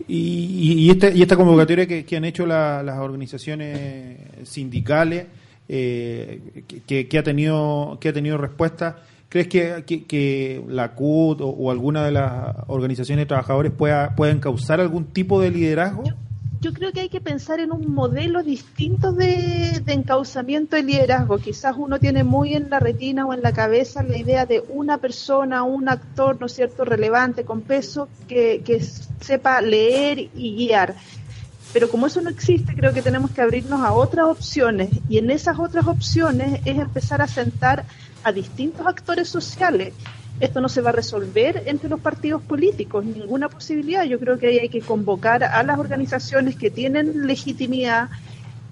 Y, 0.07 0.15
y, 0.17 0.85
y 0.85 0.89
esta, 0.89 1.09
y 1.09 1.21
esta 1.21 1.35
convocatoria 1.35 1.85
que, 1.85 2.05
que 2.05 2.15
han 2.15 2.23
hecho 2.23 2.45
la- 2.45 2.81
las 2.81 2.97
organizaciones 2.99 4.17
sindicales, 4.43 5.25
eh, 5.67 6.63
que- 6.65 6.81
que, 6.83 7.07
que 7.09 7.17
ha 7.17 7.23
tenido 7.23 7.97
que 7.99 8.07
ha 8.07 8.13
tenido 8.13 8.37
respuesta, 8.37 9.03
¿crees 9.29 9.47
que, 9.47 9.83
que, 9.85 10.63
la 10.67 10.93
CUT 10.93 11.39
o, 11.41 11.71
alguna 11.71 12.03
de 12.03 12.11
las 12.11 12.55
organizaciones 12.67 13.23
de 13.23 13.27
trabajadores 13.27 13.71
pueda, 13.71 14.15
puedan 14.15 14.39
causar 14.39 14.81
algún 14.81 15.05
tipo 15.05 15.39
de 15.39 15.51
liderazgo? 15.51 16.03
Yo 16.61 16.73
creo 16.73 16.91
que 16.91 16.99
hay 16.99 17.09
que 17.09 17.21
pensar 17.21 17.61
en 17.61 17.71
un 17.71 17.93
modelo 17.93 18.43
distinto 18.43 19.13
de, 19.13 19.81
de 19.85 19.93
encauzamiento 19.93 20.75
de 20.75 20.83
liderazgo. 20.83 21.37
Quizás 21.37 21.75
uno 21.77 21.99
tiene 21.99 22.25
muy 22.25 22.53
en 22.53 22.69
la 22.69 22.79
retina 22.79 23.25
o 23.25 23.33
en 23.33 23.41
la 23.41 23.53
cabeza 23.53 24.03
la 24.03 24.17
idea 24.17 24.45
de 24.45 24.61
una 24.67 24.97
persona, 24.97 25.63
un 25.63 25.87
actor, 25.87 26.37
¿no 26.41 26.49
cierto?, 26.49 26.83
relevante, 26.83 27.45
con 27.45 27.61
peso, 27.61 28.09
que, 28.27 28.61
que 28.65 28.81
sepa 28.81 29.61
leer 29.61 30.29
y 30.35 30.55
guiar. 30.57 30.95
Pero 31.71 31.89
como 31.89 32.07
eso 32.07 32.19
no 32.19 32.29
existe, 32.29 32.73
creo 32.75 32.93
que 32.93 33.03
tenemos 33.03 33.31
que 33.31 33.41
abrirnos 33.41 33.81
a 33.81 33.93
otras 33.93 34.25
opciones. 34.25 34.89
Y 35.07 35.17
en 35.19 35.29
esas 35.31 35.59
otras 35.59 35.87
opciones 35.87 36.59
es 36.65 36.77
empezar 36.77 37.21
a 37.21 37.27
sentar 37.27 37.85
a 38.23 38.31
distintos 38.31 38.85
actores 38.87 39.29
sociales. 39.29 39.93
Esto 40.39 40.61
no 40.61 40.69
se 40.69 40.81
va 40.81 40.89
a 40.91 40.93
resolver 40.93 41.63
entre 41.65 41.89
los 41.89 41.99
partidos 41.99 42.41
políticos, 42.41 43.03
ninguna 43.05 43.49
posibilidad. 43.49 44.05
Yo 44.05 44.19
creo 44.19 44.37
que 44.37 44.47
ahí 44.47 44.59
hay 44.59 44.69
que 44.69 44.81
convocar 44.81 45.43
a 45.43 45.63
las 45.63 45.77
organizaciones 45.77 46.55
que 46.55 46.71
tienen 46.71 47.27
legitimidad, 47.27 48.09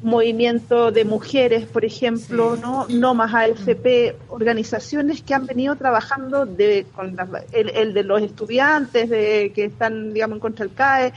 movimiento 0.02 0.92
de 0.92 1.06
mujeres, 1.06 1.66
por 1.66 1.84
ejemplo, 1.84 2.56
no, 2.56 2.88
no 2.88 3.14
más 3.16 3.34
AFP, 3.34 4.16
organizaciones 4.30 5.24
que 5.24 5.34
han 5.34 5.46
venido 5.46 5.76
trabajando 5.76 6.46
de, 6.46 6.86
con 6.94 7.16
la- 7.16 7.44
el, 7.52 7.70
el 7.70 7.94
de 7.94 8.04
los 8.04 8.22
estudiantes 8.22 9.10
de, 9.10 9.52
que 9.54 9.66
están, 9.66 10.14
digamos, 10.14 10.36
en 10.36 10.40
contra 10.40 10.66
del 10.66 10.76
CAE. 10.76 11.14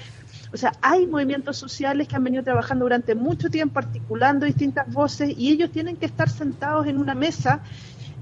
O 0.52 0.56
sea, 0.56 0.72
hay 0.80 1.06
movimientos 1.06 1.58
sociales 1.58 2.08
que 2.08 2.16
han 2.16 2.24
venido 2.24 2.42
trabajando 2.42 2.84
durante 2.86 3.14
mucho 3.14 3.50
tiempo, 3.50 3.78
articulando 3.78 4.46
distintas 4.46 4.92
voces, 4.92 5.32
y 5.36 5.52
ellos 5.52 5.70
tienen 5.70 5.96
que 5.96 6.06
estar 6.06 6.28
sentados 6.28 6.86
en 6.88 6.98
una 6.98 7.14
mesa 7.14 7.60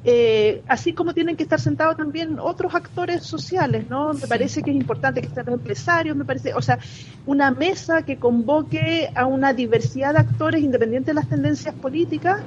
eh, 0.05 0.63
así 0.69 0.93
como 0.93 1.13
tienen 1.13 1.37
que 1.37 1.43
estar 1.43 1.61
sentados 1.61 1.97
también 1.97 2.39
otros 2.39 2.75
actores 2.75 3.25
sociales, 3.25 3.89
¿no? 3.91 4.13
Me 4.13 4.27
parece 4.27 4.63
que 4.63 4.71
es 4.71 4.77
importante 4.77 5.21
que 5.21 5.27
estén 5.27 5.47
los 5.47 5.55
empresarios, 5.57 6.17
me 6.17 6.25
parece, 6.25 6.55
o 6.55 6.63
sea, 6.63 6.79
una 7.27 7.51
mesa 7.51 8.03
que 8.03 8.17
convoque 8.17 9.11
a 9.15 9.27
una 9.27 9.53
diversidad 9.53 10.15
de 10.15 10.21
actores 10.21 10.63
independientes 10.63 11.09
de 11.09 11.15
las 11.15 11.29
tendencias 11.29 11.75
políticas, 11.75 12.41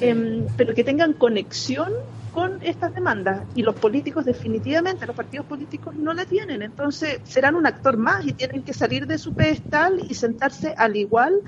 em, 0.00 0.46
pero 0.56 0.74
que 0.74 0.84
tengan 0.84 1.12
conexión 1.12 1.92
con 2.38 2.60
estas 2.62 2.94
demandas. 2.94 3.42
Y 3.56 3.62
los 3.62 3.74
políticos 3.74 4.24
definitivamente, 4.24 5.04
los 5.08 5.16
partidos 5.16 5.44
políticos 5.46 5.96
no 5.96 6.14
la 6.14 6.24
tienen, 6.24 6.62
entonces 6.62 7.18
serán 7.24 7.56
un 7.56 7.66
actor 7.66 7.96
más 7.96 8.24
y 8.24 8.32
tienen 8.32 8.62
que 8.62 8.72
salir 8.72 9.08
de 9.08 9.18
su 9.18 9.34
pedestal 9.34 10.00
y 10.08 10.14
sentarse 10.14 10.72
al 10.76 10.94
igual 10.94 11.40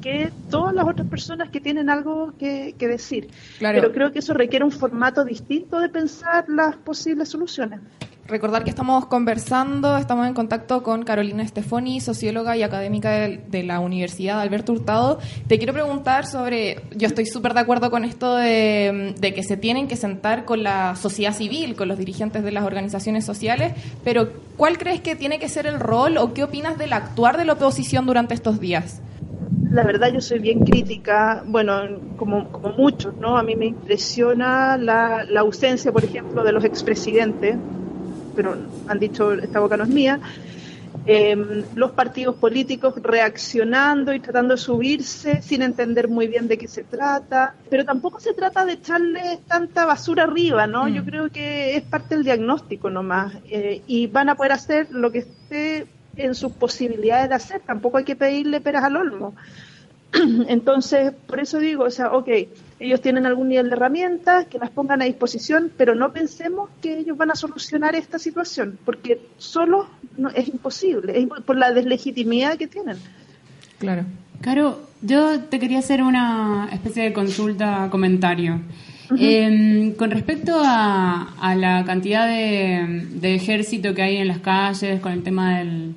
que 0.00 0.32
todas 0.48 0.72
las 0.72 0.86
otras 0.86 1.06
personas 1.08 1.50
que 1.50 1.60
tienen 1.60 1.90
algo 1.90 2.32
que, 2.38 2.74
que 2.78 2.88
decir. 2.88 3.28
Claro. 3.58 3.82
Pero 3.82 3.92
creo 3.92 4.12
que 4.12 4.20
eso 4.20 4.32
requiere 4.32 4.64
un 4.64 4.72
formato 4.72 5.26
distinto 5.26 5.78
de 5.78 5.90
pensar 5.90 6.46
las 6.48 6.74
posibles 6.74 7.28
soluciones. 7.28 7.80
Recordar 8.30 8.62
que 8.62 8.70
estamos 8.70 9.06
conversando, 9.06 9.96
estamos 9.96 10.24
en 10.28 10.34
contacto 10.34 10.84
con 10.84 11.02
Carolina 11.02 11.44
Stefoni, 11.44 12.00
socióloga 12.00 12.56
y 12.56 12.62
académica 12.62 13.10
de, 13.10 13.62
la 13.64 13.80
Universidad 13.80 14.40
Alberto 14.40 14.72
Hurtado. 14.72 15.18
Te 15.48 15.58
quiero 15.58 15.72
preguntar 15.72 16.26
sobre, 16.26 16.80
yo 16.94 17.08
estoy 17.08 17.26
súper 17.26 17.54
de 17.54 17.60
acuerdo 17.60 17.90
con 17.90 18.04
esto 18.04 18.36
de, 18.36 19.16
que 19.20 19.42
se 19.42 19.56
tienen 19.56 19.88
que 19.88 19.96
sentar 19.96 20.44
con 20.44 20.62
la 20.62 20.94
sociedad 20.94 21.34
civil, 21.34 21.74
con 21.74 21.88
los 21.88 21.98
dirigentes 21.98 22.44
de 22.44 22.52
las 22.52 22.64
organizaciones 22.64 23.24
sociales, 23.24 23.72
pero 24.04 24.28
¿cuál 24.56 24.78
crees 24.78 25.00
que 25.00 25.16
tiene 25.16 25.40
que 25.40 25.48
ser 25.48 25.66
el 25.66 25.80
rol 25.80 26.16
o 26.16 26.32
qué 26.32 26.44
opinas 26.44 26.78
del 26.78 26.92
actuar 26.92 27.36
de 27.36 27.44
la 27.44 27.54
oposición 27.54 28.06
durante 28.06 28.34
estos 28.34 28.60
días? 28.60 29.02
La 29.72 29.82
verdad 29.82 30.12
yo 30.12 30.20
soy 30.20 30.38
bien 30.38 30.60
crítica, 30.60 31.42
bueno, 31.46 31.80
como, 32.16 32.48
como 32.52 32.74
muchos, 32.74 33.16
¿no? 33.16 33.36
A 33.36 33.42
mí 33.42 33.56
me 33.56 33.66
impresiona 33.66 34.76
la, 34.76 35.24
la 35.28 35.40
ausencia, 35.40 35.90
por 35.90 36.04
ejemplo, 36.04 36.44
de 36.44 36.52
los 36.52 36.64
expresidentes, 36.64 37.56
pero 38.34 38.56
han 38.86 38.98
dicho 38.98 39.32
esta 39.32 39.60
boca 39.60 39.76
no 39.76 39.84
es 39.84 39.90
mía, 39.90 40.20
eh, 41.06 41.64
los 41.74 41.92
partidos 41.92 42.36
políticos 42.36 42.94
reaccionando 43.02 44.12
y 44.12 44.20
tratando 44.20 44.54
de 44.54 44.60
subirse 44.60 45.40
sin 45.40 45.62
entender 45.62 46.08
muy 46.08 46.26
bien 46.26 46.46
de 46.46 46.58
qué 46.58 46.68
se 46.68 46.84
trata, 46.84 47.54
pero 47.70 47.84
tampoco 47.84 48.20
se 48.20 48.34
trata 48.34 48.64
de 48.64 48.74
echarle 48.74 49.38
tanta 49.46 49.86
basura 49.86 50.24
arriba, 50.24 50.66
¿no? 50.66 50.84
Mm. 50.84 50.92
Yo 50.92 51.04
creo 51.04 51.30
que 51.30 51.76
es 51.76 51.82
parte 51.82 52.16
del 52.16 52.24
diagnóstico 52.24 52.90
nomás 52.90 53.34
eh, 53.50 53.82
y 53.86 54.08
van 54.08 54.28
a 54.28 54.34
poder 54.34 54.52
hacer 54.52 54.88
lo 54.90 55.10
que 55.10 55.20
esté 55.20 55.86
en 56.16 56.34
sus 56.34 56.52
posibilidades 56.52 57.28
de 57.28 57.34
hacer, 57.34 57.60
tampoco 57.60 57.96
hay 57.96 58.04
que 58.04 58.16
pedirle 58.16 58.60
peras 58.60 58.84
al 58.84 58.96
olmo. 58.96 59.34
Entonces, 60.48 61.12
por 61.26 61.40
eso 61.40 61.58
digo, 61.58 61.84
o 61.84 61.90
sea, 61.90 62.12
ok, 62.12 62.28
ellos 62.80 63.02
tienen 63.02 63.26
algún 63.26 63.48
nivel 63.48 63.68
de 63.68 63.76
herramientas, 63.76 64.46
que 64.46 64.58
las 64.58 64.70
pongan 64.70 65.02
a 65.02 65.04
disposición, 65.04 65.70
pero 65.76 65.94
no 65.94 66.12
pensemos 66.12 66.70
que 66.80 66.98
ellos 66.98 67.16
van 67.16 67.30
a 67.30 67.34
solucionar 67.34 67.94
esta 67.94 68.18
situación, 68.18 68.78
porque 68.86 69.20
solo 69.36 69.86
no, 70.16 70.30
es 70.30 70.48
imposible, 70.48 71.18
es 71.18 71.28
por 71.44 71.56
la 71.56 71.72
deslegitimidad 71.72 72.56
que 72.56 72.66
tienen. 72.66 72.96
Claro. 73.78 74.04
Caro, 74.40 74.80
yo 75.02 75.40
te 75.40 75.58
quería 75.58 75.80
hacer 75.80 76.02
una 76.02 76.70
especie 76.72 77.02
de 77.04 77.12
consulta, 77.12 77.88
comentario. 77.90 78.60
Eh, 79.18 79.92
con 79.98 80.10
respecto 80.10 80.62
a, 80.64 81.34
a 81.40 81.54
la 81.56 81.84
cantidad 81.84 82.26
de, 82.26 83.08
de 83.10 83.34
ejército 83.34 83.92
que 83.92 84.02
hay 84.02 84.16
en 84.16 84.28
las 84.28 84.38
calles, 84.38 85.00
con 85.00 85.12
el 85.12 85.22
tema 85.22 85.58
del, 85.58 85.94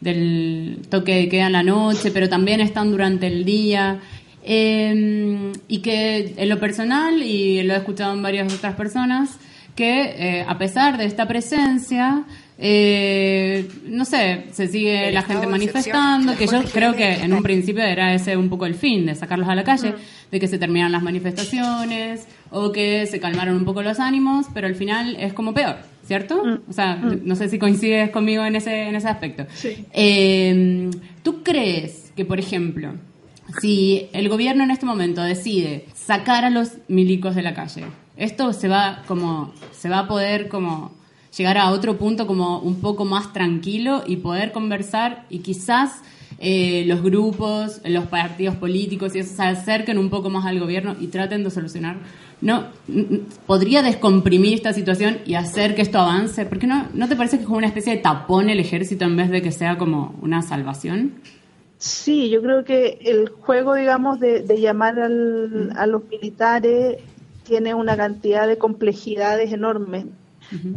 del 0.00 0.80
toque 0.88 1.14
de 1.14 1.28
queda 1.28 1.46
en 1.46 1.52
la 1.52 1.62
noche, 1.62 2.10
pero 2.10 2.28
también 2.28 2.60
están 2.60 2.90
durante 2.90 3.26
el 3.28 3.44
día, 3.44 4.00
eh, 4.46 5.52
y 5.66 5.78
que 5.80 6.34
en 6.36 6.48
lo 6.48 6.60
personal, 6.60 7.20
y 7.22 7.62
lo 7.64 7.74
he 7.74 7.76
escuchado 7.76 8.14
en 8.14 8.22
varias 8.22 8.52
otras 8.54 8.76
personas, 8.76 9.38
que 9.74 10.38
eh, 10.38 10.44
a 10.48 10.56
pesar 10.56 10.96
de 10.96 11.04
esta 11.04 11.28
presencia, 11.28 12.24
eh, 12.58 13.68
no 13.84 14.06
sé, 14.06 14.44
se 14.52 14.68
sigue 14.68 15.08
El 15.08 15.14
la 15.14 15.22
gente 15.22 15.46
manifestando, 15.46 16.34
que 16.36 16.46
yo 16.46 16.62
creo 16.72 16.94
que 16.94 17.12
en 17.12 17.34
un 17.34 17.42
principio 17.42 17.82
era 17.82 18.14
ese 18.14 18.36
un 18.36 18.48
poco 18.48 18.64
el 18.66 18.74
fin, 18.74 19.04
de 19.04 19.14
sacarlos 19.14 19.48
a 19.48 19.54
la 19.54 19.64
calle, 19.64 19.94
de 20.30 20.40
que 20.40 20.48
se 20.48 20.58
terminaran 20.58 20.92
las 20.92 21.02
manifestaciones 21.02 22.26
o 22.50 22.72
que 22.72 23.06
se 23.06 23.20
calmaron 23.20 23.56
un 23.56 23.64
poco 23.64 23.82
los 23.82 24.00
ánimos, 24.00 24.46
pero 24.54 24.66
al 24.66 24.76
final 24.76 25.16
es 25.20 25.34
como 25.34 25.52
peor, 25.52 25.76
¿cierto? 26.06 26.42
O 26.68 26.72
sea, 26.72 26.96
no 26.96 27.36
sé 27.36 27.50
si 27.50 27.58
coincides 27.58 28.10
conmigo 28.10 28.44
en 28.44 28.56
ese, 28.56 28.84
en 28.84 28.94
ese 28.94 29.08
aspecto. 29.08 29.44
Eh, 29.92 30.88
¿Tú 31.22 31.42
crees 31.42 32.12
que, 32.16 32.24
por 32.24 32.38
ejemplo, 32.38 32.94
si 33.60 34.08
el 34.12 34.28
gobierno 34.28 34.64
en 34.64 34.70
este 34.70 34.86
momento 34.86 35.22
decide 35.22 35.86
sacar 35.94 36.44
a 36.44 36.50
los 36.50 36.72
milicos 36.88 37.34
de 37.34 37.42
la 37.42 37.54
calle, 37.54 37.84
esto 38.16 38.52
se 38.52 38.68
va 38.68 39.02
como 39.06 39.52
se 39.72 39.88
va 39.88 40.00
a 40.00 40.08
poder 40.08 40.48
como 40.48 40.92
llegar 41.36 41.58
a 41.58 41.70
otro 41.70 41.98
punto 41.98 42.26
como 42.26 42.60
un 42.60 42.80
poco 42.80 43.04
más 43.04 43.32
tranquilo 43.32 44.02
y 44.06 44.16
poder 44.16 44.52
conversar 44.52 45.26
y 45.28 45.40
quizás 45.40 46.00
eh, 46.38 46.84
los 46.86 47.02
grupos, 47.02 47.80
los 47.84 48.06
partidos 48.06 48.56
políticos 48.56 49.14
y 49.14 49.20
eso 49.20 49.34
se 49.34 49.42
acerquen 49.42 49.98
un 49.98 50.10
poco 50.10 50.28
más 50.28 50.44
al 50.44 50.60
gobierno 50.60 50.96
y 51.00 51.06
traten 51.06 51.44
de 51.44 51.50
solucionar. 51.50 51.96
No, 52.40 52.64
podría 53.46 53.82
descomprimir 53.82 54.54
esta 54.54 54.74
situación 54.74 55.18
y 55.24 55.34
hacer 55.34 55.74
que 55.74 55.80
esto 55.80 55.98
avance. 55.98 56.44
¿Por 56.44 56.58
qué 56.58 56.66
no, 56.66 56.86
no 56.92 57.08
te 57.08 57.16
parece 57.16 57.36
que 57.36 57.42
es 57.42 57.46
como 57.46 57.58
una 57.58 57.68
especie 57.68 57.94
de 57.94 58.02
tapón 58.02 58.50
el 58.50 58.60
ejército 58.60 59.06
en 59.06 59.16
vez 59.16 59.30
de 59.30 59.40
que 59.40 59.52
sea 59.52 59.78
como 59.78 60.14
una 60.20 60.42
salvación? 60.42 61.14
Sí, 61.86 62.30
yo 62.30 62.42
creo 62.42 62.64
que 62.64 62.98
el 63.02 63.28
juego, 63.28 63.74
digamos, 63.74 64.18
de, 64.20 64.40
de 64.40 64.60
llamar 64.60 64.98
al- 64.98 65.72
a 65.76 65.86
los 65.86 66.02
militares 66.08 66.98
tiene 67.44 67.74
una 67.74 67.96
cantidad 67.96 68.46
de 68.48 68.58
complejidades 68.58 69.52
enormes. 69.52 70.06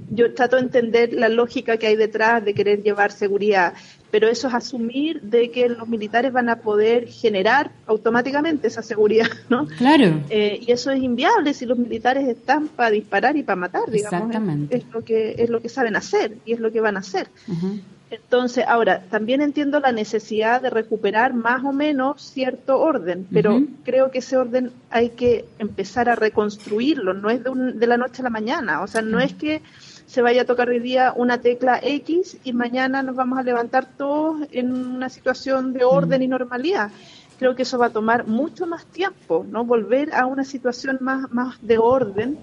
Yo 0.10 0.34
trato 0.34 0.55
de 0.55 0.64
entender 0.64 1.14
la 1.14 1.30
lógica 1.30 1.78
que 1.78 1.86
hay 1.88 1.95
detrás 1.95 2.43
de 2.43 2.55
querer 2.55 2.82
llevar 2.82 3.12
seguridad, 3.12 3.74
pero 4.10 4.28
eso 4.28 4.47
es 4.47 4.53
asumir 4.55 5.22
de 5.22 5.51
que 5.51 5.70
los 5.70 5.88
militares 5.88 6.34
van 6.34 6.49
a 6.49 6.55
poder 6.57 7.07
generar 7.07 7.70
automáticamente 7.86 8.68
esa 8.68 8.82
seguridad, 8.82 9.28
¿no? 9.49 9.68
Claro. 9.78 10.22
Eh, 10.32 10.60
y 10.66 10.72
eso 10.72 10.89
es 10.89 11.01
inviable 11.03 11.53
si 11.53 11.68
los 11.68 11.78
militares 11.78 12.28
están 12.28 12.68
para 12.68 12.89
disparar 12.89 13.38
y 13.38 13.43
para 13.43 13.57
matar, 13.57 13.84
digamos. 13.91 14.28
Exactamente. 14.28 14.76
Es, 14.76 14.84
es 14.86 14.91
lo 14.91 15.01
que 15.03 15.36
es 15.38 15.49
lo 15.51 15.62
que 15.62 15.70
saben 15.70 15.95
hacer 15.95 16.38
y 16.45 16.53
es 16.53 16.60
lo 16.60 16.72
que 16.72 16.82
van 16.82 16.97
a 16.97 17.01
hacer. 17.01 17.28
Ujú. 17.47 17.78
Entonces, 18.12 18.66
ahora, 18.68 19.03
también 19.12 19.41
entiendo 19.41 19.80
la 19.80 19.91
necesidad 19.91 20.62
de 20.62 20.70
recuperar 20.72 21.34
más 21.34 21.64
o 21.64 21.72
menos 21.72 22.22
cierto 22.24 22.80
orden, 22.80 23.28
pero 23.32 23.62
creo 23.84 24.10
que 24.10 24.18
ese 24.20 24.36
orden 24.36 24.72
hay 24.89 25.10
que 25.12 25.45
empezar 25.60 26.10
a 26.10 26.16
reconstruirlo, 26.16 27.14
no 27.14 27.30
es 27.30 27.43
de, 27.43 27.51
un- 27.51 27.78
de 27.80 27.86
la 27.88 27.97
noche 27.97 28.22
a 28.22 28.24
la 28.24 28.30
mañana, 28.32 28.82
o 28.82 28.88
sea, 28.88 29.03
no 29.03 29.20
es 29.20 29.34
que 29.36 29.62
se 30.07 30.24
vaya 30.24 30.41
a 30.41 30.45
tocar 30.45 30.70
hoy 30.70 30.80
día 30.80 31.14
una 31.16 31.38
tecla 31.39 31.80
X 31.84 32.38
y 32.43 32.51
mañana 32.53 33.03
nos 33.03 33.16
vamos 33.16 33.38
a 33.38 33.43
levantar 33.43 33.86
todos 33.86 34.47
en 34.51 34.72
una 34.74 35.10
situación 35.10 35.72
de 35.74 35.84
orden 35.84 36.24
y 36.24 36.28
normalidad. 36.28 36.89
Creo 37.38 37.55
que 37.55 37.62
eso 37.62 37.78
va 37.78 37.86
a 37.86 37.89
tomar 37.91 38.26
mucho 38.28 38.66
más 38.66 38.86
tiempo, 38.88 39.45
¿no? 39.49 39.64
Volver 39.66 40.14
a 40.16 40.26
una 40.26 40.43
situación 40.43 40.97
más, 40.99 41.32
más 41.32 41.55
de 41.62 41.78
orden. 41.78 42.38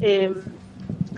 eh, 0.00 0.32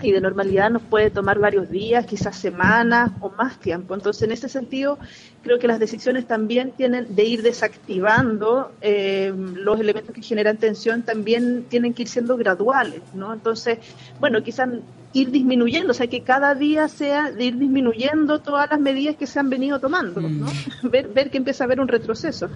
y 0.01 0.11
de 0.11 0.21
normalidad 0.21 0.69
nos 0.69 0.83
puede 0.83 1.09
tomar 1.09 1.39
varios 1.39 1.69
días, 1.69 2.05
quizás 2.05 2.35
semanas 2.35 3.11
o 3.21 3.29
más 3.29 3.59
tiempo. 3.59 3.93
Entonces, 3.95 4.23
en 4.23 4.31
ese 4.31 4.49
sentido, 4.49 4.99
creo 5.41 5.57
que 5.57 5.67
las 5.67 5.79
decisiones 5.79 6.27
también 6.27 6.71
tienen 6.71 7.15
de 7.15 7.23
ir 7.23 7.41
desactivando 7.41 8.71
eh, 8.81 9.33
los 9.35 9.79
elementos 9.79 10.13
que 10.13 10.21
generan 10.21 10.57
tensión, 10.57 11.03
también 11.03 11.65
tienen 11.69 11.93
que 11.93 12.03
ir 12.03 12.07
siendo 12.09 12.37
graduales, 12.37 13.01
¿no? 13.13 13.33
Entonces, 13.33 13.79
bueno, 14.19 14.43
quizás 14.43 14.69
ir 15.15 15.31
disminuyendo, 15.31 15.91
o 15.91 15.93
sea, 15.93 16.07
que 16.07 16.21
cada 16.21 16.55
día 16.55 16.89
sea 16.89 17.31
de 17.31 17.45
ir 17.45 17.57
disminuyendo 17.57 18.39
todas 18.39 18.69
las 18.69 18.79
medidas 18.81 19.15
que 19.15 19.25
se 19.25 19.39
han 19.39 19.49
venido 19.49 19.79
tomando, 19.79 20.19
¿no? 20.19 20.47
Ver, 20.83 21.07
ver 21.07 21.31
que 21.31 21.37
empieza 21.37 21.63
a 21.63 21.65
haber 21.65 21.79
un 21.79 21.87
retroceso. 21.87 22.49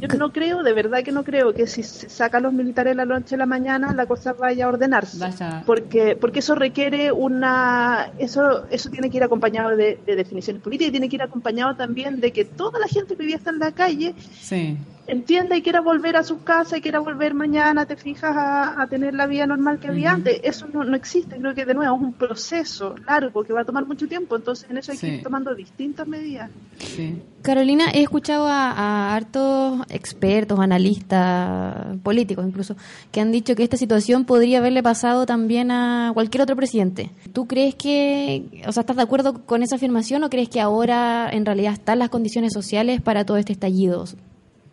Yo 0.00 0.08
no 0.18 0.30
creo, 0.30 0.62
de 0.62 0.72
verdad 0.72 1.02
que 1.02 1.10
no 1.10 1.24
creo 1.24 1.54
que 1.54 1.66
si 1.66 1.82
se 1.82 2.08
sacan 2.08 2.42
los 2.42 2.52
militares 2.52 2.94
la 2.94 3.06
noche 3.06 3.34
a 3.34 3.38
la 3.38 3.46
mañana 3.46 3.94
la 3.94 4.06
cosa 4.06 4.34
vaya 4.34 4.66
a 4.66 4.68
ordenarse, 4.68 5.18
porque 5.64 6.16
porque 6.20 6.40
eso 6.40 6.54
requiere 6.54 7.12
una, 7.12 8.10
eso 8.18 8.66
eso 8.70 8.90
tiene 8.90 9.10
que 9.10 9.16
ir 9.16 9.24
acompañado 9.24 9.70
de, 9.70 9.98
de 10.06 10.16
definiciones 10.16 10.62
políticas 10.62 10.88
y 10.88 10.92
tiene 10.92 11.08
que 11.08 11.16
ir 11.16 11.22
acompañado 11.22 11.74
también 11.76 12.20
de 12.20 12.30
que 12.30 12.44
toda 12.44 12.78
la 12.78 12.86
gente 12.88 13.16
que 13.16 13.24
día 13.24 13.36
está 13.36 13.50
en 13.50 13.58
la 13.58 13.72
calle 13.72 14.14
Sí. 14.40 14.76
Entienda 15.06 15.56
y 15.56 15.62
quiera 15.62 15.80
volver 15.80 16.16
a 16.16 16.22
su 16.22 16.42
casa 16.42 16.76
y 16.78 16.80
quiera 16.80 16.98
volver 16.98 17.34
mañana, 17.34 17.86
te 17.86 17.96
fijas, 17.96 18.36
a, 18.36 18.80
a 18.82 18.86
tener 18.88 19.14
la 19.14 19.26
vida 19.26 19.46
normal 19.46 19.78
que 19.78 19.88
había 19.88 20.12
antes. 20.12 20.40
Eso 20.42 20.66
no, 20.72 20.84
no 20.84 20.96
existe, 20.96 21.36
creo 21.36 21.54
que 21.54 21.64
de 21.64 21.74
nuevo 21.74 21.94
es 21.96 22.02
un 22.02 22.12
proceso 22.12 22.94
largo 23.06 23.44
que 23.44 23.52
va 23.52 23.60
a 23.60 23.64
tomar 23.64 23.86
mucho 23.86 24.06
tiempo, 24.08 24.36
entonces 24.36 24.68
en 24.70 24.78
eso 24.78 24.92
hay 24.92 24.98
Sí. 24.98 25.06
que 25.06 25.14
ir 25.16 25.22
tomando 25.22 25.54
distintas 25.54 26.06
medidas. 26.08 26.50
Sí. 26.78 27.22
Carolina, 27.42 27.84
he 27.92 28.02
escuchado 28.02 28.46
a, 28.48 28.72
a 28.72 29.14
hartos 29.14 29.80
expertos, 29.90 30.58
analistas, 30.58 31.96
políticos 32.02 32.44
incluso, 32.46 32.76
que 33.12 33.20
han 33.20 33.30
dicho 33.32 33.54
que 33.54 33.62
esta 33.62 33.76
situación 33.76 34.24
podría 34.24 34.58
haberle 34.58 34.82
pasado 34.82 35.26
también 35.26 35.70
a 35.70 36.10
cualquier 36.14 36.42
otro 36.42 36.56
presidente. 36.56 37.10
¿Tú 37.32 37.46
crees 37.46 37.74
que, 37.76 38.62
o 38.66 38.72
sea, 38.72 38.80
estás 38.80 38.96
de 38.96 39.02
acuerdo 39.02 39.44
con 39.46 39.62
esa 39.62 39.76
afirmación 39.76 40.24
o 40.24 40.30
crees 40.30 40.48
que 40.48 40.60
ahora 40.60 41.28
en 41.30 41.44
realidad 41.46 41.72
están 41.74 41.98
las 42.00 42.08
condiciones 42.08 42.52
sociales 42.52 43.00
para 43.00 43.24
todo 43.24 43.36
este 43.36 43.52
estallido? 43.52 44.04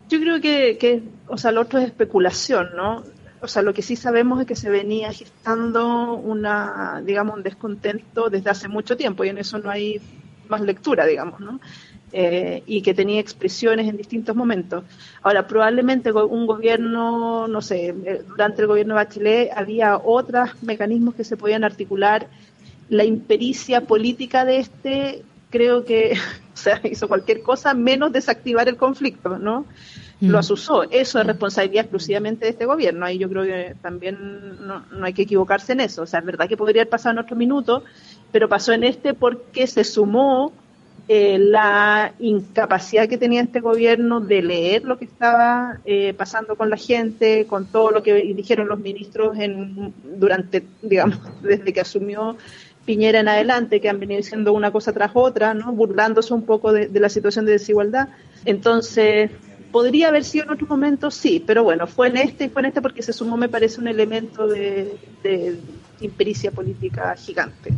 Yo 0.09 0.19
creo 0.19 0.41
que, 0.41 0.77
que, 0.77 1.03
o 1.27 1.37
sea, 1.37 1.51
lo 1.51 1.61
otro 1.61 1.79
es 1.79 1.85
especulación, 1.85 2.69
¿no? 2.75 3.03
O 3.41 3.47
sea, 3.47 3.61
lo 3.61 3.73
que 3.73 3.81
sí 3.81 3.95
sabemos 3.95 4.39
es 4.39 4.47
que 4.47 4.55
se 4.55 4.69
venía 4.69 5.11
gestando 5.11 6.13
una, 6.13 7.01
digamos, 7.05 7.35
un 7.35 7.43
descontento 7.43 8.29
desde 8.29 8.49
hace 8.49 8.67
mucho 8.69 8.95
tiempo 8.95 9.25
y 9.25 9.29
en 9.29 9.37
eso 9.37 9.57
no 9.57 9.69
hay 9.69 9.99
más 10.47 10.61
lectura, 10.61 11.05
digamos, 11.05 11.39
¿no? 11.39 11.59
Eh, 12.15 12.61
y 12.67 12.81
que 12.83 12.93
tenía 12.93 13.19
expresiones 13.19 13.89
en 13.89 13.97
distintos 13.97 14.35
momentos. 14.35 14.83
Ahora, 15.23 15.47
probablemente 15.47 16.11
un 16.11 16.45
gobierno, 16.45 17.47
no 17.47 17.61
sé, 17.61 17.87
eh, 17.87 18.21
durante 18.27 18.61
el 18.61 18.67
gobierno 18.67 18.93
de 18.93 19.03
Bachelet 19.03 19.51
había 19.55 19.97
otros 19.97 20.51
mecanismos 20.61 21.15
que 21.15 21.23
se 21.23 21.37
podían 21.37 21.63
articular. 21.63 22.27
La 22.87 23.03
impericia 23.03 23.81
política 23.81 24.45
de 24.45 24.59
este, 24.59 25.23
creo 25.53 25.85
que, 25.85 26.13
o 26.53 26.57
sea, 26.57 26.81
hizo 26.83 27.07
cualquier 27.07 27.43
cosa 27.43 27.73
menos 27.75 28.11
desactivar 28.11 28.67
el 28.67 28.75
conflicto, 28.75 29.37
¿no? 29.37 29.65
lo 30.21 30.39
asusó. 30.39 30.83
Eso 30.83 31.19
es 31.19 31.27
responsabilidad 31.27 31.83
exclusivamente 31.83 32.45
de 32.45 32.51
este 32.51 32.65
gobierno. 32.65 33.05
Ahí 33.05 33.17
yo 33.17 33.27
creo 33.27 33.43
que 33.43 33.75
también 33.81 34.65
no, 34.65 34.85
no 34.89 35.05
hay 35.05 35.11
que 35.11 35.23
equivocarse 35.23 35.73
en 35.73 35.81
eso. 35.81 36.03
O 36.03 36.05
sea, 36.05 36.21
es 36.21 36.25
verdad 36.25 36.47
que 36.47 36.55
podría 36.55 36.83
haber 36.83 36.89
pasado 36.89 37.11
en 37.11 37.19
otro 37.19 37.35
minuto, 37.35 37.83
pero 38.31 38.47
pasó 38.47 38.71
en 38.71 38.85
este 38.85 39.13
porque 39.13 39.67
se 39.67 39.83
sumó 39.83 40.53
eh, 41.09 41.37
la 41.37 42.13
incapacidad 42.19 43.09
que 43.09 43.17
tenía 43.17 43.41
este 43.41 43.59
gobierno 43.59 44.21
de 44.21 44.41
leer 44.41 44.85
lo 44.85 44.97
que 44.97 45.03
estaba 45.03 45.79
eh, 45.83 46.13
pasando 46.13 46.55
con 46.55 46.69
la 46.69 46.77
gente, 46.77 47.45
con 47.45 47.65
todo 47.65 47.91
lo 47.91 48.01
que 48.01 48.13
dijeron 48.33 48.69
los 48.69 48.79
ministros 48.79 49.37
en, 49.37 49.93
durante, 50.17 50.63
digamos, 50.81 51.19
desde 51.41 51.73
que 51.73 51.81
asumió 51.81 52.37
Piñera 52.85 53.19
en 53.19 53.27
adelante, 53.27 53.79
que 53.79 53.89
han 53.89 53.99
venido 53.99 54.17
diciendo 54.17 54.53
una 54.53 54.71
cosa 54.71 54.91
tras 54.93 55.11
otra, 55.13 55.53
¿no? 55.53 55.71
burlándose 55.71 56.33
un 56.33 56.45
poco 56.45 56.73
de, 56.73 56.89
la 56.99 57.09
situación 57.09 57.45
de 57.45 57.53
desigualdad. 57.53 58.09
Entonces, 58.45 59.31
podría 59.71 60.09
haber 60.09 60.23
sido 60.23 60.45
en 60.45 60.51
otro 60.51 60.67
momento, 60.67 61.09
sí, 61.09 61.43
pero 61.45 61.63
bueno, 61.63 61.87
fue 61.87 62.07
en 62.09 62.17
este 62.17 62.45
y 62.45 62.49
fue 62.49 62.61
en 62.61 62.67
este 62.67 62.81
porque 62.81 63.01
se 63.01 63.13
sumó, 63.13 63.37
me 63.37 63.49
parece, 63.49 63.79
un 63.79 63.87
elemento 63.87 64.47
de 64.47 64.97
impericia 66.01 66.51
política 66.51 67.15
gigante 67.15 67.73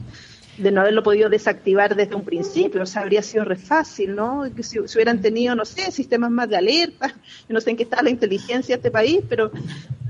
de 0.58 0.72
no 0.72 0.82
haberlo 0.82 1.04
podido 1.04 1.30
desactivar 1.30 1.96
desde 1.96 2.16
un 2.16 2.24
principio, 2.24 2.82
o 2.82 2.86
sea, 2.86 3.02
habría 3.02 3.22
sido 3.22 3.44
re 3.44 3.58
fácil, 3.58 4.16
¿no? 4.16 4.44
Que 4.56 4.64
si, 4.64 4.80
si 4.88 4.98
hubieran 4.98 5.22
tenido, 5.22 5.56
no 5.56 5.66
sé, 5.66 5.92
sistemas 5.92 6.32
más 6.32 6.50
de 6.50 6.58
alerta, 6.58 7.10
yo 7.48 7.54
no 7.54 7.62
sé 7.62 7.72
en 7.72 7.78
qué 7.78 7.84
está 7.84 8.02
la 8.02 8.10
inteligencia 8.10 8.76
de 8.76 8.80
este 8.80 8.92
país, 8.92 9.22
pero 9.28 9.52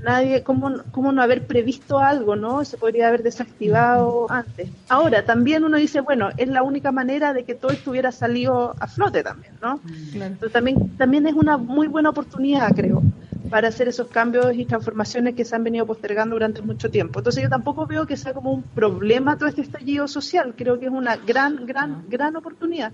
nadie, 0.02 0.42
¿cómo, 0.42 0.82
cómo 0.92 1.12
no 1.12 1.20
haber 1.20 1.46
previsto 1.46 1.98
algo, 1.98 2.36
¿no? 2.36 2.64
Se 2.64 2.76
podría 2.76 3.08
haber 3.08 3.22
desactivado 3.22 4.30
antes. 4.30 4.68
Ahora, 4.88 5.24
también 5.24 5.64
uno 5.64 5.76
dice, 5.78 6.00
bueno, 6.00 6.30
es 6.36 6.48
la 6.48 6.62
única 6.62 6.92
manera 6.92 7.32
de 7.32 7.44
que 7.44 7.54
todo 7.54 7.72
esto 7.72 7.90
hubiera 7.90 8.12
salido 8.12 8.74
a 8.78 8.86
flote 8.86 9.22
también, 9.24 9.54
¿no? 9.60 9.80
Entonces, 10.14 10.52
también, 10.52 10.96
también 10.96 11.26
es 11.26 11.34
una 11.34 11.56
muy 11.56 11.88
buena 11.88 12.10
oportunidad, 12.10 12.74
creo 12.74 13.02
para 13.50 13.68
hacer 13.68 13.88
esos 13.88 14.08
cambios 14.08 14.54
y 14.54 14.64
transformaciones 14.64 15.34
que 15.34 15.44
se 15.44 15.54
han 15.56 15.64
venido 15.64 15.86
postergando 15.86 16.34
durante 16.34 16.62
mucho 16.62 16.90
tiempo. 16.90 17.20
Entonces 17.20 17.42
yo 17.42 17.48
tampoco 17.48 17.86
veo 17.86 18.06
que 18.06 18.16
sea 18.16 18.32
como 18.32 18.52
un 18.52 18.62
problema 18.62 19.36
todo 19.38 19.48
este 19.48 19.62
estallido 19.62 20.08
social, 20.08 20.54
creo 20.56 20.78
que 20.78 20.86
es 20.86 20.92
una 20.92 21.16
gran, 21.16 21.66
gran, 21.66 22.04
gran 22.08 22.36
oportunidad. 22.36 22.92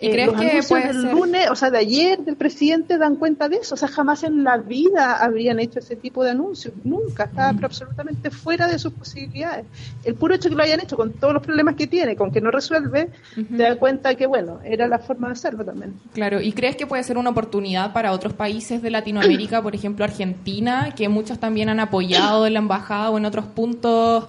¿Y 0.00 0.06
Eh, 0.06 0.10
crees 0.12 0.26
los 0.28 0.40
que 0.40 0.60
puede 0.68 0.86
del 0.92 1.02
ser- 1.02 1.12
lunes, 1.12 1.50
o 1.50 1.56
sea, 1.56 1.70
de 1.70 1.78
ayer, 1.78 2.18
del 2.20 2.36
presidente, 2.36 2.98
dan 2.98 3.16
cuenta 3.16 3.48
de 3.48 3.56
eso. 3.56 3.74
O 3.74 3.78
sea, 3.78 3.88
jamás 3.88 4.22
en 4.22 4.44
la 4.44 4.56
vida 4.58 5.16
habrían 5.22 5.58
hecho 5.58 5.80
ese 5.80 5.96
tipo 5.96 6.22
de 6.22 6.30
anuncios. 6.30 6.72
Nunca. 6.84 7.24
Estaba 7.24 7.52
pero 7.52 7.66
absolutamente 7.66 8.30
fuera 8.30 8.68
de 8.68 8.78
sus 8.78 8.92
posibilidades. 8.92 9.66
El 10.04 10.14
puro 10.14 10.34
hecho 10.34 10.48
que 10.48 10.54
lo 10.54 10.62
hayan 10.62 10.80
hecho 10.80 10.96
con 10.96 11.12
todos 11.14 11.34
los 11.34 11.42
problemas 11.42 11.74
que 11.74 11.86
tiene, 11.88 12.14
con 12.14 12.30
que 12.30 12.40
no 12.40 12.50
resuelve, 12.52 13.10
te 13.34 13.62
da 13.62 13.76
cuenta 13.76 14.14
que, 14.14 14.26
bueno, 14.26 14.60
era 14.64 14.86
la 14.86 14.98
forma 15.00 15.26
de 15.28 15.32
hacerlo 15.32 15.64
también. 15.64 15.94
Claro, 16.14 16.40
¿y 16.40 16.52
crees 16.52 16.76
que 16.76 16.86
puede 16.86 17.02
ser 17.02 17.18
una 17.18 17.30
oportunidad 17.30 17.92
para 17.92 18.12
otros 18.12 18.34
países 18.34 18.80
de 18.82 18.90
Latinoamérica, 18.90 19.62
por 19.62 19.74
ejemplo 19.74 20.04
Argentina, 20.04 20.94
que 20.96 21.08
muchos 21.08 21.38
también 21.40 21.68
han 21.70 21.80
apoyado 21.80 22.46
en 22.46 22.52
la 22.54 22.60
embajada 22.60 23.10
o 23.10 23.18
en 23.18 23.24
otros 23.24 23.46
puntos 23.46 24.26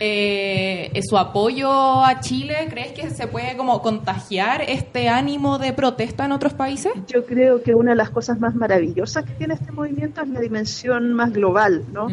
eh, 0.00 1.00
su 1.08 1.18
apoyo 1.18 1.70
a 1.70 2.20
Chile? 2.20 2.66
¿Crees 2.70 2.92
que 2.92 3.10
se 3.10 3.26
puede 3.26 3.56
como 3.56 3.82
contagiar 3.82 4.62
este 4.62 5.08
ánimo 5.10 5.58
de 5.58 5.74
protesta 5.74 6.24
en 6.24 6.32
otros 6.32 6.54
países? 6.54 6.92
Yo 7.06 7.26
creo 7.26 7.62
que 7.62 7.74
una 7.74 7.90
de 7.90 7.96
las 7.96 8.10
cosas 8.10 8.40
más 8.40 8.54
maravillosas 8.54 9.24
que 9.24 9.32
tiene 9.32 9.54
este 9.54 9.72
movimiento 9.72 10.22
es 10.22 10.28
la 10.28 10.40
dimensión 10.40 11.12
más 11.12 11.32
global, 11.32 11.84
¿no? 11.92 12.08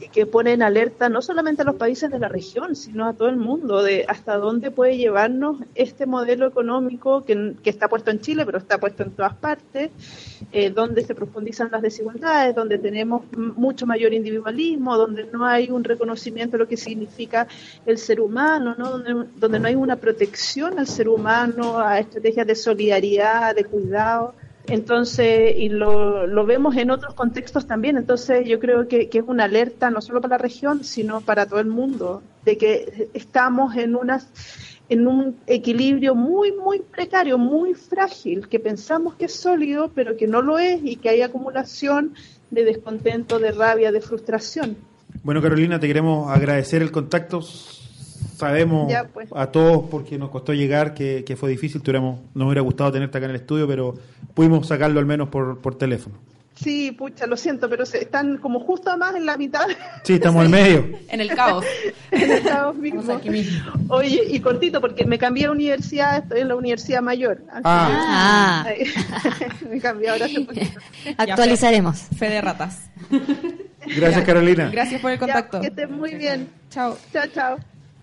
Y 0.00 0.08
que 0.08 0.26
pone 0.26 0.52
en 0.52 0.62
alerta 0.62 1.08
no 1.08 1.22
solamente 1.22 1.62
a 1.62 1.64
los 1.64 1.76
países 1.76 2.10
de 2.10 2.18
la 2.18 2.28
región, 2.28 2.76
sino 2.76 3.06
a 3.06 3.14
todo 3.14 3.28
el 3.28 3.36
mundo 3.36 3.82
de 3.82 4.04
hasta 4.06 4.36
dónde 4.36 4.70
puede 4.70 4.98
llevarnos 4.98 5.56
este 5.74 6.04
modelo 6.04 6.46
económico 6.46 7.24
que, 7.24 7.54
que 7.62 7.70
está 7.70 7.88
puesto 7.88 8.10
en 8.10 8.20
Chile, 8.20 8.44
pero 8.44 8.58
está 8.58 8.78
puesto 8.78 9.04
en 9.04 9.12
todas 9.12 9.34
partes, 9.34 9.90
eh, 10.52 10.68
donde 10.68 11.02
se 11.02 11.14
profundizan 11.14 11.70
las 11.70 11.80
desigualdades, 11.80 12.54
donde 12.54 12.78
tenemos 12.78 13.22
mucho 13.36 13.86
mayor 13.86 14.12
individualismo, 14.12 14.98
donde 14.98 15.24
no 15.32 15.46
hay 15.46 15.70
un 15.70 15.82
reconocimiento 15.82 16.58
de 16.58 16.64
lo 16.64 16.68
que 16.68 16.76
significa 16.76 17.21
el 17.86 17.98
ser 17.98 18.20
humano, 18.20 18.74
¿no? 18.76 18.98
Donde, 19.36 19.58
no 19.58 19.68
hay 19.68 19.74
una 19.74 19.96
protección 19.96 20.78
al 20.78 20.86
ser 20.86 21.08
humano, 21.08 21.78
a 21.78 21.98
estrategias 21.98 22.46
de 22.46 22.54
solidaridad, 22.54 23.54
de 23.54 23.64
cuidado. 23.64 24.34
Entonces, 24.68 25.54
y 25.56 25.68
lo, 25.68 26.26
lo 26.26 26.46
vemos 26.46 26.76
en 26.76 26.90
otros 26.90 27.14
contextos 27.14 27.66
también, 27.66 27.96
entonces 27.96 28.46
yo 28.46 28.60
creo 28.60 28.86
que, 28.86 29.08
que 29.08 29.18
es 29.18 29.24
una 29.26 29.44
alerta 29.44 29.90
no 29.90 30.00
solo 30.00 30.20
para 30.20 30.36
la 30.36 30.42
región, 30.42 30.84
sino 30.84 31.20
para 31.20 31.46
todo 31.46 31.58
el 31.58 31.66
mundo, 31.66 32.22
de 32.44 32.56
que 32.56 33.08
estamos 33.12 33.76
en 33.76 33.96
unas 33.96 34.28
en 34.92 35.06
un 35.06 35.38
equilibrio 35.46 36.14
muy, 36.14 36.52
muy 36.52 36.80
precario, 36.80 37.38
muy 37.38 37.72
frágil, 37.72 38.46
que 38.48 38.60
pensamos 38.60 39.14
que 39.14 39.24
es 39.24 39.34
sólido, 39.34 39.90
pero 39.94 40.18
que 40.18 40.26
no 40.26 40.42
lo 40.42 40.58
es 40.58 40.80
y 40.84 40.96
que 40.96 41.08
hay 41.08 41.22
acumulación 41.22 42.14
de 42.50 42.64
descontento, 42.64 43.38
de 43.38 43.52
rabia, 43.52 43.90
de 43.90 44.02
frustración. 44.02 44.76
Bueno, 45.22 45.40
Carolina, 45.40 45.78
te 45.78 45.86
queremos 45.86 46.30
agradecer 46.30 46.82
el 46.82 46.90
contacto. 46.90 47.40
Sabemos 47.42 48.90
Ya, 48.90 49.04
pues. 49.04 49.28
a 49.34 49.46
todos 49.46 49.84
porque 49.88 50.18
nos 50.18 50.30
costó 50.30 50.52
llegar, 50.52 50.94
que, 50.94 51.22
que 51.24 51.36
fue 51.36 51.50
difícil. 51.50 51.80
Tuviéramos, 51.80 52.18
nos 52.34 52.46
hubiera 52.46 52.60
gustado 52.62 52.90
tenerte 52.92 53.18
acá 53.18 53.26
en 53.26 53.30
el 53.30 53.36
estudio, 53.36 53.68
pero 53.68 53.94
pudimos 54.34 54.66
sacarlo 54.66 54.98
al 54.98 55.06
menos 55.06 55.28
por, 55.28 55.58
por 55.60 55.76
teléfono. 55.76 56.16
Sí, 56.54 56.92
pucha, 56.92 57.26
lo 57.26 57.36
siento, 57.36 57.68
pero 57.68 57.84
se, 57.86 57.98
están 58.02 58.36
como 58.36 58.60
justo 58.60 58.96
más 58.98 59.14
en 59.16 59.24
la 59.26 59.36
mitad 59.36 59.62
Sí, 60.04 60.14
estamos 60.14 60.42
al 60.42 60.48
medio. 60.50 60.86
En 61.08 61.20
el 61.20 61.34
caos. 61.34 61.64
en 62.10 62.30
Estados 62.30 62.76
mismos. 62.76 63.06
Oye, 63.88 64.22
y 64.30 64.38
cortito, 64.40 64.80
porque 64.80 65.04
me 65.06 65.18
cambié 65.18 65.44
de 65.44 65.50
universidad, 65.50 66.18
estoy 66.18 66.40
en 66.40 66.48
la 66.48 66.54
Universidad 66.56 67.00
Mayor. 67.02 67.42
Ah. 67.64 68.64
que- 68.68 69.66
me 69.68 69.80
cambié 69.80 70.10
ahora 70.10 70.26
hace 70.26 70.40
poquito. 70.40 70.78
Actualizaremos. 71.16 71.98
Fe 72.16 72.28
de 72.28 72.40
ratas. 72.40 72.90
Gracias, 73.96 74.24
Carolina. 74.24 74.70
Gracias 74.70 75.00
por 75.00 75.10
el 75.10 75.16
Ya, 75.16 75.20
contacto. 75.20 75.60
que 75.60 75.66
estés 75.68 75.90
muy 75.90 76.14
bien. 76.14 76.48
Chao. 76.70 76.96
Chao, 77.12 77.24
chao. 77.34 77.58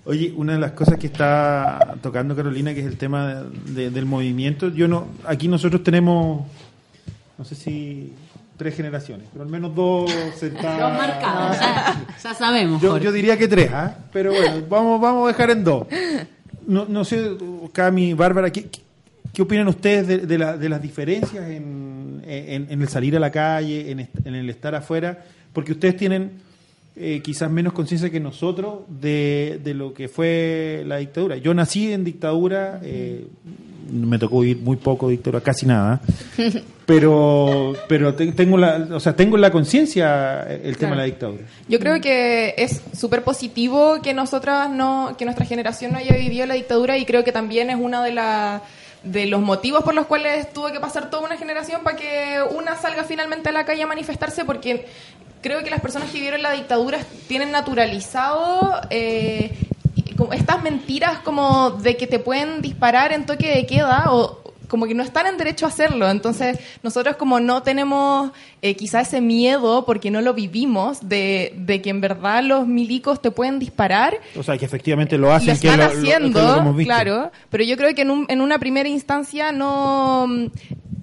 Oye, 0.05 0.33
una 0.35 0.53
de 0.53 0.59
las 0.59 0.71
cosas 0.71 0.97
que 0.97 1.07
está 1.07 1.95
tocando 2.01 2.35
Carolina, 2.35 2.73
que 2.73 2.79
es 2.81 2.85
el 2.87 2.97
tema 2.97 3.43
de- 3.65 3.91
del 3.91 4.05
movimiento, 4.05 4.69
yo 4.69 4.87
no, 4.87 5.07
aquí 5.25 5.47
nosotros 5.47 5.83
tenemos, 5.83 6.47
no 7.39 7.43
sé 7.45 7.55
si 7.55 8.13
tres 8.57 8.75
generaciones, 8.75 9.25
pero 9.31 9.43
al 9.45 9.49
menos 9.49 9.73
dos 9.73 10.11
sentadas. 10.37 10.77
Dos 10.79 10.91
marcados. 11.07 11.57
Ya, 11.57 12.05
ya 12.21 12.33
sabemos. 12.35 12.81
Yo, 12.81 12.97
yo 12.97 13.11
diría 13.11 13.37
que 13.37 13.47
tres, 13.47 13.71
¿ah? 13.73 13.95
Pero 14.13 14.31
bueno, 14.33 14.61
vamos, 14.69 14.99
vamos 15.01 15.23
a 15.23 15.27
dejar 15.29 15.49
en 15.51 15.63
dos. 15.63 15.87
No, 16.67 16.85
no 16.85 17.03
sé, 17.05 17.31
Cami, 17.71 18.13
Bárbara, 18.13 18.51
¿qué, 18.51 18.65
qué- 18.65 18.81
qué 19.33 19.41
opinan 19.41 19.67
ustedes 19.69 20.05
de, 20.07 20.17
de 20.19 20.37
la- 20.37 20.57
de 20.57 20.67
las 20.69 20.81
diferencias 20.81 21.49
en, 21.49 22.21
en- 22.27 22.67
en 22.69 22.81
el 22.81 22.87
salir 22.89 23.15
a 23.15 23.19
la 23.19 23.31
calle, 23.31 23.89
en, 23.91 24.07
en 24.25 24.35
el 24.35 24.49
estar 24.49 24.75
afuera? 24.75 25.23
Porque 25.53 25.71
ustedes 25.71 25.95
tienen 25.95 26.31
eh, 26.97 27.21
quizás 27.23 27.49
menos 27.49 27.71
conciencia 27.71 28.09
que 28.09 28.19
nosotros 28.19 28.79
de, 28.89 29.61
de 29.63 29.73
lo 29.73 29.93
que 29.93 30.09
fue 30.09 30.83
la 30.85 30.97
dictadura. 30.97 31.37
Yo 31.37 31.53
nací 31.53 31.93
en 31.93 32.03
dictadura, 32.03 32.81
eh, 32.83 33.25
me 33.91 34.17
tocó 34.19 34.39
vivir 34.41 34.57
muy 34.63 34.77
poco 34.77 35.09
dictadura, 35.09 35.41
casi 35.41 35.65
nada, 35.65 35.99
pero 36.85 37.73
pero 37.87 38.15
te- 38.15 38.31
tengo 38.31 38.57
la, 38.57 38.87
o 38.91 38.99
sea, 38.99 39.15
tengo 39.15 39.35
en 39.35 39.41
la 39.41 39.51
conciencia 39.51 40.41
el 40.43 40.77
tema 40.77 40.91
de 40.91 40.97
la 40.97 41.03
dictadura. 41.03 41.43
Yo 41.67 41.79
creo 41.79 41.99
que 42.01 42.55
es 42.57 42.81
súper 42.97 43.23
positivo 43.23 43.99
que 44.01 44.13
nosotras 44.13 44.69
no, 44.69 45.15
que 45.17 45.25
nuestra 45.25 45.45
generación 45.45 45.91
no 45.91 45.97
haya 45.97 46.15
vivido 46.15 46.45
la 46.45 46.55
dictadura 46.55 46.97
y 46.97 47.05
creo 47.05 47.23
que 47.23 47.31
también 47.31 47.69
es 47.69 47.77
una 47.79 48.03
de 48.03 48.13
las 48.13 48.61
de 49.03 49.27
los 49.27 49.39
motivos 49.41 49.83
por 49.83 49.93
los 49.93 50.07
cuales 50.07 50.51
tuvo 50.51 50.71
que 50.73 50.79
pasar 50.81 51.09
toda 51.09 51.23
una 51.25 51.37
generación 51.37 51.81
para 51.83 51.95
que 51.95 52.37
una 52.53 52.75
salga 52.75 53.05
finalmente 53.05 53.47
a 53.47 53.53
la 53.53 53.63
calle 53.65 53.83
a 53.83 53.87
manifestarse 53.87 54.43
porque 54.43 54.87
creo 55.41 55.63
que 55.63 55.69
las 55.69 55.79
personas 55.79 56.09
que 56.09 56.15
vivieron 56.17 56.41
la 56.41 56.51
dictadura 56.51 56.99
tienen 57.29 57.49
naturalizado 57.51 58.71
eh, 58.89 59.51
como 60.19 60.33
estas 60.33 60.61
mentiras 60.61 61.19
como 61.19 61.71
de 61.71 61.97
que 61.97 62.05
te 62.05 62.19
pueden 62.19 62.61
disparar 62.61 63.11
en 63.13 63.25
toque 63.25 63.55
de 63.55 63.65
queda 63.65 64.11
o 64.13 64.37
como 64.67 64.85
que 64.85 64.93
no 64.93 65.01
están 65.01 65.25
en 65.25 65.35
derecho 65.37 65.65
a 65.65 65.69
hacerlo. 65.69 66.07
Entonces, 66.11 66.59
nosotros 66.83 67.15
como 67.15 67.39
no 67.39 67.63
tenemos 67.63 68.29
eh, 68.61 68.75
quizá 68.75 69.01
ese 69.01 69.19
miedo, 69.19 69.83
porque 69.83 70.11
no 70.11 70.21
lo 70.21 70.35
vivimos, 70.35 71.09
de, 71.09 71.53
de 71.57 71.81
que 71.81 71.89
en 71.89 72.01
verdad 72.01 72.43
los 72.43 72.67
milicos 72.67 73.19
te 73.19 73.31
pueden 73.31 73.57
disparar, 73.57 74.19
O 74.37 74.43
sea, 74.43 74.59
que 74.59 74.65
efectivamente 74.65 75.17
lo 75.17 75.33
hacen, 75.33 75.47
lo 75.47 75.53
están 75.53 75.79
es 75.81 75.93
lo- 75.95 75.99
haciendo, 76.01 76.39
lo 76.47 76.53
que 76.53 76.59
hemos 76.59 76.75
visto. 76.75 76.93
claro, 76.93 77.31
pero 77.49 77.63
yo 77.63 77.77
creo 77.77 77.95
que 77.95 78.03
en, 78.03 78.11
un- 78.11 78.25
en 78.29 78.41
una 78.41 78.59
primera 78.59 78.87
instancia 78.87 79.51
no... 79.51 80.27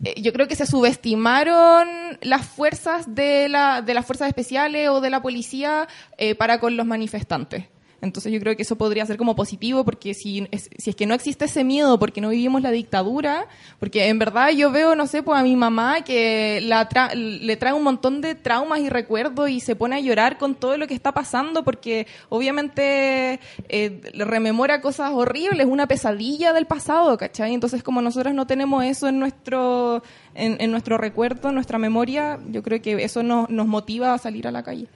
eh, 0.04 0.14
Yo 0.22 0.32
creo 0.32 0.46
que 0.46 0.54
se 0.54 0.66
subestimaron 0.66 1.88
las 2.22 2.46
fuerzas 2.46 3.14
de, 3.16 3.48
la, 3.48 3.82
de 3.82 3.94
las 3.94 4.06
fuerzas 4.06 4.28
especiales 4.28 4.88
o 4.90 5.00
de 5.00 5.10
la 5.10 5.22
policía 5.22 5.88
eh, 6.18 6.36
para 6.36 6.60
con 6.60 6.76
los 6.76 6.86
manifestantes. 6.86 7.64
Entonces 8.02 8.30
yo 8.32 8.38
creo 8.40 8.54
que 8.54 8.62
eso 8.62 8.76
podría 8.76 9.06
ser 9.06 9.16
como 9.16 9.34
positivo 9.34 9.82
porque 9.84 10.12
si 10.12 10.46
es, 10.50 10.68
si 10.76 10.90
es 10.90 10.96
que 10.96 11.06
no 11.06 11.14
existe 11.14 11.46
ese 11.46 11.64
miedo 11.64 11.98
porque 11.98 12.20
no 12.20 12.28
vivimos 12.28 12.60
la 12.62 12.70
dictadura, 12.70 13.46
porque 13.80 14.08
en 14.08 14.18
verdad 14.18 14.50
yo 14.50 14.70
veo, 14.70 14.94
no 14.94 15.06
sé, 15.06 15.22
pues 15.22 15.40
a 15.40 15.42
mi 15.42 15.56
mamá 15.56 16.02
que 16.02 16.60
la 16.62 16.88
tra- 16.88 17.14
le 17.14 17.56
trae 17.56 17.72
un 17.72 17.82
montón 17.82 18.20
de 18.20 18.34
traumas 18.34 18.80
y 18.80 18.90
recuerdos 18.90 19.48
y 19.48 19.60
se 19.60 19.76
pone 19.76 19.96
a 19.96 20.00
llorar 20.00 20.36
con 20.36 20.54
todo 20.54 20.76
lo 20.76 20.86
que 20.86 20.94
está 20.94 21.12
pasando 21.12 21.64
porque 21.64 22.06
obviamente 22.28 23.40
eh, 23.68 24.00
rememora 24.14 24.80
cosas 24.80 25.12
horribles, 25.12 25.66
una 25.66 25.86
pesadilla 25.88 26.52
del 26.52 26.66
pasado, 26.66 27.16
¿cachai? 27.16 27.54
Entonces 27.54 27.82
como 27.82 28.02
nosotros 28.02 28.34
no 28.34 28.46
tenemos 28.46 28.84
eso 28.84 29.08
en 29.08 29.18
nuestro, 29.18 30.02
en, 30.34 30.56
en 30.60 30.70
nuestro 30.70 30.98
recuerdo, 30.98 31.48
en 31.48 31.54
nuestra 31.54 31.78
memoria, 31.78 32.38
yo 32.50 32.62
creo 32.62 32.80
que 32.82 33.02
eso 33.02 33.22
nos, 33.22 33.48
nos 33.48 33.66
motiva 33.66 34.12
a 34.14 34.18
salir 34.18 34.46
a 34.46 34.50
la 34.50 34.62
calle. 34.62 34.86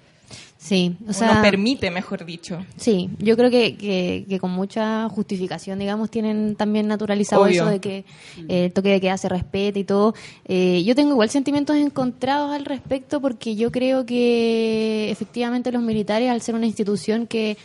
Sí, 0.63 0.95
o 1.07 1.11
O 1.11 1.13
sea, 1.15 1.33
nos 1.33 1.43
permite, 1.43 1.91
mejor 1.91 2.27
dicho. 2.27 2.59
Sí, 2.77 3.09
yo 3.19 3.35
creo 3.35 3.51
que, 3.51 3.77
que, 3.77 4.27
que 4.29 4.39
con 4.39 4.51
mucha 4.51 5.09
justificación, 5.09 5.79
digamos, 5.79 6.11
tienen 6.11 6.55
también 6.55 6.87
naturalizado 6.87 7.43
Obvio. 7.43 7.63
eso 7.63 7.71
de 7.71 7.81
que 7.81 8.05
eh, 8.47 8.67
el 8.67 8.73
toque 8.73 8.91
de 8.91 9.01
queda 9.01 9.17
se 9.17 9.31
respete 9.31 9.81
y 9.81 9.85
todo. 9.85 10.15
Eh, 10.45 10.83
yo 10.85 10.95
tengo 10.95 11.13
igual 11.13 11.31
sentimientos 11.31 11.77
encontrados 11.77 12.53
al 12.53 12.67
respecto 12.67 13.23
porque 13.23 13.57
yo 13.57 13.73
creo 13.73 14.05
que 14.05 15.11
efectivamente 15.11 15.73
los 15.73 15.83
militares, 15.83 16.29
al 16.29 16.43
ser 16.43 16.55
una 16.55 16.67
institución 16.67 17.27
que 17.27 17.57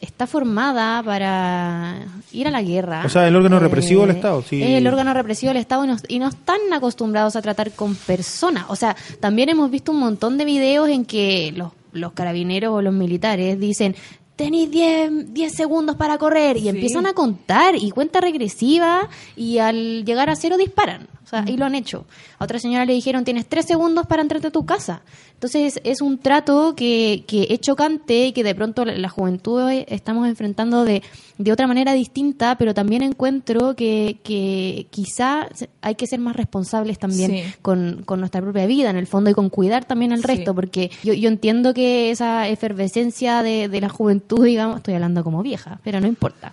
está 0.00 0.26
formada 0.26 1.02
para 1.02 2.06
ir 2.32 2.48
a 2.48 2.50
la 2.50 2.62
guerra. 2.62 3.02
O 3.04 3.10
sea, 3.10 3.28
el 3.28 3.36
órgano 3.36 3.58
eh, 3.58 3.60
represivo 3.60 4.06
del 4.06 4.16
Estado, 4.16 4.42
sí. 4.48 4.62
Es 4.62 4.70
el 4.70 4.86
órgano 4.86 5.12
represivo 5.12 5.50
del 5.50 5.60
Estado 5.60 5.84
y 5.84 5.88
no, 5.88 5.96
y 6.08 6.18
no 6.20 6.28
están 6.28 6.60
acostumbrados 6.72 7.36
a 7.36 7.42
tratar 7.42 7.72
con 7.72 7.94
personas. 7.94 8.64
O 8.68 8.76
sea, 8.76 8.96
también 9.20 9.50
hemos 9.50 9.70
visto 9.70 9.92
un 9.92 9.98
montón 9.98 10.38
de 10.38 10.46
videos 10.46 10.88
en 10.88 11.04
que 11.04 11.52
los, 11.54 11.72
los 11.98 12.12
carabineros 12.12 12.72
o 12.74 12.82
los 12.82 12.94
militares 12.94 13.58
dicen 13.60 13.94
tenéis 14.36 14.70
10 14.70 15.34
10 15.34 15.52
segundos 15.52 15.96
para 15.96 16.16
correr 16.16 16.56
y 16.56 16.60
Sí. 16.62 16.68
empiezan 16.68 17.06
a 17.06 17.12
contar 17.12 17.74
y 17.74 17.90
cuenta 17.90 18.20
regresiva 18.20 19.08
y 19.36 19.58
al 19.58 20.04
llegar 20.04 20.30
a 20.30 20.36
cero 20.36 20.56
disparan. 20.56 21.08
O 21.24 21.26
sea, 21.28 21.44
y 21.46 21.56
lo 21.56 21.64
han 21.66 21.74
hecho. 21.74 22.06
A 22.38 22.44
otra 22.44 22.58
señora 22.58 22.84
le 22.84 22.92
dijeron, 22.92 23.24
tienes 23.24 23.46
tres 23.46 23.66
segundos 23.66 24.06
para 24.06 24.22
entrarte 24.22 24.48
a 24.48 24.50
tu 24.50 24.64
casa. 24.64 25.02
Entonces, 25.34 25.80
es 25.84 26.00
un 26.00 26.18
trato 26.18 26.74
que, 26.76 27.24
que 27.26 27.46
es 27.50 27.60
chocante 27.60 28.26
y 28.26 28.32
que 28.32 28.42
de 28.42 28.54
pronto 28.54 28.84
la, 28.84 28.96
la 28.96 29.08
juventud 29.08 29.62
hoy 29.62 29.84
estamos 29.88 30.26
enfrentando 30.26 30.84
de, 30.84 31.02
de 31.38 31.52
otra 31.52 31.66
manera 31.68 31.92
distinta, 31.92 32.56
pero 32.58 32.74
también 32.74 33.02
encuentro 33.02 33.74
que, 33.76 34.18
que 34.24 34.86
quizá 34.90 35.48
hay 35.80 35.94
que 35.94 36.06
ser 36.08 36.18
más 36.20 36.34
responsables 36.36 36.98
también 36.98 37.30
Sí. 37.30 37.42
con, 37.62 38.02
con 38.04 38.18
nuestra 38.20 38.40
propia 38.40 38.66
vida, 38.66 38.90
en 38.90 38.96
el 38.96 39.06
fondo, 39.06 39.30
y 39.30 39.34
con 39.34 39.48
cuidar 39.48 39.84
también 39.84 40.12
al 40.12 40.20
Sí. 40.20 40.26
resto, 40.26 40.54
porque 40.54 40.90
yo, 41.04 41.12
yo 41.14 41.28
entiendo 41.28 41.72
que 41.74 42.10
esa 42.10 42.48
efervescencia 42.48 43.42
de, 43.42 43.68
de 43.68 43.80
la 43.80 43.88
juventud, 43.88 44.44
digamos, 44.44 44.78
estoy 44.78 44.94
hablando 44.94 45.22
como 45.24 45.42
vieja, 45.42 45.80
pero 45.84 46.00
no 46.00 46.06
importa, 46.06 46.52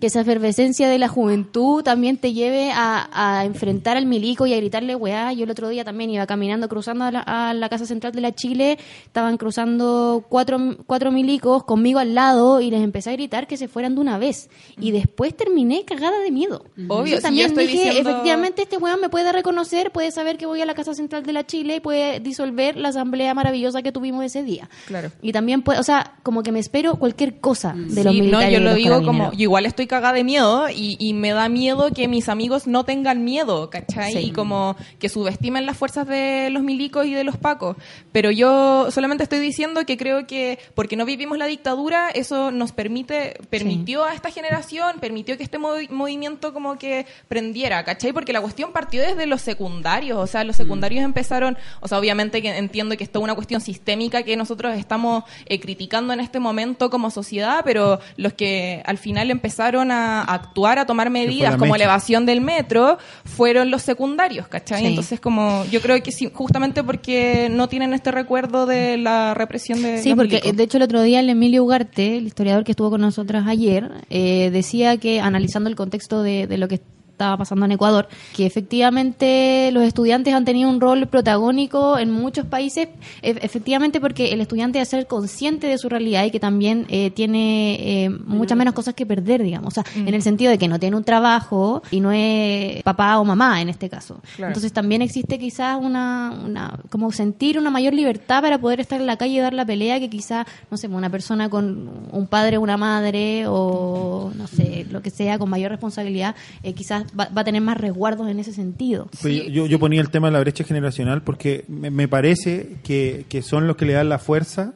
que 0.00 0.06
esa 0.08 0.20
efervescencia 0.22 0.88
de 0.88 0.98
la 0.98 1.08
juventud 1.08 1.82
también 1.82 2.16
te 2.16 2.32
lleve 2.32 2.72
a, 2.72 3.08
a 3.12 3.44
enfrentar 3.44 3.96
al 3.96 4.06
milico 4.06 4.46
y 4.46 4.54
a 4.54 4.56
gritarle, 4.56 4.96
weá, 4.96 5.23
yo 5.32 5.44
el 5.44 5.50
otro 5.50 5.68
día 5.68 5.84
también 5.84 6.10
iba 6.10 6.26
caminando, 6.26 6.68
cruzando 6.68 7.04
a 7.04 7.10
la, 7.10 7.20
a 7.20 7.54
la 7.54 7.68
Casa 7.68 7.86
Central 7.86 8.12
de 8.12 8.20
la 8.20 8.32
Chile, 8.34 8.78
estaban 9.06 9.36
cruzando 9.36 10.24
cuatro, 10.28 10.58
cuatro 10.86 11.10
milicos 11.10 11.64
conmigo 11.64 11.98
al 11.98 12.14
lado 12.14 12.60
y 12.60 12.70
les 12.70 12.82
empecé 12.82 13.10
a 13.10 13.12
gritar 13.14 13.46
que 13.46 13.56
se 13.56 13.68
fueran 13.68 13.94
de 13.94 14.00
una 14.00 14.18
vez. 14.18 14.50
Y 14.80 14.90
después 14.90 15.36
terminé 15.36 15.84
cagada 15.84 16.18
de 16.20 16.30
miedo. 16.30 16.64
Obvio, 16.88 17.16
si 17.16 17.22
también 17.22 17.46
yo 17.48 17.60
estoy 17.60 17.66
dije, 17.66 17.84
diciendo- 17.90 18.10
efectivamente, 18.10 18.62
este 18.62 18.76
weón 18.76 19.00
me 19.00 19.08
puede 19.08 19.32
reconocer, 19.32 19.90
puede 19.92 20.10
saber 20.10 20.36
que 20.36 20.46
voy 20.46 20.60
a 20.60 20.66
la 20.66 20.74
Casa 20.74 20.94
Central 20.94 21.22
de 21.24 21.32
la 21.32 21.46
Chile 21.46 21.76
y 21.76 21.80
puede 21.80 22.20
disolver 22.20 22.76
la 22.76 22.88
asamblea 22.88 23.34
maravillosa 23.34 23.82
que 23.82 23.92
tuvimos 23.92 24.24
ese 24.24 24.42
día. 24.42 24.68
Claro. 24.86 25.10
Y 25.22 25.32
también 25.32 25.62
puede, 25.62 25.78
o 25.78 25.82
sea, 25.82 26.14
como 26.22 26.42
que 26.42 26.52
me 26.52 26.58
espero 26.58 26.96
cualquier 26.96 27.40
cosa 27.40 27.72
de 27.74 28.04
los 28.04 28.12
Sí, 28.14 28.20
militares. 28.20 28.30
no, 28.32 28.40
yo 28.52 28.58
de 28.58 28.64
lo 28.64 28.70
los 28.70 28.76
digo 28.76 29.02
como, 29.02 29.32
yo 29.32 29.38
igual 29.42 29.66
estoy 29.66 29.86
cagada 29.86 30.14
de 30.14 30.24
miedo 30.24 30.68
y, 30.68 30.96
y 30.98 31.14
me 31.14 31.32
da 31.32 31.48
miedo 31.48 31.90
que 31.94 32.08
mis 32.08 32.28
amigos 32.28 32.66
no 32.66 32.84
tengan 32.84 33.24
miedo, 33.24 33.70
¿cachai? 33.70 34.12
Sí. 34.12 34.18
Y 34.18 34.30
como 34.32 34.76
que 34.98 35.08
subestimen 35.14 35.64
las 35.64 35.76
fuerzas 35.78 36.06
de 36.06 36.48
los 36.50 36.62
milicos 36.62 37.06
y 37.06 37.14
de 37.14 37.24
los 37.24 37.36
pacos. 37.38 37.76
Pero 38.12 38.30
yo 38.30 38.90
solamente 38.90 39.22
estoy 39.22 39.38
diciendo 39.38 39.86
que 39.86 39.96
creo 39.96 40.26
que 40.26 40.58
porque 40.74 40.96
no 40.96 41.04
vivimos 41.06 41.38
la 41.38 41.46
dictadura, 41.46 42.10
eso 42.10 42.50
nos 42.50 42.72
permite, 42.72 43.38
permitió 43.48 44.04
a 44.04 44.12
esta 44.14 44.30
generación, 44.30 44.96
permitió 45.00 45.38
que 45.38 45.44
este 45.44 45.58
movi- 45.58 45.88
movimiento 45.88 46.52
como 46.52 46.76
que 46.76 47.06
prendiera, 47.28 47.84
¿cachai? 47.84 48.12
Porque 48.12 48.32
la 48.32 48.40
cuestión 48.40 48.72
partió 48.72 49.00
desde 49.00 49.26
los 49.26 49.40
secundarios, 49.40 50.18
o 50.18 50.26
sea, 50.26 50.44
los 50.44 50.56
secundarios 50.56 51.04
empezaron, 51.04 51.56
o 51.80 51.88
sea, 51.88 51.98
obviamente 51.98 52.42
que 52.42 52.56
entiendo 52.56 52.96
que 52.96 53.04
esto 53.04 53.20
es 53.20 53.22
una 53.24 53.34
cuestión 53.34 53.60
sistémica 53.60 54.22
que 54.24 54.36
nosotros 54.36 54.76
estamos 54.76 55.24
eh, 55.46 55.60
criticando 55.60 56.12
en 56.12 56.20
este 56.20 56.40
momento 56.40 56.90
como 56.90 57.10
sociedad, 57.10 57.62
pero 57.64 58.00
los 58.16 58.32
que 58.32 58.82
al 58.84 58.98
final 58.98 59.30
empezaron 59.30 59.90
a 59.92 60.22
actuar, 60.22 60.78
a 60.78 60.86
tomar 60.86 61.10
medidas 61.10 61.52
como 61.56 61.72
mecha. 61.72 61.84
elevación 61.84 62.26
del 62.26 62.40
metro, 62.40 62.98
fueron 63.24 63.70
los 63.70 63.82
secundarios, 63.82 64.48
¿cachai? 64.48 64.80
Sí. 64.80 64.86
Entonces, 64.86 65.03
como, 65.20 65.64
yo 65.66 65.80
creo 65.80 66.02
que 66.02 66.12
sí, 66.12 66.30
justamente 66.32 66.82
porque 66.84 67.48
no 67.50 67.68
tienen 67.68 67.92
este 67.94 68.10
recuerdo 68.10 68.66
de 68.66 68.96
la 68.96 69.34
represión 69.34 69.82
de 69.82 69.98
Sí, 70.02 70.14
porque 70.14 70.36
milicos. 70.36 70.56
de 70.56 70.62
hecho 70.62 70.76
el 70.78 70.82
otro 70.84 71.02
día 71.02 71.20
el 71.20 71.28
Emilio 71.28 71.64
Ugarte, 71.64 72.16
el 72.16 72.26
historiador 72.26 72.64
que 72.64 72.72
estuvo 72.72 72.90
con 72.90 73.00
nosotras 73.00 73.46
ayer, 73.46 73.90
eh, 74.10 74.50
decía 74.50 74.96
que 74.96 75.20
analizando 75.20 75.68
el 75.70 75.76
contexto 75.76 76.22
de, 76.22 76.46
de 76.46 76.58
lo 76.58 76.68
que 76.68 76.80
estaba 77.14 77.36
pasando 77.36 77.64
en 77.64 77.72
Ecuador, 77.72 78.08
que 78.36 78.44
efectivamente 78.46 79.70
los 79.72 79.84
estudiantes 79.84 80.34
han 80.34 80.44
tenido 80.44 80.68
un 80.68 80.80
rol 80.80 81.06
protagónico 81.06 81.96
en 81.98 82.10
muchos 82.10 82.44
países, 82.46 82.88
e- 83.22 83.38
efectivamente 83.40 84.00
porque 84.00 84.32
el 84.32 84.40
estudiante 84.40 84.78
debe 84.78 84.86
ser 84.86 85.06
consciente 85.06 85.66
de 85.68 85.78
su 85.78 85.88
realidad 85.88 86.24
y 86.24 86.30
que 86.30 86.40
también 86.40 86.86
eh, 86.88 87.10
tiene 87.10 88.04
eh, 88.04 88.10
muchas 88.10 88.58
menos 88.58 88.74
cosas 88.74 88.94
que 88.94 89.06
perder, 89.06 89.42
digamos, 89.42 89.68
o 89.68 89.82
sea, 89.82 89.84
Mm. 89.94 90.08
en 90.08 90.14
el 90.14 90.22
sentido 90.22 90.50
de 90.50 90.58
que 90.58 90.66
no 90.66 90.78
tiene 90.80 90.96
un 90.96 91.04
trabajo 91.04 91.82
y 91.90 92.00
no 92.00 92.10
es 92.10 92.82
papá 92.82 93.18
o 93.18 93.24
mamá 93.24 93.60
en 93.60 93.68
este 93.68 93.88
caso. 93.88 94.20
Claro. 94.36 94.50
Entonces 94.50 94.72
también 94.72 95.02
existe 95.02 95.38
quizás 95.38 95.78
una, 95.80 96.36
una, 96.44 96.80
como 96.90 97.12
sentir 97.12 97.58
una 97.58 97.70
mayor 97.70 97.94
libertad 97.94 98.42
para 98.42 98.58
poder 98.58 98.80
estar 98.80 99.00
en 99.00 99.06
la 99.06 99.16
calle 99.16 99.34
y 99.34 99.38
dar 99.38 99.54
la 99.54 99.64
pelea 99.64 100.00
que 100.00 100.10
quizás, 100.10 100.46
no 100.70 100.76
sé, 100.76 100.88
una 100.88 101.10
persona 101.10 101.48
con 101.48 101.88
un 102.10 102.26
padre, 102.26 102.58
una 102.58 102.76
madre 102.76 103.44
o 103.46 104.32
no 104.34 104.46
sé, 104.48 104.86
lo 104.90 105.00
que 105.00 105.10
sea, 105.10 105.38
con 105.38 105.48
mayor 105.50 105.70
responsabilidad, 105.70 106.34
eh, 106.62 106.72
quizás 106.72 107.03
va, 107.18 107.28
va 107.36 107.40
a 107.40 107.44
tener 107.44 107.62
más 107.62 107.76
resguardos 107.78 108.28
en 108.28 108.38
ese 108.38 108.52
sentido. 108.52 109.08
Pues 109.22 109.46
yo, 109.52 109.66
yo 109.66 109.78
ponía 109.78 110.00
el 110.00 110.10
tema 110.10 110.28
de 110.28 110.32
la 110.32 110.40
brecha 110.40 110.64
generacional 110.64 111.22
porque 111.22 111.64
me, 111.68 111.90
me 111.90 112.08
parece 112.08 112.76
que, 112.84 113.24
que 113.28 113.42
son 113.42 113.66
los 113.66 113.76
que 113.76 113.86
le 113.86 113.92
dan 113.94 114.08
la 114.08 114.18
fuerza 114.18 114.72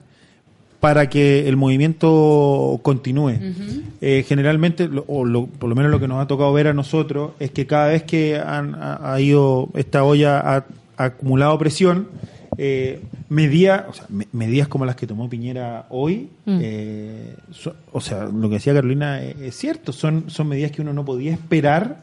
para 0.80 1.08
que 1.08 1.48
el 1.48 1.56
movimiento 1.56 2.78
continúe. 2.82 3.34
Eh, 4.00 4.24
generalmente, 4.26 4.88
lo- 4.88 5.04
o 5.08 5.24
lo- 5.24 5.46
por 5.46 5.68
lo 5.68 5.74
menos 5.74 5.90
lo 5.90 5.98
que 6.00 6.06
nos 6.08 6.22
ha 6.22 6.26
tocado 6.28 6.52
ver 6.52 6.68
a 6.68 6.72
nosotros, 6.74 7.32
es 7.40 7.50
que 7.50 7.66
cada 7.66 7.88
vez 7.88 8.04
que 8.04 8.36
han, 8.38 8.74
ha, 8.76 9.12
ha 9.14 9.20
ido 9.20 9.68
esta 9.74 10.04
olla 10.04 10.38
ha, 10.38 10.64
ha 10.96 11.04
acumulado 11.04 11.58
presión, 11.58 12.08
eh, 12.56 13.00
medía- 13.28 13.86
o 13.88 13.92
sea, 13.92 14.04
me- 14.08 14.28
medidas 14.32 14.68
como 14.68 14.84
las 14.84 14.94
que 14.96 15.06
tomó 15.06 15.28
Piñera 15.28 15.86
hoy, 15.90 16.28
Mm. 16.44 16.58
eh, 16.62 17.34
so- 17.50 17.74
o 17.92 18.00
sea, 18.00 18.24
lo 18.26 18.48
que 18.48 18.54
decía 18.56 18.72
Carolina 18.72 19.20
es, 19.22 19.36
es 19.40 19.56
cierto, 19.56 19.92
son, 19.92 20.24
son 20.30 20.48
medidas 20.48 20.70
que 20.70 20.82
uno 20.82 20.92
no 20.92 21.04
podía 21.04 21.32
esperar 21.32 22.02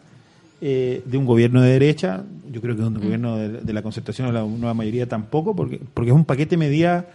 eh, 0.62 1.03
de 1.06 1.18
un 1.18 1.26
gobierno 1.26 1.62
de 1.62 1.72
derecha, 1.72 2.24
yo 2.49 2.62
creo 2.62 2.76
que 2.76 2.82
de 2.82 2.88
un 2.88 2.93
gobierno 2.93 3.38
de, 3.38 3.49
de 3.62 3.74
la 3.74 3.82
concertación 3.82 4.30
o 4.30 4.32
la 4.32 4.43
nueva 4.43 4.74
mayoría 4.74 5.08
tampoco, 5.08 5.56
porque, 5.56 5.82
porque 5.93 6.12
es 6.12 6.16
un 6.16 6.24
paquete 6.24 6.51
de 6.51 6.58
medidas 6.58 7.06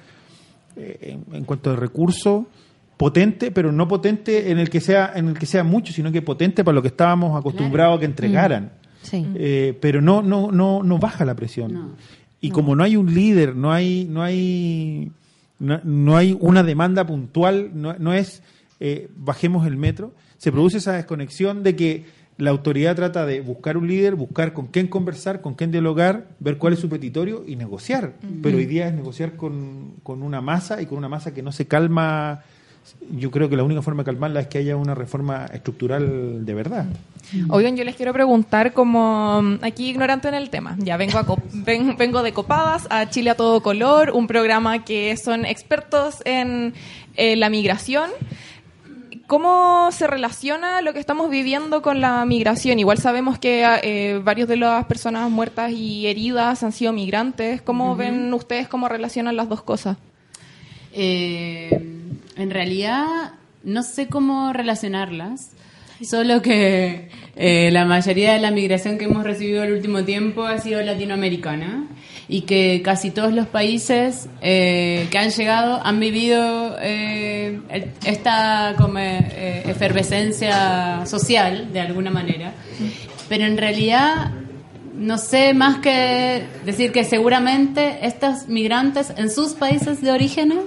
eh, 0.77 1.17
en, 1.29 1.35
en 1.35 1.45
cuanto 1.45 1.71
de 1.71 1.77
recursos 1.77 2.45
potente, 2.99 3.51
pero 3.51 3.73
no 3.73 3.89
potente 3.89 4.51
en 4.51 4.59
el 4.59 4.69
que 4.69 4.81
sea 4.83 5.13
en 5.15 5.29
el 5.29 5.39
que 5.39 5.47
sea 5.47 5.65
mucho, 5.65 5.91
sino 5.91 6.13
que 6.13 6.21
potente 6.21 6.63
para 6.63 6.75
lo 6.75 6.83
que 6.83 6.89
estábamos 6.89 7.39
acostumbrados 7.39 7.97
a 7.97 8.01
que 8.01 8.05
entregaran. 8.05 8.73
Sí. 9.01 9.27
Eh, 9.35 9.79
pero 9.81 10.03
no 10.03 10.21
no 10.21 10.53
no 10.53 10.83
no 10.83 10.99
baja 10.99 11.25
la 11.25 11.35
presión. 11.35 11.73
No. 11.73 11.91
Y 12.43 12.51
como 12.51 12.77
no 12.77 12.85
hay 12.85 12.97
un 12.97 13.15
líder, 13.15 13.57
no 13.57 13.73
hay 13.73 14.07
no 14.11 14.23
hay 14.23 15.11
no, 15.59 15.81
no 15.83 16.17
hay 16.19 16.37
una 16.39 16.63
demanda 16.63 17.07
puntual, 17.07 17.71
no, 17.73 17.95
no 17.99 18.13
es 18.13 18.43
bajemos 19.17 19.67
el 19.67 19.77
metro, 19.77 20.13
se 20.37 20.53
produce 20.53 20.79
esa 20.79 20.93
desconexión 20.93 21.63
de 21.63 21.77
que 21.77 22.05
la 22.41 22.51
autoridad 22.51 22.97
trata 22.97 23.27
de 23.27 23.41
buscar 23.41 23.77
un 23.77 23.87
líder, 23.87 24.15
buscar 24.17 24.53
con 24.53 24.67
quién 24.67 24.89
conversar, 24.89 25.41
con 25.41 25.55
quién 25.55 25.71
dialogar, 25.71 26.27
ver 26.41 26.57
cuál 26.59 26.73
es 26.73 26.79
su 26.81 26.89
petitorio 26.89 27.45
y 27.47 27.57
negociar. 27.57 28.15
Pero 28.43 28.57
hoy 28.59 28.67
día 28.67 28.89
es 28.89 28.95
negociar 28.95 29.37
con, 29.37 29.95
con 30.03 30.23
una 30.23 30.41
masa 30.41 30.83
y 30.83 30.87
con 30.87 30.99
una 30.99 31.09
masa 31.09 31.33
que 31.33 31.43
no 31.43 31.53
se 31.53 31.67
calma. 31.67 32.43
Yo 33.15 33.31
creo 33.31 33.49
que 33.51 33.57
la 33.57 33.63
única 33.63 33.83
forma 33.83 34.03
de 34.03 34.07
calmarla 34.07 34.41
es 34.41 34.47
que 34.49 34.59
haya 34.59 34.75
una 34.77 34.95
reforma 34.95 35.47
estructural 35.53 36.45
de 36.47 36.55
verdad. 36.55 36.87
Oigan, 37.51 37.77
yo 37.77 37.85
les 37.85 37.95
quiero 37.95 38.13
preguntar 38.13 38.73
como 38.73 39.41
mm, 39.43 39.59
aquí 39.63 39.89
ignorante 39.91 40.29
en 40.29 40.35
el 40.35 40.49
tema. 40.51 40.77
Ya 40.79 40.97
vengo 40.97 41.19
a 41.19 41.27
ven- 41.53 41.97
vengo 41.99 42.23
de 42.23 42.33
Copadas 42.33 42.87
a 42.91 43.09
Chile 43.11 43.31
a 43.31 43.35
todo 43.37 43.63
color, 43.63 44.11
un 44.13 44.27
programa 44.27 44.85
que 44.85 45.17
son 45.19 45.45
expertos 45.45 46.17
en 46.25 46.73
eh, 47.17 47.37
la 47.37 47.51
migración. 47.51 48.11
¿Cómo 49.31 49.93
se 49.93 50.09
relaciona 50.09 50.83
lo 50.83 50.93
que 50.93 50.99
estamos 50.99 51.31
viviendo 51.31 51.83
con 51.83 52.01
la 52.01 52.25
migración? 52.25 52.81
Igual 52.81 52.99
sabemos 52.99 53.39
que 53.39 53.65
eh, 53.85 54.19
varios 54.19 54.49
de 54.49 54.57
las 54.57 54.87
personas 54.87 55.31
muertas 55.31 55.71
y 55.71 56.09
heridas 56.09 56.65
han 56.65 56.73
sido 56.73 56.93
migrantes. 56.93 57.63
¿Cómo 57.63 57.95
ven 57.95 58.35
ustedes 58.35 58.67
cómo 58.67 58.89
relacionan 58.89 59.37
las 59.37 59.49
dos 59.49 59.63
cosas? 59.63 59.99
Eh, 60.93 61.71
En 62.35 62.51
realidad, 62.51 63.35
no 63.63 63.85
sé 63.85 64.09
cómo 64.09 64.53
relacionarlas. 64.53 65.53
Solo 66.03 66.41
que 66.41 67.09
eh, 67.37 67.71
la 67.71 67.85
mayoría 67.85 68.33
de 68.33 68.41
la 68.41 68.51
migración 68.51 68.97
que 68.99 69.05
hemos 69.05 69.23
recibido 69.25 69.63
el 69.63 69.73
último 69.73 70.05
tiempo 70.05 70.45
ha 70.45 70.59
sido 70.59 70.83
latinoamericana 70.83 71.89
y 72.31 72.43
que 72.43 72.81
casi 72.85 73.11
todos 73.11 73.33
los 73.33 73.49
países 73.49 74.29
eh, 74.41 75.09
que 75.11 75.19
han 75.19 75.31
llegado 75.31 75.85
han 75.85 75.99
vivido 75.99 76.77
eh, 76.81 77.61
esta 78.05 78.75
como, 78.79 78.99
eh, 79.01 79.65
efervescencia 79.67 81.05
social 81.07 81.73
de 81.73 81.81
alguna 81.81 82.11
manera. 82.11 82.55
Pero 83.29 83.45
en 83.45 83.59
realidad 83.59 84.31
no 84.95 85.19
sé 85.19 85.55
más 85.55 85.79
que 85.79 86.45
decir 86.65 86.93
que 86.93 87.05
seguramente 87.05 88.07
estos 88.07 88.47
migrantes 88.47 89.13
en 89.17 89.29
sus 89.29 89.55
países 89.55 90.01
de 90.01 90.13
orígenes, 90.13 90.65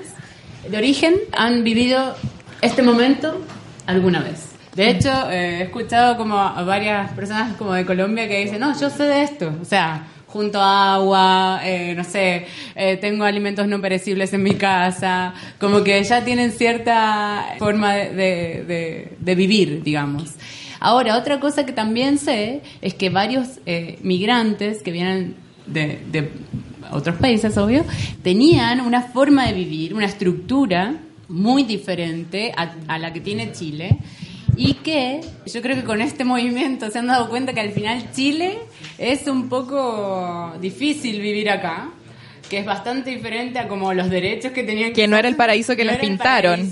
de 0.70 0.78
origen, 0.78 1.16
han 1.32 1.64
vivido 1.64 2.16
este 2.62 2.84
momento 2.84 3.40
alguna 3.86 4.22
vez. 4.22 4.53
De 4.76 4.90
hecho, 4.90 5.10
eh, 5.30 5.60
he 5.60 5.64
escuchado 5.64 6.18
como 6.18 6.36
varias 6.36 7.12
personas 7.12 7.56
como 7.58 7.74
de 7.74 7.86
Colombia 7.86 8.28
que 8.28 8.44
dicen, 8.44 8.60
no, 8.60 8.78
yo 8.80 8.90
sé 8.90 9.04
de 9.04 9.22
esto. 9.24 9.54
O 9.62 9.66
sea, 9.66 10.08
junto 10.26 10.60
a 10.60 10.96
agua, 10.96 11.60
eh, 11.64 11.94
no 11.96 12.04
sé, 12.04 12.48
eh, 12.76 12.98
tengo 12.98 13.24
alimentos 13.24 13.68
no 13.68 13.80
perecibles 13.80 14.34
en 14.34 14.42
mi 14.42 14.56
casa, 14.56 15.36
como 15.60 15.84
que 15.84 16.04
ya 16.04 16.26
tienen 16.26 16.52
cierta 16.52 17.54
forma 17.60 17.94
de, 17.94 19.14
de- 19.20 19.36
vivir, 19.36 19.84
digamos. 19.84 20.32
Ahora, 20.80 21.18
otra 21.18 21.40
cosa 21.40 21.66
que 21.68 21.72
también 21.72 22.18
sé 22.18 22.62
es 22.82 22.96
que 22.96 23.10
varios 23.12 23.48
eh, 23.68 24.00
migrantes 24.02 24.82
que 24.82 24.92
vienen 24.92 25.36
de, 25.68 26.00
de 26.12 26.32
otros 26.92 27.16
países, 27.18 27.56
obvio, 27.60 27.86
tenían 28.24 28.82
una 28.82 29.04
forma 29.04 29.46
de 29.46 29.54
vivir, 29.54 29.94
una 29.94 30.08
estructura 30.08 30.96
muy 31.30 31.64
diferente 31.64 32.52
a, 32.58 32.74
a 32.88 32.98
la 33.00 33.14
que 33.14 33.22
tiene 33.22 33.52
Chile 33.52 33.98
y 34.56 34.76
que 34.76 35.22
yo 35.46 35.62
creo 35.62 35.76
que 35.76 35.84
con 35.84 36.02
este 36.02 36.24
movimiento 36.24 36.90
se 36.92 37.00
han 37.00 37.08
dado 37.08 37.30
cuenta 37.30 37.54
que 37.54 37.62
al 37.62 37.72
final 37.72 38.12
Chile 38.12 38.60
es 38.98 39.28
un 39.28 39.50
poco 39.50 40.54
difícil 40.60 41.22
vivir 41.22 41.50
acá 41.50 41.90
que 42.50 42.60
es 42.60 42.66
bastante 42.66 43.10
diferente 43.10 43.58
a 43.58 43.68
como 43.68 43.94
los 43.96 44.12
derechos 44.12 44.52
que 44.52 44.64
tenían 44.64 44.94
Que 44.94 45.08
no 45.08 45.18
era 45.18 45.28
el 45.28 45.36
paraíso 45.36 45.76
que 45.76 45.86
no 45.86 45.92
les 45.92 46.00
pintaron. 46.00 46.72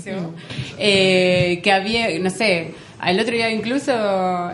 Eh, 0.78 1.60
que 1.62 1.72
había, 1.72 2.16
no 2.20 2.30
sé, 2.30 2.74
el 3.04 3.18
otro 3.18 3.34
día 3.34 3.50
incluso 3.50 3.92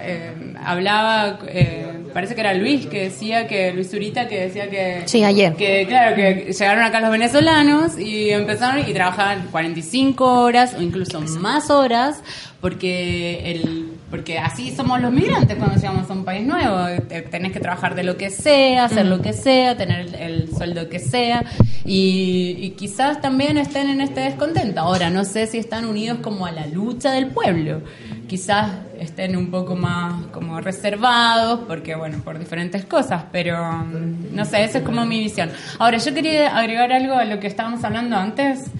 eh, 0.00 0.32
hablaba, 0.64 1.38
eh, 1.48 1.97
parece 2.12 2.34
que 2.34 2.40
era 2.40 2.54
Luis 2.54 2.86
que 2.86 3.04
decía 3.04 3.46
que, 3.46 3.72
Luis 3.72 3.90
Zurita 3.90 4.28
que 4.28 4.40
decía 4.40 4.68
que... 4.70 5.02
Sí, 5.06 5.22
ayer. 5.24 5.54
Que 5.54 5.86
claro, 5.86 6.14
que 6.16 6.52
llegaron 6.52 6.82
acá 6.84 7.00
los 7.00 7.10
venezolanos 7.10 7.98
y 7.98 8.30
empezaron 8.30 8.80
y 8.88 8.92
trabajaban 8.92 9.46
45 9.50 10.24
horas 10.42 10.74
o 10.78 10.82
incluso 10.82 11.20
más 11.20 11.70
horas 11.70 12.22
porque 12.60 13.52
el 13.52 13.88
porque 14.10 14.38
así 14.38 14.74
somos 14.74 15.00
los 15.02 15.12
migrantes 15.12 15.56
cuando 15.58 15.76
llegamos 15.76 16.08
a 16.08 16.12
un 16.14 16.24
país 16.24 16.44
nuevo. 16.46 16.78
Te- 17.08 17.20
Tenés 17.22 17.52
que 17.52 17.60
trabajar 17.60 17.94
de 17.94 18.02
lo 18.02 18.16
que 18.16 18.30
sea, 18.30 18.84
hacer 18.86 19.04
lo 19.04 19.20
que 19.20 19.34
sea, 19.34 19.76
tener 19.76 20.00
el, 20.00 20.14
el 20.14 20.48
sueldo 20.56 20.88
que 20.88 20.98
sea 20.98 21.44
y, 21.84 22.56
y 22.58 22.70
quizás 22.70 23.20
también 23.20 23.58
estén 23.58 23.88
en 23.90 24.00
este 24.00 24.20
descontento. 24.20 24.80
Ahora, 24.80 25.10
no 25.10 25.24
sé 25.26 25.46
si 25.46 25.58
están 25.58 25.84
unidos 25.84 26.18
como 26.22 26.46
a 26.46 26.52
la 26.52 26.66
lucha 26.66 27.12
del 27.12 27.26
pueblo. 27.28 27.82
Quizás 28.28 28.70
estén 29.00 29.36
un 29.36 29.50
poco 29.50 29.74
más 29.74 30.26
como 30.32 30.60
reservados 30.60 31.60
porque, 31.66 31.94
bueno, 31.94 32.18
por 32.18 32.38
diferentes 32.38 32.84
cosas, 32.84 33.24
pero 33.32 33.56
mm, 33.72 34.34
no 34.36 34.44
sé, 34.44 34.62
esa 34.64 34.78
es 34.78 34.84
como 34.84 35.04
mi 35.06 35.18
visión. 35.20 35.50
Ahora, 35.78 35.98
yo 35.98 36.12
quería 36.14 36.56
agregar 36.56 36.92
algo 36.92 37.14
a 37.14 37.24
lo 37.24 37.40
que 37.40 37.46
estábamos 37.46 37.82
hablando 37.84 38.16
antes 38.16 38.70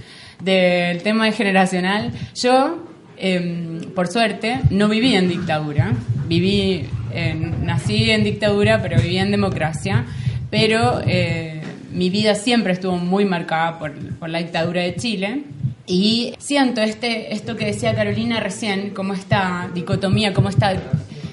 del 0.40 1.03
tema 1.03 1.24
de 1.24 1.32
generacional. 1.32 2.12
Yo 2.34 2.84
eh, 3.16 3.80
por 3.96 4.07
suerte, 4.07 4.61
no 4.70 4.88
viví 4.88 5.14
en 5.16 5.28
dictadura. 5.28 5.92
Viví, 6.28 6.86
en- 7.12 7.64
nací 7.66 8.11
en 8.11 8.22
dictadura, 8.24 8.80
pero 8.82 9.01
viví 9.01 9.18
en 9.18 9.30
democracia. 9.30 10.05
Pero 10.51 11.01
eh, 11.07 11.61
mi 11.92 12.11
vida 12.11 12.34
siempre 12.34 12.74
estuvo 12.74 12.96
muy 12.96 13.24
marcada 13.24 13.78
por 13.78 13.92
la 14.28 14.38
dictadura 14.38 14.82
de 14.82 14.94
Chile. 14.94 15.42
Y 15.89 16.34
siento 16.39 16.82
este, 16.82 17.34
esto 17.34 17.57
que 17.57 17.64
decía 17.66 17.95
Carolina 17.95 18.41
recién, 18.41 18.91
como 18.91 19.14
esta 19.14 19.70
dicotomía, 19.74 20.34
como 20.34 20.49
esta, 20.51 20.74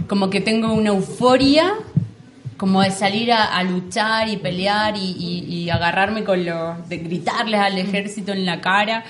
como 0.08 0.30
que 0.30 0.40
tengo 0.42 0.74
una 0.74 0.90
euforia 0.90 1.74
como 2.58 2.82
de 2.82 2.90
salir 2.92 3.34
a, 3.34 3.44
a 3.58 3.64
luchar 3.64 4.30
y 4.30 4.38
pelear 4.38 4.96
y, 4.96 5.02
y- 5.20 5.54
y 5.54 5.70
agarrarme 5.70 6.24
con 6.24 6.46
lo 6.46 6.78
de 6.88 7.00
gritarles 7.00 7.60
al 7.60 7.78
ejército 7.78 8.32
en 8.32 8.46
la 8.46 8.62
cara 8.62 9.04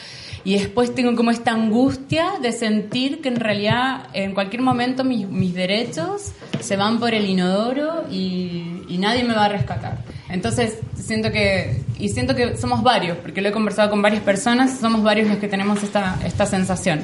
y 0.44 0.54
después 0.58 0.96
tengo 0.96 1.16
como 1.16 1.30
esta 1.30 1.52
angustia 1.52 2.26
de 2.42 2.52
sentir 2.52 3.22
que 3.22 3.30
en 3.30 3.36
realidad 3.36 4.08
en 4.14 4.34
cualquier 4.34 4.64
momento 4.64 5.04
mis, 5.04 5.28
mis 5.30 5.54
derechos 5.54 6.32
se 6.60 6.76
van 6.76 7.00
por 7.00 7.14
el 7.14 7.30
inodoro 7.30 8.06
y, 8.12 8.82
y 8.90 8.98
nadie 8.98 9.24
me 9.24 9.36
va 9.36 9.46
a 9.46 9.50
rescatar. 9.50 10.00
Entonces 10.30 10.80
siento 10.96 11.32
que, 11.32 11.84
y 12.00 12.10
siento 12.10 12.36
que 12.36 12.58
somos 12.58 12.84
varios, 12.84 13.18
porque 13.18 13.42
lo 13.42 13.50
he 13.50 13.52
conversado 13.52 13.90
con 13.90 14.02
varias 14.02 14.22
personas, 14.22 14.80
somos 14.80 15.04
varios 15.04 15.28
los 15.30 15.38
que 15.38 15.48
tenemos 15.48 15.82
esta, 15.84 16.18
esta 16.26 16.46
sensación. 16.46 17.02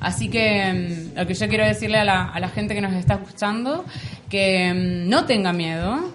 Así 0.00 0.28
que 0.28 1.10
mm, 1.14 1.18
lo 1.18 1.26
que 1.26 1.34
yo 1.34 1.48
quiero 1.48 1.64
decirle 1.66 1.98
a 1.98 2.04
la, 2.04 2.24
a 2.24 2.40
la 2.40 2.48
gente 2.48 2.74
que 2.74 2.80
nos 2.80 2.92
está 2.94 3.14
escuchando, 3.14 3.84
que 4.28 4.72
mm, 4.72 5.08
no 5.08 5.24
tenga 5.24 5.52
miedo, 5.52 6.12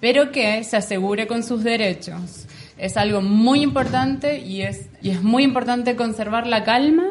pero 0.00 0.30
que 0.32 0.64
se 0.64 0.76
asegure 0.76 1.26
con 1.26 1.42
sus 1.42 1.62
derechos. 1.64 2.46
Es 2.78 2.96
algo 2.96 3.22
muy 3.22 3.62
importante 3.62 4.38
y 4.38 4.62
es, 4.62 4.88
y 5.00 5.10
es 5.10 5.22
muy 5.22 5.42
importante 5.44 5.96
conservar 5.96 6.46
la 6.46 6.64
calma 6.64 7.04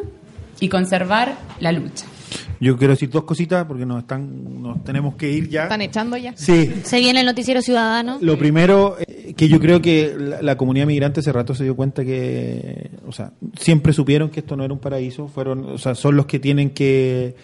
y 0.59 0.69
conservar 0.69 1.35
la 1.59 1.71
lucha. 1.71 2.05
Yo 2.59 2.77
quiero 2.77 2.93
decir 2.93 3.09
dos 3.09 3.23
cositas 3.23 3.65
porque 3.65 3.85
nos 3.85 3.99
están 3.99 4.61
nos 4.61 4.83
tenemos 4.83 5.15
que 5.15 5.29
ir 5.29 5.49
ya. 5.49 5.63
¿Están 5.63 5.81
echando 5.81 6.17
ya? 6.17 6.33
Sí. 6.35 6.73
Se 6.83 6.99
viene 6.99 7.19
el 7.19 7.25
noticiero 7.25 7.61
ciudadano. 7.61 8.17
Lo 8.21 8.37
primero, 8.37 8.97
eh, 8.99 9.14
que 9.35 9.47
yo 9.49 9.59
creo 9.59 9.81
que 9.81 10.15
la, 10.41 10.55
comunidad 10.57 10.87
migrante 10.87 11.19
hace 11.19 11.31
rato 11.33 11.53
se 11.55 11.63
dio 11.65 11.75
cuenta 11.75 12.05
que, 12.05 12.89
o 13.05 13.11
sea, 13.11 13.31
siempre 13.59 13.91
supieron 13.93 14.29
que 14.29 14.39
esto 14.39 14.55
no 14.55 14.63
era 14.63 14.73
un 14.73 14.79
paraíso, 14.79 15.27
fueron, 15.27 15.65
o 15.65 15.77
sea, 15.77 15.93
son 15.95 16.15
los 16.15 16.25
que 16.25 16.39
tienen 16.39 16.69
que, 16.69 17.35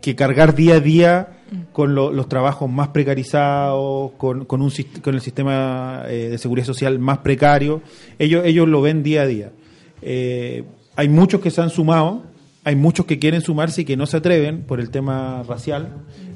que 0.00 0.16
cargar 0.16 0.54
día 0.56 0.74
a 0.74 0.80
día 0.80 1.28
con 1.72 1.94
lo- 1.94 2.12
los 2.12 2.28
trabajos 2.28 2.68
más 2.70 2.88
precarizados, 2.88 4.12
con, 4.16 4.46
con, 4.46 4.62
un, 4.62 4.72
con 5.02 5.14
el 5.14 5.20
sistema 5.20 6.02
eh, 6.08 6.28
de 6.30 6.38
seguridad 6.38 6.66
social 6.66 6.98
más 6.98 7.18
precario. 7.18 7.82
Ellos, 8.18 8.42
ellos 8.44 8.66
lo 8.68 8.80
ven 8.82 9.02
día 9.02 9.22
a 9.22 9.26
día. 9.26 9.52
Eh, 10.00 10.64
hay 10.96 11.08
muchos 11.08 11.40
que 11.40 11.50
se 11.50 11.60
han 11.60 11.70
sumado, 11.70 12.24
hay 12.64 12.74
muchos 12.74 13.06
que 13.06 13.18
quieren 13.18 13.42
sumarse 13.42 13.82
y 13.82 13.84
que 13.84 13.96
no 13.96 14.06
se 14.06 14.16
atreven 14.16 14.62
por 14.62 14.80
el 14.80 14.90
tema 14.90 15.42
racial. 15.48 15.88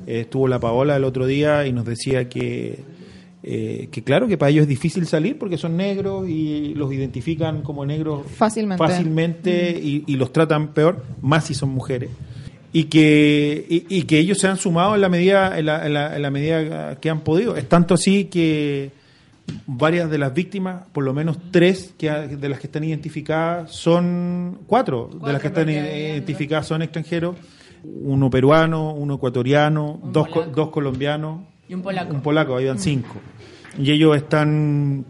Eh, 0.07 0.21
estuvo 0.21 0.47
la 0.49 0.61
Paola 0.61 0.95
el 0.97 1.05
otro 1.05 1.27
día 1.27 1.67
y 1.67 1.73
nos 1.73 1.85
decía 1.87 2.29
que, 2.29 2.79
eh, 3.49 3.89
que 3.93 4.03
claro 4.03 4.27
que 4.27 4.37
para 4.37 4.51
ellos 4.51 4.63
es 4.63 4.69
difícil 4.69 5.07
salir 5.07 5.39
porque 5.39 5.57
son 5.57 5.77
negros 5.77 6.29
y 6.29 6.75
los 6.75 6.93
identifican 6.93 7.63
como 7.63 7.87
negros 7.87 8.27
Fácilmente. 8.37 8.85
fácilmente 8.85 9.81
y, 9.81 10.03
y 10.07 10.17
los 10.17 10.33
tratan 10.33 10.69
peor, 10.75 11.05
más 11.23 11.45
si 11.47 11.55
son 11.55 11.69
mujeres. 11.71 12.11
Y 12.73 12.85
que, 12.85 13.65
y, 13.69 13.87
y 13.89 14.03
que 14.03 14.19
ellos 14.19 14.39
se 14.39 14.49
han 14.49 14.57
sumado 14.57 14.97
en 14.97 15.01
la 15.01 15.09
medida 15.09 15.59
en 15.59 15.67
la, 15.67 15.87
en 15.87 15.95
la- 15.95 16.17
en 16.17 16.23
la 16.23 16.31
medida 16.31 16.97
que 17.01 17.09
han 17.09 17.21
podido. 17.21 17.57
Es 17.57 17.69
tanto 17.69 17.95
así 17.95 18.25
que 18.25 18.91
varias 19.67 20.11
de 20.11 20.19
las 20.19 20.35
víctimas, 20.35 20.83
por 20.93 21.05
lo 21.05 21.15
menos 21.15 21.39
tres 21.53 21.95
que, 21.97 22.11
de 22.11 22.49
las 22.49 22.59
que 22.59 22.67
están 22.67 22.83
identificadas, 22.85 23.71
son 23.73 24.59
cuatro, 24.67 25.09
de 25.25 25.33
las 25.33 25.41
que 25.41 25.49
están 25.49 25.69
identificadas 25.71 26.67
son 26.67 26.83
extranjeros, 26.83 27.37
uno 27.85 28.29
peruano, 28.29 28.93
uno 28.93 29.15
ecuatoriano, 29.15 30.01
Un 30.03 30.13
dos, 30.13 30.29
co- 30.29 30.45
dos 30.47 30.71
colombianos, 30.71 31.43
Y 31.69 31.75
un 31.75 31.83
polaco. 31.83 32.13
un 32.13 32.21
polaco, 32.21 32.57
habían 32.57 32.79
cinco. 32.81 33.15
Y 33.79 33.91
ellos 33.93 34.17
están 34.17 35.05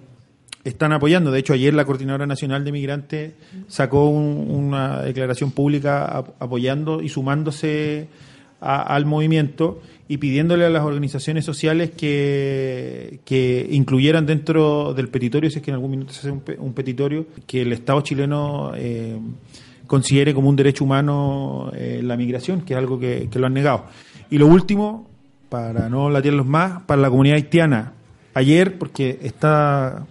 están 0.64 0.92
apoyando. 0.92 1.30
De 1.30 1.38
hecho, 1.38 1.52
ayer 1.52 1.72
la 1.74 1.84
Coordinadora 1.84 2.26
Nacional 2.26 2.64
de 2.64 2.72
Migrantes 2.72 3.32
sacó 3.68 4.08
un- 4.08 4.48
una 4.50 5.00
declaración 5.02 5.52
pública 5.52 6.04
ap- 6.06 6.42
apoyando 6.42 7.00
y 7.02 7.08
sumándose 7.08 8.08
a- 8.60 8.82
al 8.82 9.06
movimiento 9.06 9.80
y 10.08 10.16
pidiéndole 10.16 10.64
a 10.64 10.70
las 10.70 10.82
organizaciones 10.82 11.44
sociales 11.44 11.90
que, 11.90 13.20
que 13.24 13.68
incluyeran 13.70 14.26
dentro 14.26 14.92
del 14.92 15.08
petitorio, 15.08 15.50
si 15.50 15.58
es 15.58 15.62
que 15.64 15.70
en 15.70 15.76
algún 15.76 15.92
minuto 15.92 16.12
se 16.12 16.20
hace 16.20 16.30
un, 16.32 16.42
un 16.58 16.72
petitorio, 16.72 17.26
que 17.46 17.62
el 17.62 17.72
Estado 17.72 18.00
chileno 18.00 18.72
eh, 18.74 19.18
considere 19.86 20.34
como 20.34 20.48
un 20.48 20.56
derecho 20.56 20.82
humano 20.82 21.70
eh, 21.76 22.00
la 22.02 22.16
migración, 22.16 22.62
que 22.62 22.72
es 22.74 22.78
algo 22.78 22.98
que, 22.98 23.28
que 23.30 23.38
lo 23.38 23.46
han 23.46 23.54
negado. 23.54 23.84
Y 24.30 24.38
lo 24.38 24.48
último, 24.48 25.08
para 25.48 25.88
no 25.88 26.10
latirlos 26.10 26.44
más, 26.46 26.82
para 26.82 27.00
la 27.02 27.08
comunidad 27.10 27.36
haitiana. 27.36 27.92
Ayer, 28.36 28.76
porque 28.76 29.18
está 29.22 30.06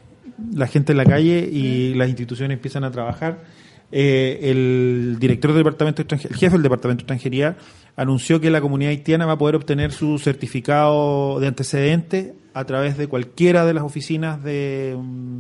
la 0.52 0.66
gente 0.66 0.94
en 0.94 0.98
la 0.98 1.06
calle 1.06 1.48
y 1.48 1.94
las 1.94 2.10
instituciones 2.10 2.56
empiezan 2.56 2.84
a 2.84 2.90
trabajar, 2.90 3.44
eh, 3.92 4.40
el 4.42 5.18
director 5.20 5.52
del 5.52 5.60
departamento 5.60 6.02
el 6.02 6.20
jefe 6.20 6.50
del 6.50 6.64
departamento 6.64 7.02
de 7.02 7.04
extranjería, 7.04 7.56
anunció 7.96 8.42
que 8.42 8.50
la 8.50 8.62
comunidad 8.62 8.90
haitiana 8.90 9.28
va 9.28 9.34
a 9.34 9.38
poder 9.38 9.56
obtener 9.56 9.92
su 9.92 10.18
certificado 10.18 11.40
de 11.40 11.46
antecedentes 11.46 12.34
a 12.56 12.66
través 12.66 12.98
de 12.98 13.06
cualquiera 13.06 13.64
de 13.64 13.76
las 13.76 13.84
oficinas 13.84 14.44
de, 14.44 14.98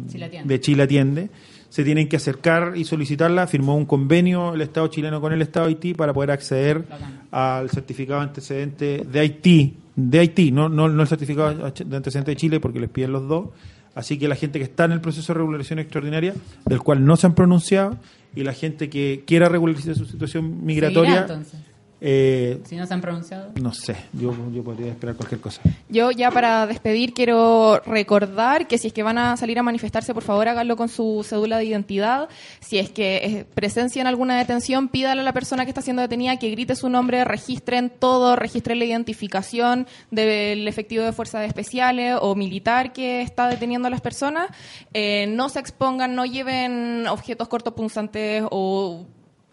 Chile 0.07 0.25
Atiende. 0.25 0.53
de 0.53 0.59
Chile 0.59 0.83
Atiende, 0.83 1.29
se 1.75 1.83
tienen 1.83 2.07
que 2.07 2.15
acercar 2.15 2.77
y 2.77 2.85
solicitarla. 2.85 3.47
Firmó 3.47 3.75
un 3.75 3.85
convenio 3.85 4.53
el 4.53 4.61
Estado 4.61 4.87
chileno 4.87 5.19
con 5.19 5.33
el 5.33 5.41
Estado 5.41 5.65
de 5.65 5.73
Haití 5.73 5.93
para 5.93 6.13
poder 6.13 6.31
acceder 6.31 6.85
al 7.31 7.69
certificado 7.69 8.21
de 8.21 8.27
antecedente 8.27 9.05
de 9.05 9.19
Haití, 9.19 9.75
de 9.93 10.19
Haití, 10.19 10.53
no, 10.53 10.69
no, 10.69 10.87
no 10.87 11.01
el 11.01 11.07
certificado 11.09 11.53
de 11.53 11.95
antecedente 11.97 12.31
de 12.31 12.37
Chile 12.37 12.61
porque 12.61 12.79
les 12.79 12.89
piden 12.89 13.11
los 13.11 13.27
dos. 13.27 13.49
Así 13.93 14.17
que 14.17 14.29
la 14.29 14.35
gente 14.35 14.57
que 14.57 14.63
está 14.63 14.85
en 14.85 14.93
el 14.93 15.01
proceso 15.01 15.33
de 15.33 15.39
regularización 15.39 15.79
extraordinaria, 15.79 16.33
del 16.63 16.79
cual 16.79 17.03
no 17.03 17.17
se 17.17 17.27
han 17.27 17.35
pronunciado, 17.35 17.97
y 18.33 18.43
la 18.43 18.53
gente 18.53 18.89
que 18.89 19.25
quiera 19.27 19.49
regularizar 19.49 19.95
su 19.95 20.05
situación 20.05 20.65
migratoria. 20.65 21.27
Eh, 22.01 22.61
Si 22.65 22.75
no 22.75 22.85
se 22.85 22.93
han 22.93 23.01
pronunciado. 23.01 23.51
no 23.61 23.73
sé, 23.73 23.95
yo, 24.13 24.33
yo 24.53 24.63
podría 24.63 24.91
esperar 24.91 25.15
cualquier 25.15 25.41
cosa. 25.41 25.61
Yo 25.89 26.11
ya 26.11 26.31
para 26.31 26.67
despedir 26.67 27.13
quiero 27.13 27.79
recordar 27.85 28.67
que 28.67 28.77
si 28.77 28.87
es 28.87 28.93
que 28.93 29.03
van 29.03 29.17
a 29.17 29.37
salir 29.37 29.59
a 29.59 29.63
manifestarse, 29.63 30.13
por 30.13 30.23
favor 30.23 30.47
háganlo 30.47 30.75
con 30.75 30.89
su 30.89 31.25
cédula 31.27 31.57
de 31.57 31.65
identidad. 31.65 32.29
Si 32.59 32.77
es 32.77 32.89
que 32.89 33.45
presencian 33.53 34.07
alguna 34.07 34.37
detención, 34.37 34.89
pídale 34.89 35.21
a 35.21 35.23
la 35.23 35.33
persona 35.33 35.65
que 35.65 35.71
está 35.71 35.81
siendo 35.81 36.01
detenida 36.01 36.37
que 36.37 36.49
grite 36.51 36.75
su 36.75 36.89
nombre, 36.89 37.23
registren 37.23 37.89
todo, 37.89 38.35
registren 38.35 38.79
la 38.79 38.85
identificación 38.85 39.87
del 40.11 40.67
efectivo 40.67 41.03
de 41.03 41.13
fuerzas 41.13 41.47
especiales 41.47 42.17
o 42.21 42.35
militar 42.35 42.93
que 42.93 43.21
está 43.21 43.47
deteniendo 43.47 43.87
a 43.87 43.91
las 43.91 44.01
personas. 44.01 44.49
Eh, 44.93 45.27
no 45.27 45.49
se 45.49 45.59
expongan, 45.59 46.15
no 46.15 46.25
lleven 46.25 47.07
objetos 47.07 47.47
cortopunzantes 47.47 48.43
o 48.51 49.05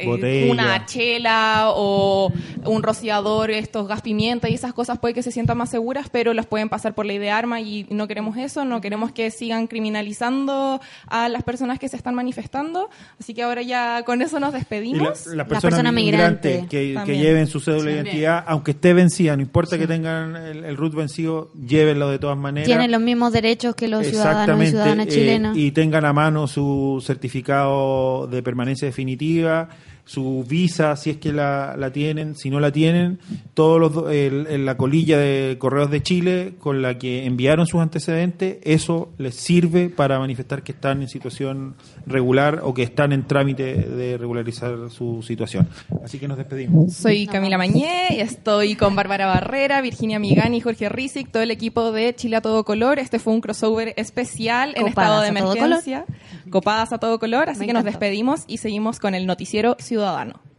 eh, 0.03 0.07
Botella. 0.07 0.53
una 0.53 0.87
chela 0.87 1.65
o 1.75 2.33
un 2.65 2.83
rociador, 2.83 3.51
estos 3.51 3.89
gas 3.89 4.03
pimienta 4.03 4.49
y 4.49 4.55
esas 4.55 4.73
cosas 4.73 4.99
puede 4.99 5.15
que 5.15 5.23
se 5.23 5.33
sientan 5.33 5.57
más 5.59 5.71
seguras, 5.71 6.09
pero 6.11 6.35
las 6.35 6.47
pueden 6.47 6.69
pasar 6.69 6.95
por 6.95 7.07
ley 7.07 7.19
de 7.19 7.31
arma 7.31 7.61
y 7.61 7.87
no 7.91 8.07
queremos 8.09 8.37
eso, 8.37 8.65
no 8.65 8.81
queremos 8.81 9.13
que 9.13 9.31
sigan 9.31 9.67
criminalizando 9.67 10.81
a 11.07 11.29
las 11.29 11.43
personas 11.43 11.79
que 11.79 11.89
se 11.89 11.97
están 11.97 12.15
manifestando. 12.15 12.91
Así 13.21 13.35
que 13.35 13.43
ahora 13.43 13.63
ya 13.63 14.03
con 14.05 14.23
eso 14.23 14.39
nos 14.41 14.51
Y 14.51 14.53
la- 14.53 14.59
despedimos. 14.59 15.27
las 15.27 15.47
personas 15.47 15.63
persona 15.63 15.93
migrantes 15.93 16.63
migrante 16.63 17.05
que, 17.05 17.17
lleven 17.19 17.47
su 17.47 17.61
cédula 17.61 17.91
de 17.91 17.97
identidad, 17.97 18.45
aunque 18.47 18.73
esté 18.73 18.93
vencida, 18.93 19.37
no 19.37 19.43
importa 19.43 19.79
que 19.79 19.87
tengan 19.87 20.37
el, 20.37 20.65
el 20.65 20.77
RUT 20.77 20.95
vencido, 20.95 21.51
llévenlo 21.55 22.09
de 22.11 22.19
todas 22.19 22.37
maneras. 22.37 22.67
Tienen 22.67 22.91
los 22.91 23.01
mismos 23.01 23.33
derechos 23.33 23.75
que 23.75 23.89
los 23.89 24.07
ciudadanos 24.07 24.63
y 24.63 24.67
ciudadanas 24.69 25.07
eh, 25.07 25.11
chilenas. 25.11 25.57
y 25.57 25.71
tengan 25.73 26.05
a 26.05 26.13
mano 26.13 26.47
su 26.47 27.03
certificado 27.05 28.27
de 28.27 28.43
permanencia 28.43 28.87
definitiva, 28.87 29.69
su 30.05 30.45
visa, 30.49 30.97
si 30.97 31.11
es 31.11 31.17
que 31.19 31.33
la, 31.33 31.77
la 31.79 31.93
tienen, 31.93 32.35
si 32.35 32.51
no 32.51 32.59
la 32.61 32.73
tienen, 32.73 33.19
todos 33.55 33.79
los 33.81 34.13
el- 34.13 34.47
el- 34.49 34.67
la 34.67 34.77
colilla 34.77 35.17
de 35.17 35.57
correos 35.59 35.91
de 35.91 36.03
Chile 36.03 36.55
con 36.59 36.83
la 36.83 36.99
que 36.99 37.25
enviaron 37.25 37.67
sus 37.67 37.81
antecedentes, 37.81 38.59
eso 38.65 39.11
les 39.19 39.37
sirve 39.37 39.89
para 39.91 40.19
manifestar 40.19 40.63
que 40.63 40.73
están 40.73 41.03
en 41.03 41.09
situación 41.09 41.77
regular 42.07 42.61
o 42.65 42.75
que 42.75 42.83
están 42.83 43.13
en 43.13 43.27
trámite 43.27 43.75
de 43.75 44.19
regularizar 44.19 44.77
su 44.91 45.23
situación. 45.23 45.69
Así 46.05 46.19
que 46.19 46.27
nos 46.29 46.37
despedimos. 46.37 46.93
Soy 46.95 47.27
Camila 47.27 47.57
Mañé 47.57 48.09
y 48.11 48.21
estoy 48.21 48.75
con 48.75 48.97
Bárbara 48.97 49.27
Barrera, 49.27 49.81
Virginia 49.83 50.19
Migani 50.19 50.57
y 50.59 50.61
Jorge 50.61 50.89
Rizic, 50.89 51.31
todo 51.31 51.43
el 51.45 51.51
equipo 51.53 51.93
de 51.93 52.15
Chile 52.15 52.37
a 52.37 52.41
todo 52.41 52.65
color. 52.65 52.99
Este 52.99 53.19
fue 53.21 53.33
un 53.33 53.41
crossover 53.41 53.95
especial 53.97 54.75
en 54.77 54.89
estado 54.89 55.21
de 55.23 55.29
emergencia, 55.29 56.05
copadas 56.51 56.93
a 56.93 56.99
todo 56.99 57.19
color, 57.19 57.49
así 57.49 57.61
Me 57.61 57.67
que 57.69 57.73
nos 57.73 57.85
despedimos 57.85 58.41
y 58.49 58.59
seguimos 58.59 58.99
con 58.99 59.15
el 59.15 59.27
noticiero 59.27 59.77
ciudadano. 60.03 60.52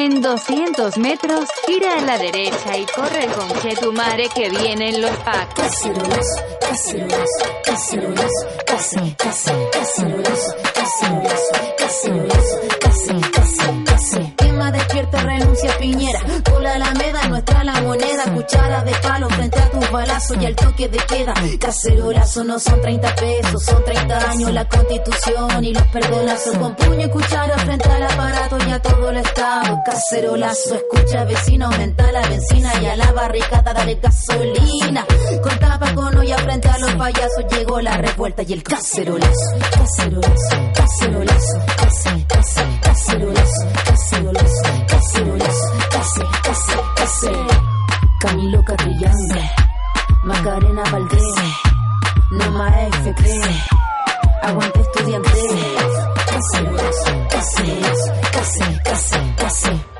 En 0.00 0.22
200 0.22 0.96
metros, 0.98 1.48
gira 1.66 1.98
a 1.98 2.00
la 2.02 2.18
derecha 2.18 2.78
y 2.78 2.86
corre 2.86 3.26
con 3.34 3.48
Chetumare 3.60 4.28
que 4.28 4.48
vienen 4.48 5.02
los 5.02 5.10
packs. 5.10 5.54
Cacerolazo, 5.54 6.36
cacerolazo, 6.60 7.44
cacerolazo, 7.64 8.46
case, 8.64 9.16
case, 9.18 9.68
cacerolazo, 9.72 10.54
cacerolazo, 10.72 11.52
cacerolazo, 11.78 12.60
case, 12.78 13.30
case, 13.32 13.84
case. 13.86 14.34
Quema 14.36 14.70
despierta, 14.70 15.20
renuncia 15.20 15.76
Piñera. 15.78 16.20
Por 16.44 16.62
la 16.62 16.74
Alameda, 16.74 17.28
nuestra 17.28 17.64
la 17.64 17.80
moneda. 17.80 18.32
Cuchara 18.32 18.84
de 18.84 18.92
palo 19.02 19.28
frente 19.30 19.58
a 19.58 19.68
tus 19.68 19.90
balazos 19.90 20.36
y 20.40 20.46
al 20.46 20.54
toque 20.54 20.88
de 20.88 20.98
queda. 20.98 21.34
Cacerolazo 21.58 22.44
no 22.44 22.60
son 22.60 22.80
30 22.80 23.14
pesos, 23.16 23.64
son 23.64 23.84
30 23.84 24.30
años 24.30 24.52
la 24.52 24.68
constitución 24.68 25.64
y 25.64 25.74
los 25.74 25.82
perdonazos. 25.88 26.56
Con 26.56 26.76
puño 26.76 27.06
y 27.06 27.10
cuchara 27.10 27.58
frente 27.58 27.88
al 27.88 28.04
aparato 28.04 28.58
y 28.64 28.70
a 28.70 28.80
todo 28.80 29.10
el 29.10 29.16
estado. 29.16 29.82
Cacerolazo, 29.90 30.74
escucha 30.74 31.24
vecino, 31.24 31.64
aumenta 31.64 32.12
la 32.12 32.20
benzina 32.28 32.70
y 32.82 32.84
a 32.84 32.96
la 32.96 33.10
barricada 33.10 33.72
dale 33.72 33.94
gasolina. 33.94 35.06
Con 35.42 35.58
tapa 35.58 35.94
con 35.94 36.14
olla 36.14 36.36
frente 36.36 36.68
a 36.68 36.76
los 36.76 36.92
payasos 36.92 37.46
llegó 37.50 37.80
la 37.80 37.96
revuelta 37.96 38.42
y 38.42 38.52
el 38.52 38.62
cacerolazo. 38.62 39.58
Cacerolazo, 39.72 40.56
cacerolazo, 40.74 41.58
cacerolazo, 41.78 42.62
cacerolazo, 42.82 44.68
cacerolazo, 44.86 45.72
case, 45.90 46.22
case, 46.42 46.72
case. 46.94 47.30
Camilo 48.20 48.62
Catrillange, 48.64 49.50
Macarena 50.22 50.82
Valdés, 50.92 51.22
Nama 52.30 52.82
FP, 52.88 53.40
aguante 54.42 54.80
estudiante. 54.82 56.17
Cacerolazo, 56.38 57.28
cacerolazo, 57.30 58.12
case, 58.30 58.80
case, 58.84 59.18
case. 59.36 59.97